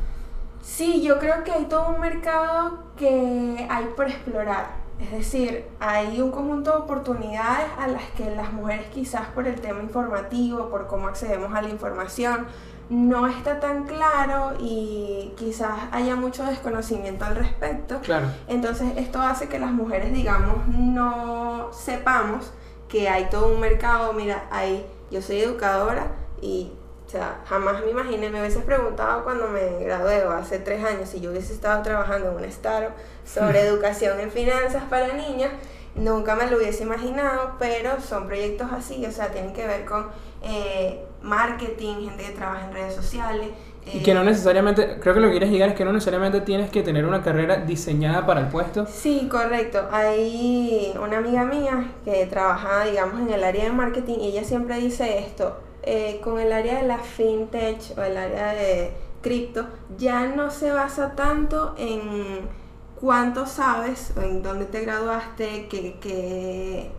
Sí, 0.61 1.01
yo 1.01 1.19
creo 1.19 1.43
que 1.43 1.51
hay 1.51 1.65
todo 1.65 1.89
un 1.89 1.99
mercado 1.99 2.79
que 2.97 3.67
hay 3.69 3.85
por 3.95 4.07
explorar 4.07 4.83
es 4.99 5.11
decir, 5.11 5.65
hay 5.79 6.21
un 6.21 6.31
conjunto 6.31 6.71
de 6.71 6.77
oportunidades 6.77 7.65
a 7.77 7.87
las 7.87 8.03
que 8.11 8.29
las 8.35 8.53
mujeres 8.53 8.87
quizás 8.93 9.27
por 9.29 9.47
el 9.47 9.59
tema 9.59 9.81
informativo, 9.81 10.69
por 10.69 10.87
cómo 10.87 11.07
accedemos 11.07 11.53
a 11.53 11.61
la 11.61 11.69
información, 11.69 12.45
no 12.89 13.27
está 13.27 13.59
tan 13.59 13.85
claro 13.85 14.53
y 14.59 15.33
quizás 15.37 15.71
haya 15.91 16.15
mucho 16.15 16.45
desconocimiento 16.45 17.25
al 17.25 17.35
respecto. 17.35 17.99
Claro. 18.01 18.27
Entonces 18.47 18.93
esto 18.97 19.21
hace 19.21 19.47
que 19.47 19.59
las 19.59 19.71
mujeres, 19.71 20.13
digamos, 20.13 20.67
no 20.67 21.71
sepamos 21.73 22.51
que 22.87 23.09
hay 23.09 23.29
todo 23.29 23.53
un 23.53 23.59
mercado. 23.59 24.13
Mira, 24.13 24.45
hay, 24.51 24.85
yo 25.09 25.21
soy 25.21 25.41
educadora 25.41 26.11
y 26.41 26.71
o 27.05 27.09
sea, 27.09 27.41
jamás 27.45 27.83
me 27.83 27.91
imaginé, 27.91 28.29
me 28.29 28.39
hubiese 28.39 28.61
preguntado 28.61 29.23
cuando 29.23 29.47
me 29.47 29.83
gradué 29.83 30.23
hace 30.23 30.57
tres 30.57 30.83
años 30.83 31.09
si 31.09 31.21
yo 31.21 31.29
hubiese 31.29 31.53
estado 31.53 31.83
trabajando 31.83 32.29
en 32.29 32.37
un 32.37 32.45
startup 32.45 32.93
sobre 33.23 33.61
educación 33.67 34.19
en 34.19 34.31
finanzas 34.31 34.83
para 34.89 35.13
niñas, 35.13 35.51
nunca 35.95 36.35
me 36.35 36.49
lo 36.49 36.57
hubiese 36.57 36.83
imaginado, 36.83 37.55
pero 37.59 38.01
son 38.01 38.25
proyectos 38.25 38.71
así, 38.71 39.05
o 39.05 39.11
sea, 39.11 39.31
tienen 39.31 39.53
que 39.53 39.67
ver 39.67 39.85
con 39.85 40.07
eh, 40.41 41.05
marketing, 41.23 42.09
gente 42.09 42.23
que 42.23 42.31
trabaja 42.31 42.67
en 42.67 42.73
redes 42.73 42.95
sociales. 42.95 43.49
y 43.85 44.03
que 44.03 44.13
no 44.13 44.21
eh, 44.21 44.25
necesariamente, 44.25 44.99
creo 44.99 45.13
que 45.13 45.19
lo 45.19 45.27
que 45.27 45.33
quieres 45.33 45.49
llegar 45.49 45.69
es 45.69 45.75
que 45.75 45.83
no 45.85 45.91
necesariamente 45.91 46.41
tienes 46.41 46.69
que 46.69 46.83
tener 46.83 47.05
una 47.05 47.23
carrera 47.23 47.57
diseñada 47.57 48.25
para 48.25 48.41
el 48.41 48.47
puesto. 48.47 48.85
Sí, 48.85 49.27
correcto. 49.29 49.87
Hay 49.91 50.93
una 51.01 51.17
amiga 51.17 51.43
mía 51.45 51.91
que 52.05 52.25
trabaja, 52.27 52.85
digamos, 52.85 53.21
en 53.21 53.33
el 53.33 53.43
área 53.43 53.65
de 53.65 53.71
marketing 53.71 54.19
y 54.19 54.27
ella 54.27 54.43
siempre 54.43 54.77
dice 54.77 55.19
esto, 55.19 55.59
eh, 55.81 56.19
con 56.23 56.39
el 56.39 56.51
área 56.51 56.81
de 56.81 56.87
la 56.87 56.99
fintech 56.99 57.97
o 57.97 58.01
el 58.03 58.15
área 58.17 58.53
de 58.53 58.91
cripto, 59.21 59.65
ya 59.97 60.27
no 60.27 60.51
se 60.51 60.71
basa 60.71 61.15
tanto 61.15 61.73
en 61.77 62.63
cuánto 63.03 63.45
sabes, 63.45 64.13
en 64.15 64.41
dónde 64.41 64.65
te 64.65 64.79
graduaste, 64.79 65.67
qué, 65.67 65.97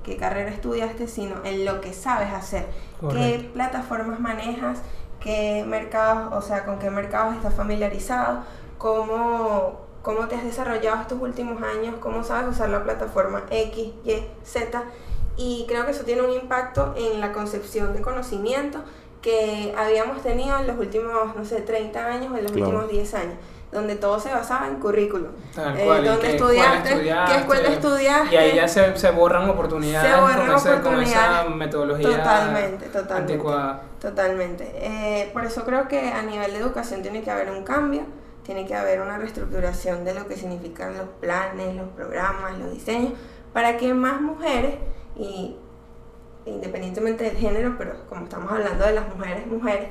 qué, 0.02 0.16
carrera 0.18 0.50
estudiaste, 0.50 1.08
sino 1.08 1.42
en 1.44 1.64
lo 1.64 1.80
que 1.80 1.94
sabes 1.94 2.30
hacer, 2.30 2.66
qué 3.10 3.50
plataformas 3.52 4.20
manejas, 4.20 4.80
qué 5.20 5.64
mercados, 5.66 6.32
o 6.32 6.46
sea, 6.46 6.64
con 6.64 6.78
qué 6.78 6.90
mercados 6.90 7.36
estás 7.36 7.54
familiarizado, 7.54 8.40
cómo, 8.78 9.80
cómo 10.02 10.28
te 10.28 10.36
has 10.36 10.44
desarrollado 10.44 11.02
estos 11.02 11.20
últimos 11.20 11.62
años, 11.62 11.96
cómo 12.00 12.24
sabes 12.24 12.54
usar 12.54 12.68
la 12.68 12.84
plataforma 12.84 13.44
X, 13.50 13.92
Y, 14.04 14.12
Z. 14.44 14.83
Y 15.37 15.64
creo 15.66 15.85
que 15.85 15.92
eso 15.92 16.04
tiene 16.04 16.22
un 16.22 16.33
impacto 16.33 16.94
en 16.96 17.20
la 17.20 17.33
concepción 17.33 17.92
de 17.92 18.02
conocimiento 18.02 18.81
que 19.22 19.74
habíamos 19.76 20.22
tenido 20.22 20.58
en 20.58 20.66
los 20.66 20.79
últimos, 20.79 21.35
no 21.35 21.44
sé, 21.44 21.62
30 21.62 22.06
años 22.06 22.33
o 22.33 22.37
en 22.37 22.42
los 22.44 22.52
últimos 22.52 22.88
10 22.88 23.14
años. 23.14 23.35
Donde 23.75 23.96
todo 23.96 24.18
se 24.18 24.31
basaba 24.33 24.68
en 24.68 24.77
currículum. 24.77 25.33
Tal 25.54 25.77
Eh, 25.79 25.85
cual, 25.85 26.04
¿Dónde 26.04 26.20
qué 26.22 26.37
estudiaste? 26.37 27.00
¿Qué 27.02 27.37
escuela 27.37 27.68
estudiaste? 27.68 28.35
Y 28.35 28.38
ahí 28.38 28.54
ya 28.56 28.66
se, 28.68 28.96
se 28.96 29.10
borran 29.10 29.50
oportunidades 29.50 30.14
Se 30.14 30.20
borran 30.20 30.46
con, 30.46 30.56
ese- 30.56 30.68
con 30.68 30.79
oportunidades. 30.79 31.40
esa 31.40 31.44
metodología 31.50 32.08
Totalmente, 32.16 32.87
totalmente. 32.87 33.33
anticuada. 33.33 33.83
Totalmente. 34.00 34.72
Eh, 34.77 35.31
por 35.33 35.44
eso 35.44 35.64
creo 35.64 35.88
que 35.88 36.08
a 36.08 36.22
nivel 36.22 36.52
de 36.52 36.58
educación 36.58 37.02
tiene 37.02 37.22
que 37.22 37.31
haber 37.31 37.50
un 37.50 37.64
cambio, 37.64 38.02
tiene 38.44 38.64
que 38.66 38.75
haber 38.75 39.00
una 39.00 39.18
reestructuración 39.18 40.04
de 40.04 40.14
lo 40.14 40.27
que 40.29 40.37
significan 40.37 40.96
los 40.96 41.08
planes, 41.20 41.75
los 41.77 41.88
programas, 41.90 42.56
los 42.58 42.72
diseños, 42.72 43.12
para 43.52 43.77
que 43.77 43.92
más 43.92 44.20
mujeres, 44.20 44.77
y 45.16 45.56
independientemente 46.46 47.25
del 47.25 47.37
género, 47.37 47.75
pero 47.79 47.94
como 48.08 48.25
estamos 48.25 48.52
hablando 48.52 48.85
de 48.85 48.92
las 48.92 49.08
mujeres, 49.14 49.46
mujeres, 49.46 49.88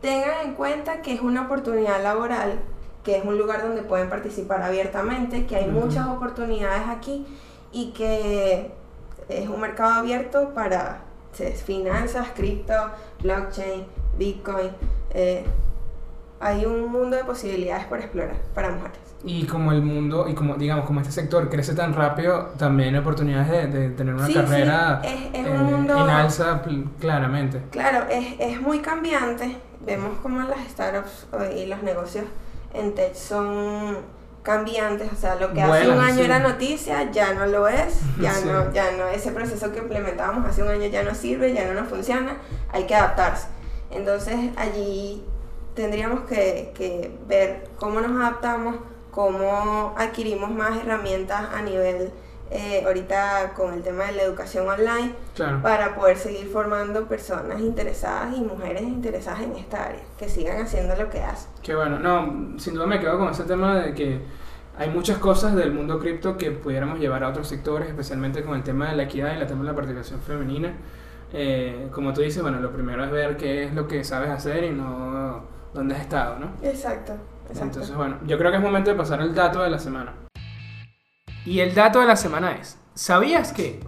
tengan 0.00 0.46
en 0.46 0.54
cuenta 0.54 1.02
que 1.02 1.12
es 1.12 1.20
una 1.20 1.42
oportunidad 1.42 2.02
laboral, 2.02 2.58
que 3.04 3.18
es 3.18 3.24
un 3.24 3.36
lugar 3.38 3.62
donde 3.62 3.82
pueden 3.82 4.08
participar 4.08 4.62
abiertamente, 4.62 5.46
que 5.46 5.56
hay 5.56 5.66
muchas 5.68 6.06
oportunidades 6.08 6.82
aquí 6.88 7.26
y 7.72 7.92
que 7.92 8.70
es 9.28 9.48
un 9.48 9.60
mercado 9.60 9.94
abierto 9.94 10.50
para 10.54 11.02
finanzas, 11.64 12.28
cripto, 12.34 12.72
blockchain, 13.22 13.84
bitcoin. 14.16 14.70
eh, 15.12 15.44
hay 16.40 16.66
un 16.66 16.90
mundo 16.92 17.16
de 17.16 17.24
posibilidades 17.24 17.86
por 17.86 17.98
explorar 18.00 18.36
para 18.54 18.70
mujeres. 18.70 18.98
Y 19.24 19.46
como 19.46 19.72
el 19.72 19.80
mundo, 19.80 20.28
y 20.28 20.34
como 20.34 20.56
digamos, 20.56 20.84
como 20.84 21.00
este 21.00 21.12
sector 21.12 21.48
crece 21.48 21.74
tan 21.74 21.94
rápido, 21.94 22.50
también 22.58 22.94
hay 22.94 23.00
oportunidades 23.00 23.72
de, 23.72 23.80
de 23.80 23.88
tener 23.90 24.14
una 24.14 24.26
Sí, 24.26 24.34
carrera 24.34 25.00
sí, 25.02 25.08
es- 25.32 25.40
es 25.40 25.46
en, 25.46 25.52
un 25.52 25.64
mundo- 25.64 25.94
en 26.04 26.10
alza 26.10 26.62
claramente. 27.00 27.62
Claro, 27.70 28.06
es, 28.10 28.34
es 28.38 28.60
muy 28.60 28.80
cambiante. 28.80 29.56
Vemos 29.80 30.18
como 30.22 30.42
las 30.42 30.58
startups 30.68 31.26
y 31.56 31.66
los 31.66 31.82
negocios 31.82 32.24
en 32.74 32.94
tech 32.94 33.14
son 33.14 33.96
cambiantes. 34.42 35.10
O 35.12 35.16
sea, 35.16 35.36
lo 35.36 35.52
que 35.52 35.62
hace 35.62 35.88
un 35.88 35.98
año 36.00 36.16
sí. 36.16 36.22
era 36.22 36.38
noticia, 36.38 37.10
ya 37.10 37.32
no 37.34 37.46
lo 37.46 37.66
es. 37.68 38.00
Ya 38.20 38.32
Sí. 38.34 38.46
no, 38.46 38.72
ya 38.72 38.92
no, 38.92 39.06
ese 39.08 39.32
proceso 39.32 39.72
que 39.72 39.78
implementábamos 39.78 40.48
hace 40.48 40.62
un 40.62 40.68
año 40.68 40.86
ya 40.86 41.02
no 41.02 41.14
sirve, 41.14 41.52
ya 41.52 41.64
no 41.66 41.74
nos 41.80 41.88
funciona. 41.88 42.36
Hay 42.72 42.84
que 42.86 42.94
adaptarse. 42.94 43.48
Entonces 43.90 44.36
allí 44.56 45.24
tendríamos 45.74 46.20
que, 46.20 46.72
que 46.74 47.16
ver 47.26 47.68
cómo 47.78 48.00
nos 48.00 48.20
adaptamos, 48.20 48.76
cómo 49.10 49.94
adquirimos 49.96 50.50
más 50.50 50.76
herramientas 50.78 51.46
a 51.54 51.62
nivel, 51.62 52.12
eh, 52.54 52.84
ahorita 52.86 53.52
con 53.54 53.74
el 53.74 53.82
tema 53.82 54.04
de 54.04 54.12
la 54.12 54.22
educación 54.22 54.68
online, 54.68 55.12
Claro. 55.34 55.60
para 55.60 55.94
poder 55.96 56.16
seguir 56.16 56.46
formando 56.48 57.06
personas 57.08 57.60
interesadas 57.60 58.36
y 58.36 58.40
mujeres 58.40 58.82
interesadas 58.82 59.40
en 59.42 59.56
esta 59.56 59.86
área, 59.86 60.00
que 60.16 60.28
sigan 60.28 60.62
haciendo 60.62 60.94
lo 60.94 61.10
que 61.10 61.20
hacen. 61.20 61.50
Qué 61.62 61.74
bueno, 61.74 61.98
no, 61.98 62.58
sin 62.58 62.74
duda 62.74 62.86
me 62.86 63.00
quedo 63.00 63.18
con 63.18 63.28
ese 63.28 63.42
tema 63.42 63.80
de 63.80 63.92
que 63.94 64.20
hay 64.78 64.88
muchas 64.90 65.18
cosas 65.18 65.54
del 65.54 65.72
mundo 65.72 65.98
cripto 65.98 66.36
que 66.36 66.52
pudiéramos 66.52 66.98
llevar 67.00 67.24
a 67.24 67.28
otros 67.28 67.48
sectores, 67.48 67.88
especialmente 67.88 68.42
con 68.44 68.54
el 68.54 68.62
tema 68.62 68.88
de 68.90 68.96
la 68.96 69.02
equidad 69.02 69.36
y 69.36 69.40
el 69.40 69.46
tema 69.46 69.62
de 69.62 69.66
la 69.68 69.74
participación 69.74 70.20
femenina. 70.20 70.72
Eh, 71.32 71.88
como 71.92 72.12
tú 72.12 72.20
dices, 72.20 72.40
bueno, 72.42 72.60
lo 72.60 72.70
primero 72.72 73.04
es 73.04 73.10
ver 73.10 73.36
qué 73.36 73.64
es 73.64 73.74
lo 73.74 73.88
que 73.88 74.04
sabes 74.04 74.30
hacer 74.30 74.62
y 74.64 74.70
no 74.70 75.42
dónde 75.72 75.96
has 75.96 76.02
estado, 76.02 76.38
¿no? 76.38 76.46
Exacto, 76.62 77.14
exacto. 77.48 77.62
Entonces, 77.64 77.96
bueno, 77.96 78.18
yo 78.24 78.38
creo 78.38 78.52
que 78.52 78.58
es 78.58 78.62
momento 78.62 78.90
de 78.90 78.96
pasar 78.96 79.20
al 79.20 79.34
dato 79.34 79.60
de 79.62 79.70
la 79.70 79.78
semana. 79.80 80.12
Y 81.46 81.60
el 81.60 81.74
dato 81.74 82.00
de 82.00 82.06
la 82.06 82.16
semana 82.16 82.52
es, 82.52 82.78
¿sabías 82.94 83.52
que 83.52 83.80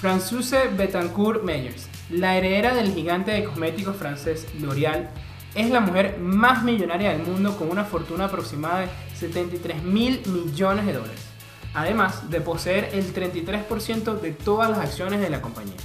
Françoise 0.00 0.76
Bettencourt 0.76 1.42
Meyers, 1.42 1.88
la 2.10 2.36
heredera 2.36 2.74
del 2.74 2.92
gigante 2.92 3.32
de 3.32 3.44
cosméticos 3.44 3.96
francés 3.96 4.46
L'Oréal, 4.60 5.10
es 5.54 5.70
la 5.70 5.80
mujer 5.80 6.18
más 6.20 6.62
millonaria 6.62 7.10
del 7.10 7.26
mundo 7.26 7.56
con 7.56 7.70
una 7.70 7.84
fortuna 7.84 8.26
aproximada 8.26 8.80
de 8.80 8.88
73 9.14 9.82
mil 9.82 10.22
millones 10.26 10.86
de 10.86 10.92
dólares, 10.92 11.26
además 11.74 12.30
de 12.30 12.40
poseer 12.40 12.90
el 12.92 13.12
33% 13.12 14.20
de 14.20 14.30
todas 14.32 14.70
las 14.70 14.78
acciones 14.78 15.20
de 15.20 15.30
la 15.30 15.42
compañía. 15.42 15.76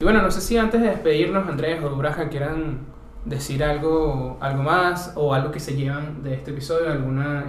Y 0.00 0.04
bueno, 0.04 0.22
no 0.22 0.30
sé 0.30 0.40
si 0.40 0.56
antes 0.56 0.80
de 0.80 0.88
despedirnos, 0.88 1.48
Andrés 1.48 1.82
o 1.82 1.96
Braja 1.96 2.28
quieran 2.28 2.80
decir 3.24 3.64
algo, 3.64 4.38
algo 4.40 4.62
más 4.62 5.12
o 5.16 5.34
algo 5.34 5.50
que 5.50 5.60
se 5.60 5.76
llevan 5.76 6.22
de 6.22 6.34
este 6.34 6.52
episodio, 6.52 6.90
alguna, 6.90 7.46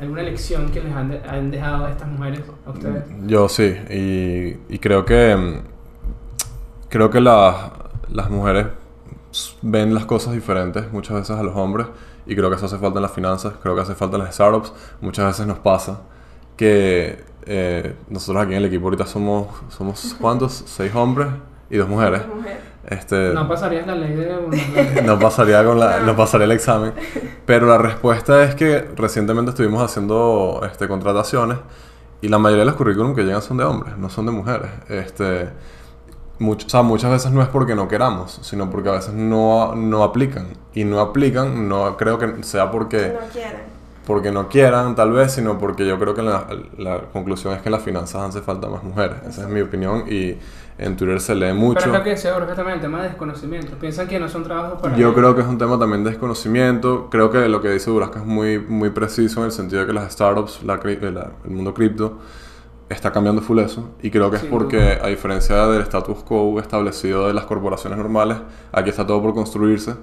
alguna 0.00 0.22
lección 0.22 0.70
que 0.70 0.80
les 0.80 0.92
han, 0.94 1.10
de- 1.10 1.20
han 1.28 1.50
dejado 1.50 1.86
estas 1.88 2.08
mujeres 2.08 2.40
a 2.66 2.70
ustedes. 2.70 3.04
Yo 3.26 3.48
sí, 3.48 3.74
y, 3.90 4.74
y 4.74 4.78
creo 4.78 5.04
que 5.04 5.36
mm, 5.36 5.58
creo 6.88 7.10
que 7.10 7.20
la- 7.20 7.72
las 8.08 8.30
mujeres 8.30 8.66
ven 9.62 9.94
las 9.94 10.04
cosas 10.06 10.32
diferentes 10.34 10.90
muchas 10.92 11.16
veces 11.16 11.36
a 11.36 11.42
los 11.42 11.54
hombres 11.56 11.86
y 12.26 12.34
creo 12.34 12.50
que 12.50 12.56
eso 12.56 12.66
hace 12.66 12.78
falta 12.78 12.98
en 12.98 13.02
las 13.02 13.12
finanzas, 13.12 13.54
creo 13.62 13.74
que 13.74 13.82
hace 13.82 13.94
falta 13.94 14.16
en 14.16 14.24
las 14.24 14.34
startups, 14.34 14.72
muchas 15.00 15.26
veces 15.26 15.46
nos 15.46 15.58
pasa 15.58 16.00
que 16.56 17.22
eh, 17.46 17.94
nosotros 18.08 18.42
aquí 18.44 18.52
en 18.52 18.58
el 18.58 18.64
equipo 18.66 18.84
ahorita 18.86 19.06
somos, 19.06 19.48
somos 19.70 20.16
¿cuántos? 20.20 20.52
Seis 20.66 20.94
hombres 20.94 21.28
y 21.70 21.76
dos 21.76 21.88
mujeres. 21.88 22.22
Mujer. 22.26 22.69
Este, 22.90 23.32
No 23.32 23.48
pasarías 23.48 23.86
la 23.86 23.94
ley 23.94 24.14
de... 24.14 25.02
no 25.06 25.18
pasaría 25.18 25.64
con 25.64 25.78
la, 25.78 26.00
No. 26.00 26.06
no 26.06 26.16
pasaría 26.16 26.44
el 26.46 26.52
examen. 26.52 26.92
Pero 27.46 27.66
la 27.66 27.78
respuesta 27.78 28.42
es 28.42 28.54
que 28.56 28.80
recientemente 28.96 29.50
estuvimos 29.50 29.82
haciendo 29.82 30.60
este, 30.70 30.88
contrataciones 30.88 31.58
y 32.20 32.28
la 32.28 32.38
mayoría 32.38 32.64
de 32.64 32.70
los 32.70 32.74
currículum 32.74 33.14
que 33.14 33.22
llegan 33.22 33.42
son 33.42 33.56
de 33.58 33.64
hombres, 33.64 33.96
no 33.96 34.10
son 34.10 34.26
de 34.26 34.32
mujeres. 34.32 34.70
Este, 34.88 35.48
much- 36.40 36.66
o 36.66 36.68
sea, 36.68 36.82
muchas 36.82 37.10
veces 37.12 37.30
no 37.32 37.42
es 37.42 37.48
porque 37.48 37.74
no 37.74 37.86
queramos, 37.88 38.40
sino 38.42 38.68
porque 38.70 38.88
a 38.88 38.92
veces 38.92 39.14
no, 39.14 39.74
no 39.76 40.02
aplican. 40.02 40.48
Y 40.74 40.84
no 40.84 41.00
aplican, 41.00 41.68
no 41.68 41.96
creo 41.96 42.18
que 42.18 42.42
sea 42.42 42.70
porque, 42.70 43.16
No 43.20 43.26
quieren. 43.32 43.62
Porque 44.06 44.32
no 44.32 44.48
quieran, 44.48 44.94
tal 44.94 45.12
vez, 45.12 45.32
sino 45.32 45.58
porque 45.58 45.86
yo 45.86 45.98
creo 45.98 46.14
que 46.14 46.22
la, 46.22 46.46
la 46.78 47.00
conclusión 47.12 47.54
es 47.54 47.62
que 47.62 47.68
en 47.68 47.72
las 47.72 47.82
finanzas 47.82 48.22
hace 48.30 48.40
falta 48.40 48.68
más 48.68 48.82
mujeres. 48.82 49.16
Esa 49.28 49.42
es 49.42 49.48
mi 49.48 49.60
opinión 49.60 50.04
y 50.08 50.36
en 50.78 50.96
Twitter 50.96 51.20
se 51.20 51.34
lee 51.34 51.52
mucho. 51.52 51.80
Pero 51.80 51.92
es 51.92 51.98
lo 51.98 52.04
que 52.04 52.32
Borja 52.32 52.54
también, 52.54 52.76
el 52.76 52.80
tema 52.82 53.02
de 53.02 53.08
desconocimiento. 53.08 53.76
Piensan 53.78 54.08
que 54.08 54.18
no 54.18 54.28
son 54.28 54.42
trabajos 54.44 54.80
para 54.80 54.96
Yo 54.96 55.08
ellos. 55.08 55.14
creo 55.14 55.34
que 55.34 55.42
es 55.42 55.46
un 55.46 55.58
tema 55.58 55.78
también 55.78 56.02
de 56.04 56.10
desconocimiento. 56.10 57.08
Creo 57.10 57.30
que 57.30 57.46
lo 57.48 57.60
que 57.60 57.68
dice 57.70 57.90
Durasca 57.90 58.20
es 58.20 58.26
muy, 58.26 58.58
muy 58.58 58.90
preciso 58.90 59.40
en 59.40 59.46
el 59.46 59.52
sentido 59.52 59.82
de 59.82 59.86
que 59.86 59.92
las 59.92 60.12
startups, 60.12 60.62
la 60.64 60.80
eh, 60.82 60.98
la- 61.12 61.32
el 61.44 61.50
mundo 61.50 61.74
cripto, 61.74 62.18
está 62.88 63.12
cambiando 63.12 63.42
full 63.42 63.58
eso. 63.60 63.90
Y 64.02 64.10
creo 64.10 64.30
que 64.30 64.36
es 64.36 64.42
Sin 64.42 64.50
porque, 64.50 64.98
a 65.00 65.06
diferencia 65.08 65.66
del 65.66 65.82
status 65.82 66.24
quo 66.24 66.58
establecido 66.58 67.26
de 67.28 67.34
las 67.34 67.44
corporaciones 67.44 67.98
normales, 67.98 68.38
aquí 68.72 68.88
está 68.90 69.06
todo 69.06 69.20
por 69.22 69.34
construirse. 69.34 69.94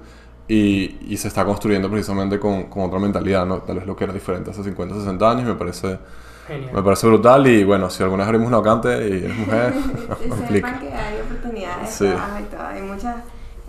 Y, 0.47 0.97
y 1.13 1.17
se 1.17 1.27
está 1.27 1.43
construyendo 1.43 1.89
precisamente 1.89 2.39
con, 2.39 2.63
con 2.65 2.83
otra 2.83 2.99
mentalidad, 2.99 3.45
¿no? 3.45 3.57
Tal 3.63 3.77
vez 3.77 3.85
lo 3.85 3.95
que 3.95 4.05
era 4.05 4.13
diferente 4.13 4.51
hace 4.51 4.63
50, 4.63 4.95
60 4.95 5.29
años, 5.29 5.45
me 5.45 5.55
parece, 5.55 5.99
Genial. 6.47 6.71
me 6.73 6.83
parece 6.83 7.07
brutal. 7.07 7.45
Y 7.47 7.63
bueno, 7.65 7.89
si 7.89 8.01
alguna 8.03 8.23
vez 8.23 8.27
abrimos 8.29 8.47
una 8.47 8.57
vacante 8.59 8.89
y 9.09 9.25
eres 9.25 9.35
mujer, 9.35 9.73
sepan 10.49 10.79
que 10.79 10.93
hay 10.93 11.19
oportunidades 11.21 11.89
Sí. 11.89 12.05
de 12.05 12.11
trabajo 12.11 12.39
y 12.39 12.43
todo. 12.43 12.61
Hay 12.67 12.81
muchas 12.81 13.15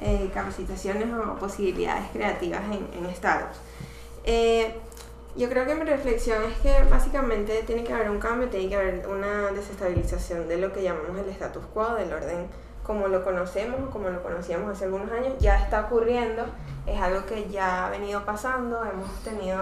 eh, 0.01 0.31
capacitaciones 0.33 1.09
o 1.13 1.35
posibilidades 1.35 2.05
creativas 2.13 2.61
en, 2.67 3.05
en 3.05 3.15
startups. 3.15 3.59
Eh, 4.25 4.73
yo 5.37 5.49
creo 5.49 5.67
que 5.67 5.75
mi 5.75 5.85
reflexión 5.85 6.39
es 6.45 6.59
que 6.61 6.89
básicamente 6.91 7.63
tiene 7.67 7.83
que 7.85 7.93
haber 7.93 8.11
un 8.11 8.19
cambio, 8.19 8.49
tiene 8.49 8.69
que 8.69 8.77
haber 8.77 9.07
una 9.09 9.51
desestabilización 9.53 10.47
de 10.49 10.59
lo 10.59 10.73
que 10.73 10.83
llamamos 10.83 11.17
el 11.25 11.29
status 11.31 11.63
quo, 11.75 11.95
del 11.95 12.13
orden 12.13 12.47
como 12.89 13.07
lo 13.07 13.23
conocemos 13.23 13.79
o 13.87 13.91
como 13.91 14.09
lo 14.09 14.23
conocíamos 14.23 14.73
hace 14.73 14.87
algunos 14.87 15.13
años. 15.13 15.35
Ya 15.39 15.57
está 15.63 15.83
ocurriendo, 15.83 16.45
es 16.87 16.99
algo 17.01 17.25
que 17.27 17.47
ya 17.51 17.87
ha 17.87 17.91
venido 17.91 18.25
pasando, 18.25 18.83
hemos 18.83 19.11
tenido 19.23 19.61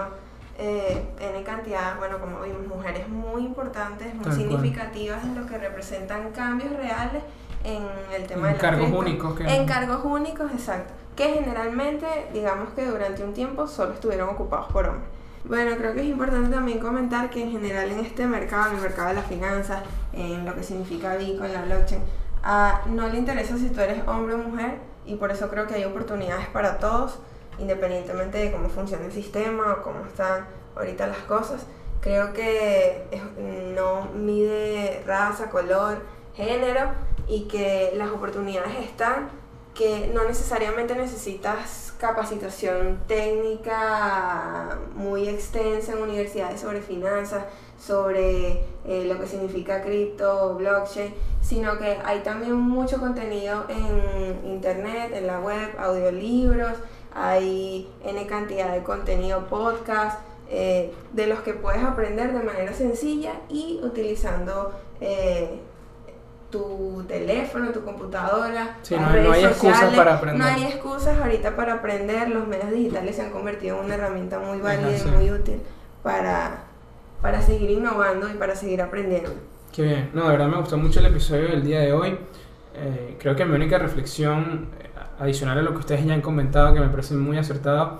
eh, 0.57 1.05
N 1.19 1.43
cantidad, 1.43 1.97
bueno, 1.97 2.17
como 2.19 2.39
vimos, 2.41 2.65
mujeres 2.65 3.07
muy 3.09 3.43
importantes, 3.45 4.07
muy 4.15 4.23
Tal 4.23 4.33
cual. 4.33 4.35
significativas 4.37 5.23
en 5.25 5.35
lo 5.39 5.45
que 5.45 5.57
representan 5.57 6.31
cambios 6.31 6.71
reales 6.77 7.21
en 7.65 7.83
el 8.15 8.25
tema 8.25 8.47
En 8.47 8.53
de 8.53 8.53
la 8.53 8.57
cargos 8.61 8.85
cripto. 8.85 8.99
únicos 8.99 9.37
que- 9.37 9.43
En 9.55 9.65
cargos 9.67 9.99
únicos, 10.05 10.49
exacto. 10.53 10.93
Que 11.17 11.33
generalmente, 11.33 12.07
digamos 12.31 12.69
que 12.75 12.85
durante 12.85 13.23
un 13.25 13.33
tiempo 13.33 13.67
solo 13.67 13.93
estuvieron 13.93 14.29
ocupados 14.29 14.71
por 14.71 14.85
hombres. 14.87 15.09
Bueno, 15.43 15.75
creo 15.77 15.93
que 15.93 15.99
es 16.01 16.07
importante 16.07 16.49
también 16.49 16.79
comentar 16.79 17.29
que 17.29 17.43
en 17.43 17.51
general 17.51 17.91
en 17.91 17.99
este 17.99 18.25
mercado, 18.25 18.69
en 18.69 18.75
el 18.77 18.81
mercado 18.81 19.09
de 19.09 19.15
las 19.15 19.25
finanzas, 19.25 19.83
en 20.13 20.45
lo 20.45 20.55
que 20.55 20.63
significa 20.63 21.15
Bitcoin, 21.17 21.53
la 21.53 21.61
blockchain, 21.63 22.01
ah, 22.43 22.81
no 22.87 23.07
le 23.07 23.17
interesa 23.17 23.57
si 23.57 23.69
tú 23.69 23.81
eres 23.81 24.07
hombre 24.07 24.35
o 24.35 24.37
mujer 24.37 24.79
y 25.05 25.15
por 25.15 25.31
eso 25.31 25.49
creo 25.49 25.67
que 25.67 25.75
hay 25.75 25.85
oportunidades 25.85 26.47
para 26.47 26.79
todos, 26.79 27.19
independientemente 27.59 28.37
de 28.37 28.51
cómo 28.51 28.69
funciona 28.69 29.05
el 29.05 29.11
sistema 29.11 29.73
o 29.73 29.81
cómo 29.81 30.05
están 30.05 30.45
ahorita 30.75 31.07
las 31.07 31.19
cosas. 31.19 31.65
Creo 32.01 32.33
que 32.33 33.07
no 33.75 34.05
mide 34.13 35.03
raza, 35.05 35.49
color, 35.49 36.03
género 36.35 36.91
y 37.27 37.47
que 37.47 37.93
las 37.95 38.09
oportunidades 38.11 38.77
están, 38.79 39.29
que 39.77 40.09
no 40.13 40.23
necesariamente 40.23 40.95
necesitas 40.95 41.93
capacitación 41.99 42.99
técnica 43.07 44.77
muy 44.95 45.27
extensa 45.27 45.93
en 45.93 46.01
universidades 46.01 46.61
sobre 46.61 46.81
finanzas, 46.81 47.45
sobre 47.79 48.63
eh, 48.85 49.05
lo 49.05 49.19
que 49.19 49.27
significa 49.27 49.81
cripto, 49.81 50.55
blockchain, 50.55 51.13
sino 51.41 51.77
que 51.77 51.97
hay 52.03 52.21
también 52.21 52.53
mucho 52.53 52.99
contenido 52.99 53.65
en 53.69 54.51
internet, 54.51 55.11
en 55.13 55.27
la 55.27 55.39
web, 55.39 55.75
audiolibros, 55.77 56.73
hay 57.13 57.87
N 58.03 58.25
cantidad 58.27 58.73
de 58.73 58.83
contenido 58.83 59.45
podcast, 59.47 60.19
eh, 60.49 60.93
de 61.11 61.27
los 61.27 61.39
que 61.41 61.53
puedes 61.53 61.83
aprender 61.83 62.31
de 62.31 62.41
manera 62.41 62.73
sencilla 62.73 63.33
y 63.49 63.81
utilizando 63.83 64.71
eh, 65.01 65.59
tu 66.49 67.03
teléfono, 67.07 67.71
tu 67.71 67.83
computadora. 67.83 68.77
Sí, 68.81 68.95
no, 68.95 69.01
no 69.01 69.31
hay 69.31 69.43
excusas 69.43 69.93
para 69.93 70.15
aprender. 70.15 70.39
No 70.39 70.45
hay 70.45 70.63
excusas 70.63 71.19
ahorita 71.19 71.55
para 71.55 71.75
aprender. 71.75 72.29
Los 72.29 72.47
medios 72.47 72.71
digitales 72.71 73.15
se 73.15 73.23
han 73.23 73.31
convertido 73.31 73.79
en 73.79 73.85
una 73.85 73.95
herramienta 73.95 74.39
muy 74.39 74.59
válida 74.59 74.97
y 74.97 75.09
muy 75.09 75.31
útil 75.31 75.61
para, 76.03 76.63
para 77.21 77.41
seguir 77.41 77.71
innovando 77.71 78.29
y 78.29 78.33
para 78.33 78.55
seguir 78.55 78.81
aprendiendo. 78.81 79.31
Qué 79.73 79.83
bien. 79.83 80.09
No, 80.13 80.25
de 80.25 80.31
verdad 80.31 80.47
me 80.47 80.57
gustó 80.57 80.77
mucho 80.77 80.99
el 80.99 81.07
episodio 81.07 81.49
del 81.49 81.63
día 81.63 81.81
de 81.81 81.93
hoy. 81.93 82.17
Eh, 82.73 83.17
creo 83.19 83.35
que 83.35 83.43
mi 83.43 83.55
única 83.55 83.77
reflexión 83.77 84.69
eh, 84.79 84.89
adicional 85.19 85.57
a 85.57 85.61
lo 85.61 85.71
que 85.71 85.79
ustedes 85.79 86.05
ya 86.05 86.13
han 86.13 86.21
comentado, 86.21 86.73
que 86.73 86.79
me 86.79 86.89
parece 86.89 87.15
muy 87.15 87.37
acertado, 87.37 87.99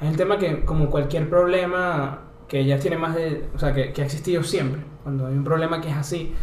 es 0.00 0.08
el 0.08 0.16
tema 0.16 0.36
que 0.36 0.64
como 0.64 0.90
cualquier 0.90 1.30
problema 1.30 2.22
que 2.48 2.64
ya 2.64 2.78
tiene 2.78 2.96
más 2.98 3.14
de, 3.14 3.48
o 3.54 3.58
sea, 3.58 3.72
que, 3.72 3.92
que 3.92 4.02
ha 4.02 4.04
existido 4.04 4.42
siempre, 4.42 4.82
cuando 5.02 5.26
hay 5.26 5.34
un 5.34 5.44
problema 5.44 5.80
que 5.80 5.88
es 5.88 5.96
así, 5.96 6.34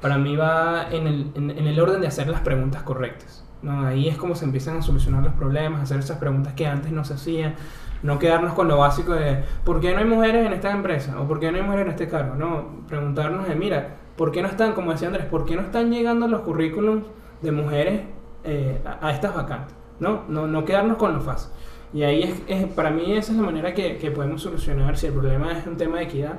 para 0.00 0.18
mí 0.18 0.36
va 0.36 0.88
en 0.90 1.06
el, 1.06 1.32
en, 1.34 1.50
el 1.50 1.80
orden 1.80 2.00
de 2.00 2.06
hacer 2.06 2.28
las 2.28 2.40
preguntas 2.40 2.82
correctas. 2.82 3.44
¿no? 3.62 3.86
Ahí 3.86 4.08
es 4.08 4.16
como 4.16 4.34
se 4.34 4.44
empiezan 4.44 4.78
a 4.78 4.82
solucionar 4.82 5.22
los 5.22 5.32
problemas, 5.34 5.82
hacer 5.82 5.98
esas 5.98 6.18
preguntas 6.18 6.54
que 6.54 6.66
antes 6.66 6.92
no 6.92 7.04
se 7.04 7.14
hacían, 7.14 7.54
no 8.02 8.18
quedarnos 8.18 8.52
con 8.54 8.68
lo 8.68 8.78
básico 8.78 9.14
de 9.14 9.42
¿por 9.64 9.80
qué 9.80 9.92
no 9.92 9.98
hay 9.98 10.04
mujeres 10.04 10.46
en 10.46 10.52
esta 10.52 10.70
empresa? 10.70 11.20
o 11.20 11.26
¿por 11.26 11.40
qué 11.40 11.50
no 11.50 11.58
hay 11.58 11.62
mujeres 11.62 11.86
en 11.86 11.90
este 11.92 12.08
cargo? 12.08 12.34
No, 12.34 12.84
preguntarnos 12.86 13.48
de 13.48 13.54
mira, 13.54 13.96
¿por 14.16 14.30
qué 14.32 14.42
no 14.42 14.48
están, 14.48 14.72
como 14.72 14.92
decía 14.92 15.08
Andrés, 15.08 15.26
¿por 15.26 15.46
qué 15.46 15.56
no 15.56 15.62
están 15.62 15.90
llegando 15.90 16.28
los 16.28 16.40
currículums 16.42 17.06
de 17.42 17.52
mujeres 17.52 18.02
eh, 18.44 18.80
a, 18.84 19.10
estas 19.10 19.34
vacantes? 19.34 19.74
¿no? 19.98 20.24
No, 20.28 20.46
no 20.46 20.64
quedarnos 20.64 20.98
con 20.98 21.14
lo 21.14 21.20
fácil. 21.20 21.50
Y 21.92 22.02
ahí 22.02 22.44
es, 22.46 22.66
para 22.66 22.90
mí 22.90 23.12
esa 23.16 23.32
es 23.32 23.38
la 23.38 23.44
manera 23.44 23.72
que, 23.72 23.96
que 23.96 24.10
podemos 24.10 24.42
solucionar 24.42 24.96
si 24.98 25.06
el 25.06 25.14
problema 25.14 25.52
es 25.52 25.66
un 25.66 25.76
tema 25.76 25.98
de 25.98 26.04
equidad, 26.04 26.34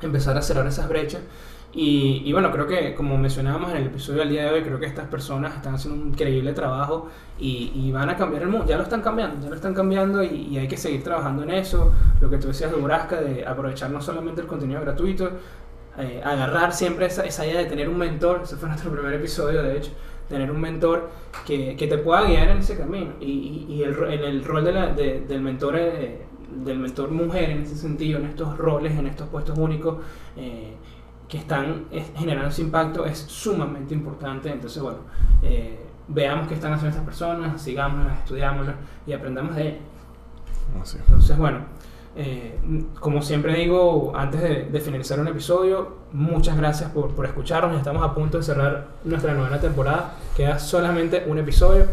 empezar 0.00 0.36
a 0.36 0.42
cerrar 0.42 0.66
esas 0.66 0.88
brechas 0.88 1.22
y, 1.72 2.22
y, 2.24 2.32
bueno, 2.32 2.50
creo 2.50 2.66
que 2.66 2.94
como 2.94 3.18
mencionábamos 3.18 3.70
en 3.72 3.76
el 3.78 3.86
episodio 3.86 4.20
del 4.20 4.30
día 4.30 4.44
de 4.44 4.50
hoy, 4.50 4.62
creo 4.62 4.80
que 4.80 4.86
estas 4.86 5.06
personas 5.06 5.54
están 5.54 5.74
haciendo 5.74 6.02
un 6.02 6.08
increíble 6.08 6.54
trabajo 6.54 7.08
y, 7.38 7.72
y 7.74 7.92
van 7.92 8.08
a 8.08 8.16
cambiar 8.16 8.42
el 8.42 8.48
mundo. 8.48 8.66
Ya 8.66 8.78
lo 8.78 8.84
están 8.84 9.02
cambiando, 9.02 9.42
ya 9.42 9.50
lo 9.50 9.54
están 9.54 9.74
cambiando 9.74 10.22
y, 10.22 10.48
y, 10.50 10.58
hay 10.58 10.66
que 10.66 10.78
seguir 10.78 11.04
trabajando 11.04 11.42
en 11.42 11.50
eso. 11.50 11.92
Lo 12.20 12.30
que 12.30 12.38
tú 12.38 12.48
decías 12.48 12.72
de 12.72 12.78
de 12.78 13.46
aprovechar 13.46 13.90
no 13.90 14.00
solamente 14.00 14.40
el 14.40 14.46
contenido 14.46 14.80
gratuito, 14.80 15.30
eh, 15.98 16.22
agarrar 16.24 16.72
siempre 16.72 17.06
esa, 17.06 17.26
esa, 17.26 17.46
idea 17.46 17.58
de 17.58 17.66
tener 17.66 17.88
un 17.88 17.98
mentor, 17.98 18.40
ese 18.44 18.56
fue 18.56 18.68
nuestro 18.68 18.90
primer 18.90 19.12
episodio 19.14 19.62
de 19.62 19.76
hecho, 19.76 19.90
tener 20.28 20.50
un 20.50 20.60
mentor 20.60 21.10
que, 21.46 21.76
que 21.76 21.86
te 21.86 21.98
pueda 21.98 22.22
guiar 22.22 22.48
en 22.48 22.58
ese 22.58 22.78
camino. 22.78 23.12
Y 23.20 23.82
el, 23.82 23.94
en 24.10 24.24
el 24.24 24.44
rol 24.44 24.64
de 24.64 24.72
la, 24.72 24.86
de, 24.88 25.20
del 25.20 25.42
mentor... 25.42 25.76
Eh, 25.76 26.28
del 26.48 26.78
mentor 26.78 27.10
mujer 27.10 27.50
en 27.50 27.62
ese 27.62 27.76
sentido, 27.76 28.18
en 28.18 28.26
estos 28.26 28.56
roles, 28.56 28.98
en 28.98 29.06
estos 29.06 29.28
puestos 29.28 29.58
únicos, 29.58 29.98
eh, 30.36 30.72
que 31.28 31.36
están 31.36 31.84
generando 32.16 32.48
ese 32.48 32.62
impacto 32.62 33.04
es 33.04 33.18
sumamente 33.18 33.94
importante. 33.94 34.50
Entonces, 34.50 34.82
bueno, 34.82 34.98
eh, 35.42 35.78
veamos 36.08 36.48
qué 36.48 36.54
están 36.54 36.72
haciendo 36.72 36.90
estas 36.90 37.04
personas, 37.04 37.60
sigámoslas, 37.60 38.18
estudiámoslas 38.20 38.76
y 39.06 39.12
aprendamos 39.12 39.54
de 39.54 39.68
ellas. 39.68 40.96
Entonces, 40.96 41.36
bueno, 41.36 41.58
eh, 42.16 42.58
como 42.98 43.22
siempre 43.22 43.54
digo, 43.54 44.12
antes 44.16 44.40
de, 44.72 44.80
finalizar 44.80 45.20
un 45.20 45.28
episodio, 45.28 45.98
muchas 46.12 46.56
gracias 46.56 46.90
por, 46.90 47.14
por 47.14 47.26
escucharnos. 47.26 47.76
Estamos 47.76 48.02
a 48.02 48.14
punto 48.14 48.38
de 48.38 48.44
cerrar 48.44 48.88
nuestra 49.04 49.34
novena 49.34 49.60
temporada. 49.60 50.14
Queda 50.36 50.58
solamente 50.58 51.24
un 51.26 51.38
episodio. 51.38 51.86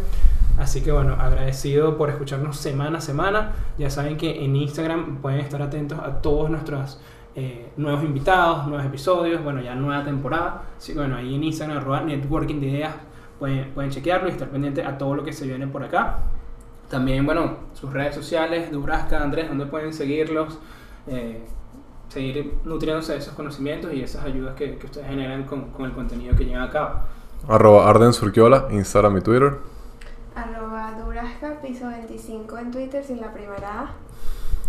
Así 0.58 0.80
que 0.80 0.90
bueno, 0.90 1.14
agradecido 1.20 1.98
por 1.98 2.08
escucharnos 2.08 2.56
semana 2.56 2.98
a 2.98 3.00
semana. 3.00 3.52
Ya 3.76 3.90
saben 3.90 4.16
que 4.16 4.44
en 4.44 4.56
Instagram 4.56 5.18
pueden 5.18 5.40
estar 5.40 5.60
atentos 5.60 5.98
a 5.98 6.22
todos 6.22 6.48
nuestros 6.48 6.98
eh, 7.38 7.70
nuevos 7.76 8.02
invitados, 8.02 8.66
nuevos 8.66 8.86
episodios, 8.86 9.44
bueno, 9.44 9.60
ya 9.60 9.74
nueva 9.74 10.02
temporada. 10.02 10.62
Así 10.78 10.94
que 10.94 11.00
bueno, 11.00 11.16
ahí 11.16 11.34
en 11.34 11.44
Instagram, 11.44 11.76
arroba 11.76 12.00
networking 12.00 12.60
de 12.60 12.66
ideas, 12.68 12.94
pueden, 13.38 13.74
pueden 13.74 13.90
chequearlo 13.90 14.28
y 14.28 14.32
estar 14.32 14.48
pendiente 14.48 14.82
a 14.82 14.96
todo 14.96 15.14
lo 15.14 15.22
que 15.22 15.34
se 15.34 15.46
viene 15.46 15.66
por 15.66 15.84
acá. 15.84 16.20
También, 16.88 17.26
bueno, 17.26 17.58
sus 17.74 17.92
redes 17.92 18.14
sociales, 18.14 18.72
Dubrasca, 18.72 19.22
Andrés, 19.22 19.48
donde 19.48 19.66
pueden 19.66 19.92
seguirlos, 19.92 20.58
eh, 21.08 21.44
seguir 22.08 22.54
nutriéndose 22.64 23.12
de 23.12 23.18
esos 23.18 23.34
conocimientos 23.34 23.92
y 23.92 24.00
esas 24.00 24.24
ayudas 24.24 24.54
que, 24.54 24.78
que 24.78 24.86
ustedes 24.86 25.06
generan 25.06 25.44
con, 25.44 25.72
con, 25.72 25.84
el 25.84 25.92
contenido 25.92 26.34
que 26.34 26.46
llevan 26.46 26.62
a 26.62 26.70
cabo. 26.70 27.00
Arroba 27.48 27.90
Arden 27.90 28.14
Surquiola, 28.14 28.68
Instagram 28.70 29.18
y 29.18 29.20
Twitter. 29.20 29.58
Arroba 30.34 30.92
Dubrasca, 30.98 31.60
piso 31.60 31.88
25 31.88 32.56
en 32.56 32.70
Twitter 32.70 33.04
sin 33.04 33.20
la 33.20 33.30
primera 33.34 33.80
A. 33.80 33.90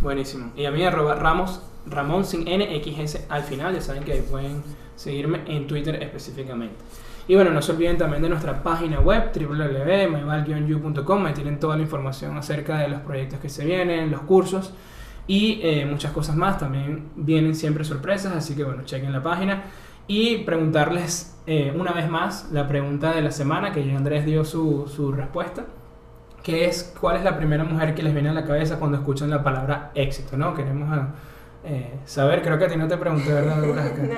Buenísimo. 0.02 0.52
Y 0.58 0.66
a 0.66 0.72
mí 0.72 0.84
arroba 0.84 1.16
Ramos 1.16 1.62
Ramón 1.90 2.26
sin 2.26 2.42
NXS 2.42 3.26
al 3.30 3.44
final, 3.44 3.74
ya 3.74 3.82
saben 3.82 4.04
que 4.04 4.14
ahí 4.14 4.22
pueden 4.22 4.64
seguirme 4.96 5.42
en 5.48 5.68
Twitter 5.68 6.02
específicamente. 6.02 6.76
Y 7.28 7.36
bueno, 7.36 7.52
no 7.52 7.62
se 7.62 7.74
olviden 7.74 7.98
también 7.98 8.22
de 8.22 8.30
nuestra 8.30 8.64
página 8.64 9.02
web 9.02 9.32
www.myval-u.com, 9.36 11.26
ahí 11.26 11.34
tienen 11.34 11.60
toda 11.60 11.76
la 11.76 11.82
información 11.82 12.38
acerca 12.38 12.78
de 12.78 12.88
los 12.88 13.02
proyectos 13.02 13.40
que 13.40 13.50
se 13.50 13.66
vienen, 13.66 14.10
los 14.10 14.22
cursos 14.22 14.74
y 15.28 15.60
eh, 15.62 15.86
muchas 15.86 16.14
cosas 16.14 16.38
más. 16.38 16.58
También 16.58 17.10
vienen 17.18 17.54
siempre 17.54 17.84
sorpresas, 17.84 18.34
así 18.34 18.56
que 18.56 18.64
bueno, 18.64 18.84
chequen 18.86 19.12
la 19.12 19.22
página. 19.22 19.64
Y 20.08 20.38
preguntarles 20.40 21.38
eh, 21.48 21.74
una 21.78 21.92
vez 21.92 22.10
más 22.10 22.50
la 22.54 22.66
pregunta 22.66 23.12
de 23.12 23.22
la 23.22 23.32
semana, 23.32 23.74
que 23.74 23.86
ya 23.86 23.98
Andrés 23.98 24.26
dio 24.26 24.46
su, 24.46 24.88
su 24.88 25.12
respuesta, 25.12 25.66
que 26.44 26.64
es 26.66 26.96
¿cuál 27.00 27.18
es 27.18 27.26
la 27.26 27.38
primera 27.38 27.66
mujer 27.66 27.94
que 27.94 28.04
les 28.04 28.14
viene 28.14 28.30
a 28.30 28.34
la 28.34 28.46
cabeza 28.46 28.80
cuando 28.80 28.98
escuchan 28.98 29.30
la 29.30 29.44
palabra 29.44 29.92
éxito? 29.96 30.38
¿no? 30.38 30.54
Queremos... 30.56 30.98
eh, 31.70 32.00
saber, 32.06 32.42
creo 32.42 32.58
que 32.58 32.66
a 32.66 32.68
ti 32.70 32.78
no 32.78 32.88
te 32.88 32.96
pregunté, 32.96 33.34
¿verdad, 33.34 33.58
no. 33.58 34.16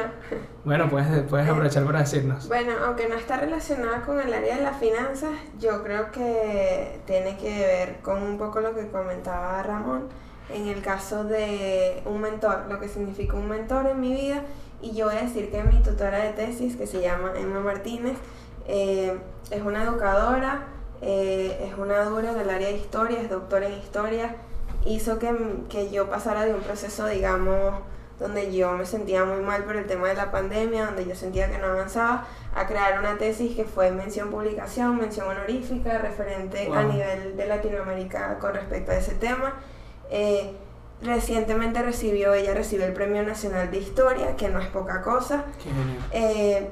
Bueno, 0.63 0.87
puedes, 0.87 1.23
puedes 1.23 1.49
aprovechar 1.49 1.83
para 1.83 1.99
decirnos. 1.99 2.47
Bueno, 2.47 2.73
aunque 2.85 3.09
no 3.09 3.15
está 3.15 3.37
relacionada 3.37 4.01
con 4.01 4.19
el 4.19 4.31
área 4.31 4.57
de 4.57 4.61
las 4.61 4.77
finanzas, 4.77 5.31
yo 5.59 5.81
creo 5.83 6.11
que 6.11 7.01
tiene 7.07 7.37
que 7.37 7.59
ver 7.59 8.01
con 8.03 8.21
un 8.21 8.37
poco 8.37 8.59
lo 8.59 8.75
que 8.75 8.87
comentaba 8.87 9.63
Ramón 9.63 10.09
en 10.53 10.67
el 10.67 10.81
caso 10.81 11.23
de 11.23 12.03
un 12.05 12.21
mentor, 12.21 12.65
lo 12.69 12.79
que 12.79 12.87
significa 12.87 13.35
un 13.35 13.49
mentor 13.49 13.87
en 13.87 13.99
mi 13.99 14.13
vida. 14.13 14.43
Y 14.81 14.93
yo 14.93 15.07
voy 15.07 15.15
a 15.15 15.21
decir 15.21 15.49
que 15.49 15.63
mi 15.63 15.81
tutora 15.81 16.19
de 16.19 16.33
tesis, 16.33 16.75
que 16.75 16.85
se 16.85 17.01
llama 17.01 17.33
Emma 17.35 17.61
Martínez, 17.61 18.17
eh, 18.67 19.17
es 19.49 19.61
una 19.63 19.83
educadora, 19.83 20.67
eh, 21.01 21.67
es 21.67 21.77
una 21.79 22.03
dura 22.03 22.33
del 22.33 22.49
área 22.49 22.67
de 22.67 22.77
historia, 22.77 23.19
es 23.19 23.29
doctora 23.29 23.67
en 23.67 23.73
historia 23.73 24.35
hizo 24.85 25.19
que, 25.19 25.33
que 25.69 25.89
yo 25.89 26.09
pasara 26.09 26.45
de 26.45 26.53
un 26.53 26.61
proceso, 26.61 27.05
digamos, 27.07 27.73
donde 28.19 28.53
yo 28.53 28.73
me 28.73 28.85
sentía 28.85 29.23
muy 29.23 29.41
mal 29.41 29.63
por 29.63 29.77
el 29.77 29.87
tema 29.87 30.09
de 30.09 30.13
la 30.15 30.29
pandemia, 30.29 30.85
donde 30.85 31.05
yo 31.05 31.15
sentía 31.15 31.49
que 31.49 31.57
no 31.57 31.67
avanzaba, 31.67 32.27
a 32.53 32.67
crear 32.67 32.99
una 32.99 33.17
tesis 33.17 33.55
que 33.55 33.63
fue 33.63 33.91
mención 33.91 34.29
publicación, 34.29 34.97
mención 34.97 35.27
honorífica, 35.27 35.97
referente 35.99 36.69
a 36.73 36.83
nivel 36.83 37.37
de 37.37 37.47
Latinoamérica 37.47 38.37
con 38.39 38.53
respecto 38.53 38.91
a 38.91 38.95
ese 38.95 39.15
tema. 39.15 39.53
Eh, 40.11 40.53
recientemente 41.01 41.81
recibió, 41.81 42.33
ella 42.33 42.53
recibió 42.53 42.85
el 42.85 42.93
Premio 42.93 43.23
Nacional 43.23 43.71
de 43.71 43.77
Historia, 43.77 44.35
que 44.35 44.49
no 44.49 44.59
es 44.59 44.67
poca 44.67 45.01
cosa. 45.01 45.45
Eh, 46.11 46.69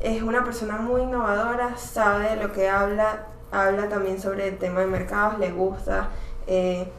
es 0.00 0.22
una 0.22 0.44
persona 0.44 0.76
muy 0.76 1.02
innovadora, 1.02 1.76
sabe 1.78 2.36
lo 2.36 2.52
que 2.52 2.68
habla, 2.68 3.28
habla 3.50 3.88
también 3.88 4.20
sobre 4.20 4.48
el 4.48 4.58
tema 4.58 4.80
de 4.80 4.86
mercados, 4.86 5.38
le 5.38 5.50
gusta. 5.52 6.10
Eh, 6.46 6.90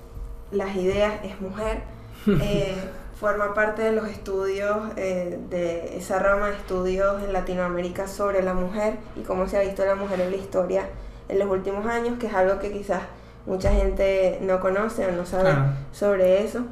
las 0.51 0.75
ideas, 0.75 1.13
es 1.23 1.39
mujer, 1.41 1.81
eh, 2.27 2.75
forma 3.19 3.53
parte 3.53 3.83
de 3.83 3.91
los 3.91 4.07
estudios, 4.07 4.77
eh, 4.97 5.39
de 5.49 5.97
esa 5.97 6.19
rama 6.19 6.47
de 6.47 6.55
estudios 6.55 7.23
en 7.23 7.33
Latinoamérica 7.33 8.07
sobre 8.07 8.41
la 8.41 8.53
mujer 8.53 8.97
y 9.15 9.21
cómo 9.21 9.47
se 9.47 9.57
ha 9.57 9.61
visto 9.61 9.85
la 9.85 9.95
mujer 9.95 10.21
en 10.21 10.31
la 10.31 10.37
historia 10.37 10.85
en 11.29 11.39
los 11.39 11.47
últimos 11.49 11.85
años, 11.85 12.17
que 12.19 12.27
es 12.27 12.33
algo 12.33 12.59
que 12.59 12.71
quizás 12.71 13.01
mucha 13.45 13.71
gente 13.71 14.39
no 14.41 14.59
conoce 14.59 15.07
o 15.07 15.11
no 15.11 15.25
sabe 15.25 15.53
sobre 15.91 16.43
eso. 16.43 16.65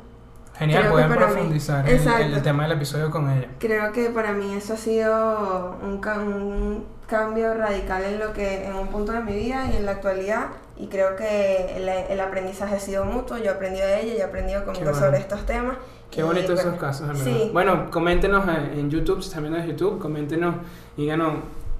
Genial, 0.57 0.89
pueden 0.89 1.09
profundizar 1.09 1.87
el, 1.87 2.33
el, 2.33 2.41
tema 2.41 2.63
del 2.63 2.73
episodio 2.73 3.09
con 3.09 3.29
ella. 3.29 3.47
Creo 3.59 3.93
que 3.93 4.09
para 4.09 4.33
mí 4.33 4.53
eso 4.55 4.73
ha 4.73 4.77
sido 4.77 5.77
un, 5.81 6.01
un 6.05 6.85
cambio 7.07 7.53
radical 7.53 8.03
en 8.03 8.19
lo 8.19 8.33
que 8.33 8.65
en 8.65 8.75
un 8.75 8.87
punto 8.87 9.13
de 9.13 9.21
mi 9.21 9.33
vida 9.33 9.69
y 9.71 9.77
en 9.77 9.85
la 9.85 9.91
actualidad 9.91 10.47
y 10.79 10.87
creo 10.87 11.17
que 11.17 11.75
el, 11.75 11.89
el 11.89 12.19
aprendizaje 12.21 12.75
ha 12.75 12.79
sido 12.79 13.03
mutuo, 13.03 13.37
yo 13.37 13.45
he 13.45 13.49
aprendido 13.49 13.85
de 13.85 14.01
ella 14.01 14.13
y 14.13 14.17
he 14.17 14.23
aprendido 14.23 14.63
conmigo 14.63 14.93
sobre 14.93 15.17
estos 15.17 15.45
temas. 15.45 15.77
Qué 16.09 16.23
bonitos 16.23 16.57
esos 16.57 16.75
casos, 16.75 17.19
sí. 17.19 17.49
Bueno, 17.51 17.91
coméntenos 17.91 18.45
en 18.47 18.89
YouTube, 18.89 19.21
si 19.21 19.37
viendo 19.39 19.57
en 19.57 19.67
YouTube, 19.67 19.99
coméntenos 19.99 20.55
y 20.95 21.01
díganos 21.01 21.33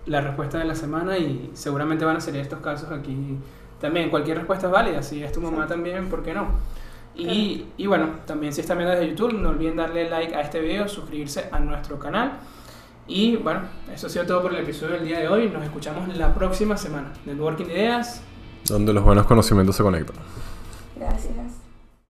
la 0.05 0.19
respuesta 0.19 0.57
de 0.57 0.65
la 0.65 0.75
semana 0.75 1.17
y 1.17 1.49
seguramente 1.53 2.03
van 2.03 2.17
a 2.17 2.19
ser 2.19 2.35
estos 2.35 2.59
casos 2.59 2.91
aquí 2.91 3.37
también. 3.79 4.09
Cualquier 4.09 4.37
respuesta 4.37 4.67
es 4.67 4.73
válida, 4.73 5.01
si 5.01 5.23
es 5.23 5.31
tu 5.31 5.39
mamá 5.39 5.65
también, 5.65 6.09
¿por 6.09 6.21
qué 6.21 6.33
no? 6.33 6.47
Y, 7.15 7.67
y, 7.75 7.87
bueno, 7.87 8.19
también 8.25 8.53
si 8.53 8.61
están 8.61 8.77
viendo 8.77 8.95
desde 8.95 9.09
YouTube, 9.09 9.33
no 9.33 9.49
olviden 9.49 9.75
darle 9.75 10.09
like 10.09 10.35
a 10.35 10.41
este 10.41 10.59
video, 10.59 10.87
suscribirse 10.87 11.49
a 11.51 11.59
nuestro 11.59 11.99
canal. 11.99 12.33
Y 13.07 13.35
bueno, 13.37 13.61
eso 13.93 14.07
ha 14.07 14.09
sido 14.09 14.25
todo 14.25 14.41
por 14.41 14.53
el 14.53 14.59
episodio 14.59 14.95
del 14.95 15.05
día 15.05 15.19
de 15.19 15.27
hoy. 15.27 15.49
Nos 15.49 15.63
escuchamos 15.63 16.15
la 16.15 16.33
próxima 16.33 16.77
semana. 16.77 17.11
Networking 17.25 17.65
Ideas. 17.65 18.23
Donde 18.67 18.93
los 18.93 19.03
buenos 19.03 19.25
conocimientos 19.25 19.75
se 19.75 19.83
conectan. 19.83 20.17
Gracias. 20.97 21.58